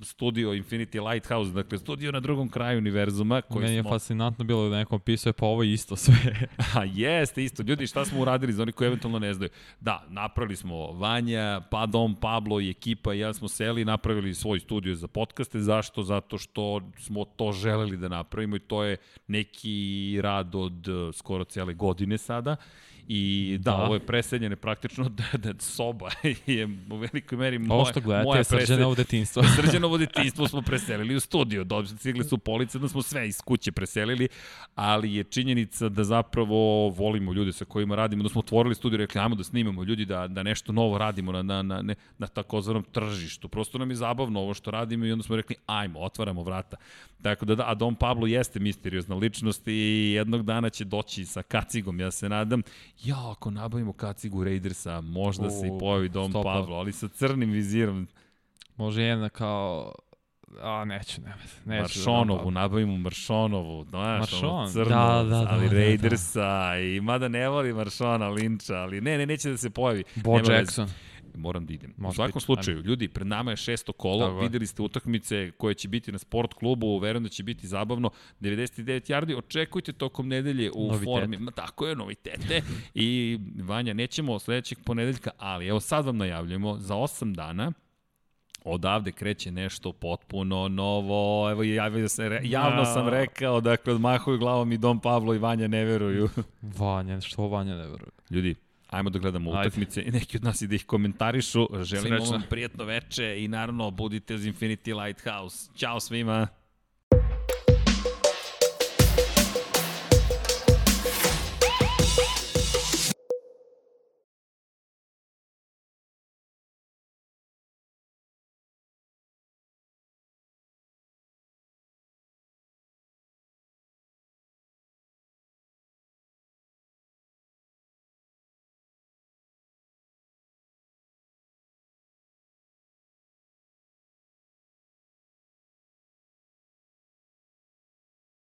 studio 0.02 0.54
Infinity 0.54 1.12
Lighthouse, 1.12 1.52
dakle 1.52 1.78
studio 1.78 2.12
na 2.12 2.20
drugom 2.20 2.50
kraju 2.50 2.78
univerzuma 2.78 3.42
koji 3.42 3.64
Meni 3.64 3.76
je 3.76 3.82
smo... 3.82 3.90
fascinantno 3.90 4.46
bilo 4.46 4.70
da 4.70 4.78
nekom 4.78 5.00
pisao, 5.00 5.34
pa 5.34 5.46
ovo 5.46 5.64
je 5.64 5.74
isto 5.74 5.96
sve. 5.96 6.48
A 6.76 6.84
jeste 6.84 7.44
isto. 7.44 7.64
Ljudi, 7.64 7.88
šta 7.88 8.06
smo 8.06 8.22
uradili 8.22 8.54
za 8.54 8.62
oni 8.62 8.72
koji 8.72 8.88
eventualno 8.88 9.20
ne 9.20 9.34
znaju? 9.34 9.50
Da, 9.80 10.06
napravili 10.10 10.56
smo 10.56 10.92
Vanja, 10.92 11.62
pa 11.72 11.86
Dom, 11.86 12.16
Pablo 12.16 12.62
i 12.62 12.70
ekipa 12.70 13.14
i 13.14 13.20
ja 13.20 13.34
smo 13.34 13.48
seli 13.48 13.82
i 13.82 13.86
napravili 13.86 14.34
svoj 14.34 14.60
studio 14.60 14.96
za 14.96 15.08
podcaste. 15.08 15.60
Zašto? 15.60 16.04
Zato 16.04 16.38
što 16.38 16.82
smo 16.98 17.26
to 17.26 17.52
želeli 17.52 17.98
da 17.98 18.08
napravimo 18.08 18.56
i 18.56 18.60
to 18.60 18.84
je 18.84 18.98
neki 19.28 20.20
rad 20.22 20.56
od 20.56 20.88
eh, 20.88 21.14
skoro 21.14 21.44
cele 21.44 21.74
godine 21.74 22.18
sada. 22.18 22.56
I 23.08 23.58
da, 23.60 23.72
Da. 23.72 23.78
ovo 23.78 23.94
je 23.94 24.00
preseljene 24.00 24.56
praktično 24.56 25.10
da, 25.10 25.24
da 25.44 25.60
soba 25.60 26.10
je 26.46 26.66
u 26.90 26.96
velikoj 26.96 27.38
meri 27.38 27.60
moja, 27.60 27.76
Ovo 27.76 27.86
što 27.92 28.02
gledate 28.02 28.26
moja 28.26 28.38
je 28.38 28.44
srđenovo 28.44 28.96
detinstvo. 28.96 29.44
Srđanovo 29.62 29.98
detinstvo 29.98 30.48
smo 30.48 30.62
preselili 30.62 31.16
u 31.16 31.20
studio, 31.20 31.64
dobro, 31.64 31.88
stigli 31.88 32.24
su 32.24 32.38
police, 32.38 32.80
da 32.80 32.88
smo 32.88 33.02
sve 33.02 33.28
iz 33.28 33.42
kuće 33.42 33.72
preselili, 33.72 34.28
ali 34.76 35.16
je 35.16 35.24
činjenica 35.24 35.90
da 35.90 36.04
zapravo 36.04 36.90
volimo 36.90 37.34
ljude 37.34 37.54
sa 37.54 37.66
kojima 37.66 37.96
radimo, 37.96 38.24
da 38.24 38.30
smo 38.30 38.40
otvorili 38.40 38.76
studio, 38.76 38.98
rekli, 38.98 39.22
ajmo 39.22 39.36
da 39.36 39.44
snimamo 39.44 39.84
ljudi, 39.84 40.06
da, 40.06 40.28
da 40.28 40.44
nešto 40.44 40.72
novo 40.72 40.98
radimo 40.98 41.32
na, 41.32 41.42
na, 41.44 41.62
na, 41.62 41.82
ne, 41.82 41.96
na 42.18 42.28
takozvanom 42.28 42.84
tržištu. 42.84 43.48
Prosto 43.48 43.78
nam 43.78 43.90
je 43.90 43.96
zabavno 43.96 44.40
ovo 44.40 44.54
što 44.54 44.72
radimo 44.72 45.06
i 45.06 45.12
onda 45.12 45.24
smo 45.24 45.36
rekli, 45.36 45.56
ajmo, 45.66 46.00
otvaramo 46.00 46.44
vrata. 46.44 46.78
Tako 47.22 47.46
da, 47.46 47.56
da, 47.56 47.64
a 47.68 47.74
Don 47.74 47.96
Pablo 47.96 48.28
jeste 48.28 48.60
misteriozna 48.60 49.16
ličnost 49.16 49.68
i 49.68 50.12
jednog 50.16 50.44
dana 50.44 50.70
će 50.70 50.86
doći 50.86 51.26
sa 51.26 51.44
kacigom, 51.44 52.00
ja 52.00 52.12
se 52.12 52.30
nadam. 52.30 52.62
Ja, 53.04 53.32
ako 53.32 53.52
nabavimo 53.52 53.94
kacigu 53.94 54.44
Raidersa, 54.44 55.02
možda 55.02 55.50
se 55.50 55.68
i 55.68 55.72
U, 55.72 55.80
pojavi 55.80 56.10
Don 56.10 56.32
stopno. 56.32 56.54
Pablo, 56.54 56.76
ali 56.76 56.92
sa 56.92 57.08
crnim 57.08 57.52
vizirom. 57.52 58.08
Može 58.78 59.02
jedna 59.02 59.30
kao... 59.30 59.92
A, 60.62 60.86
neću, 60.86 61.22
ne, 61.22 61.34
neću. 61.66 61.82
Maršonovu, 61.82 62.52
nabavimo 62.52 62.98
Maršonovu, 62.98 63.86
znaš, 63.90 64.34
ono 64.34 64.54
Maršon? 64.58 64.72
crno, 64.72 64.86
Da, 64.96 65.24
da, 65.24 65.30
da, 65.30 65.48
ali 65.50 65.64
da, 65.64 65.70
da. 65.70 65.76
Raidersa, 65.76 66.78
i 66.80 67.02
mada 67.02 67.28
ne 67.28 67.50
voli 67.50 67.74
Maršona, 67.74 68.28
Linča, 68.30 68.76
ali 68.76 69.02
ne, 69.02 69.18
ne, 69.18 69.26
neće 69.26 69.50
da 69.50 69.58
se 69.58 69.70
pojavi. 69.70 70.04
Bo 70.16 70.38
Nema. 70.38 70.54
Jackson. 70.54 70.90
Moram 71.36 71.66
da 71.66 71.74
idem. 71.74 71.94
U 71.98 72.02
Može 72.02 72.16
svakom 72.16 72.32
biti, 72.32 72.46
slučaju, 72.46 72.82
ljudi, 72.82 73.08
pred 73.08 73.28
nama 73.28 73.52
je 73.52 73.58
šesto 73.58 73.94
kolo, 73.94 74.20
Tako 74.20 74.38
je. 74.38 74.44
videli 74.44 74.68
ste 74.68 74.82
utakmice 74.82 75.52
koje 75.52 75.74
će 75.74 75.88
biti 75.88 76.12
na 76.12 76.18
sport 76.18 76.54
klubu, 76.54 76.98
verujem 76.98 77.24
da 77.24 77.30
će 77.30 77.44
biti 77.44 77.68
zabavno. 77.68 78.10
99 78.42 78.84
yardi, 79.12 79.38
očekujte 79.38 79.94
tokom 79.94 80.28
nedelje 80.28 80.72
u 80.72 80.82
Novitete. 80.82 81.06
formi. 81.06 81.38
Ma, 81.38 81.52
tako 81.52 81.88
je, 81.88 81.96
novitete. 81.96 82.62
I 82.94 83.38
Vanja, 83.58 83.94
nećemo 83.94 84.40
sledećeg 84.40 84.78
ponedeljka, 84.80 85.32
ali 85.38 85.68
evo 85.68 85.80
sad 85.80 86.06
vam 86.06 86.18
najavljujemo, 86.18 86.78
za 86.78 86.96
8 86.96 87.34
dana 87.34 87.72
odavde 88.64 89.12
kreće 89.12 89.52
nešto 89.52 89.92
potpuno 89.94 90.68
novo. 90.68 91.52
Evo, 91.52 91.64
javio 91.64 92.10
se, 92.10 92.30
re- 92.30 92.42
javno 92.44 92.86
sam 92.86 93.10
rekao, 93.10 93.62
dakle, 93.62 93.94
odmahuju 93.94 94.38
glavom 94.38 94.72
i 94.72 94.78
Dom 94.78 95.00
Pablo 95.00 95.34
i 95.34 95.38
Vanja 95.38 95.68
ne 95.68 95.86
veruju. 95.86 96.30
Vanja, 96.62 97.22
što 97.22 97.48
Vanja 97.48 97.76
ne 97.76 97.84
veruje. 97.84 98.10
Ljudi, 98.30 98.56
ajmo 98.96 99.10
da 99.10 99.20
gledamo 99.20 99.52
Ajde. 99.52 99.68
utakmice 99.68 100.04
i 100.04 100.12
neki 100.12 100.38
od 100.38 100.44
nas 100.44 100.62
i 100.62 100.68
da 100.68 100.76
ih 100.76 100.86
komentarišu. 100.86 101.68
Želimo 101.84 102.18
Srećno. 102.18 102.32
vam 102.32 102.44
prijetno 102.50 102.84
veče 102.84 103.44
i 103.44 103.48
naravno 103.48 103.92
budite 103.92 104.36
uz 104.36 104.46
Infinity 104.46 105.04
Lighthouse. 105.06 105.70
Ćao 105.76 106.00
svima! 106.00 106.48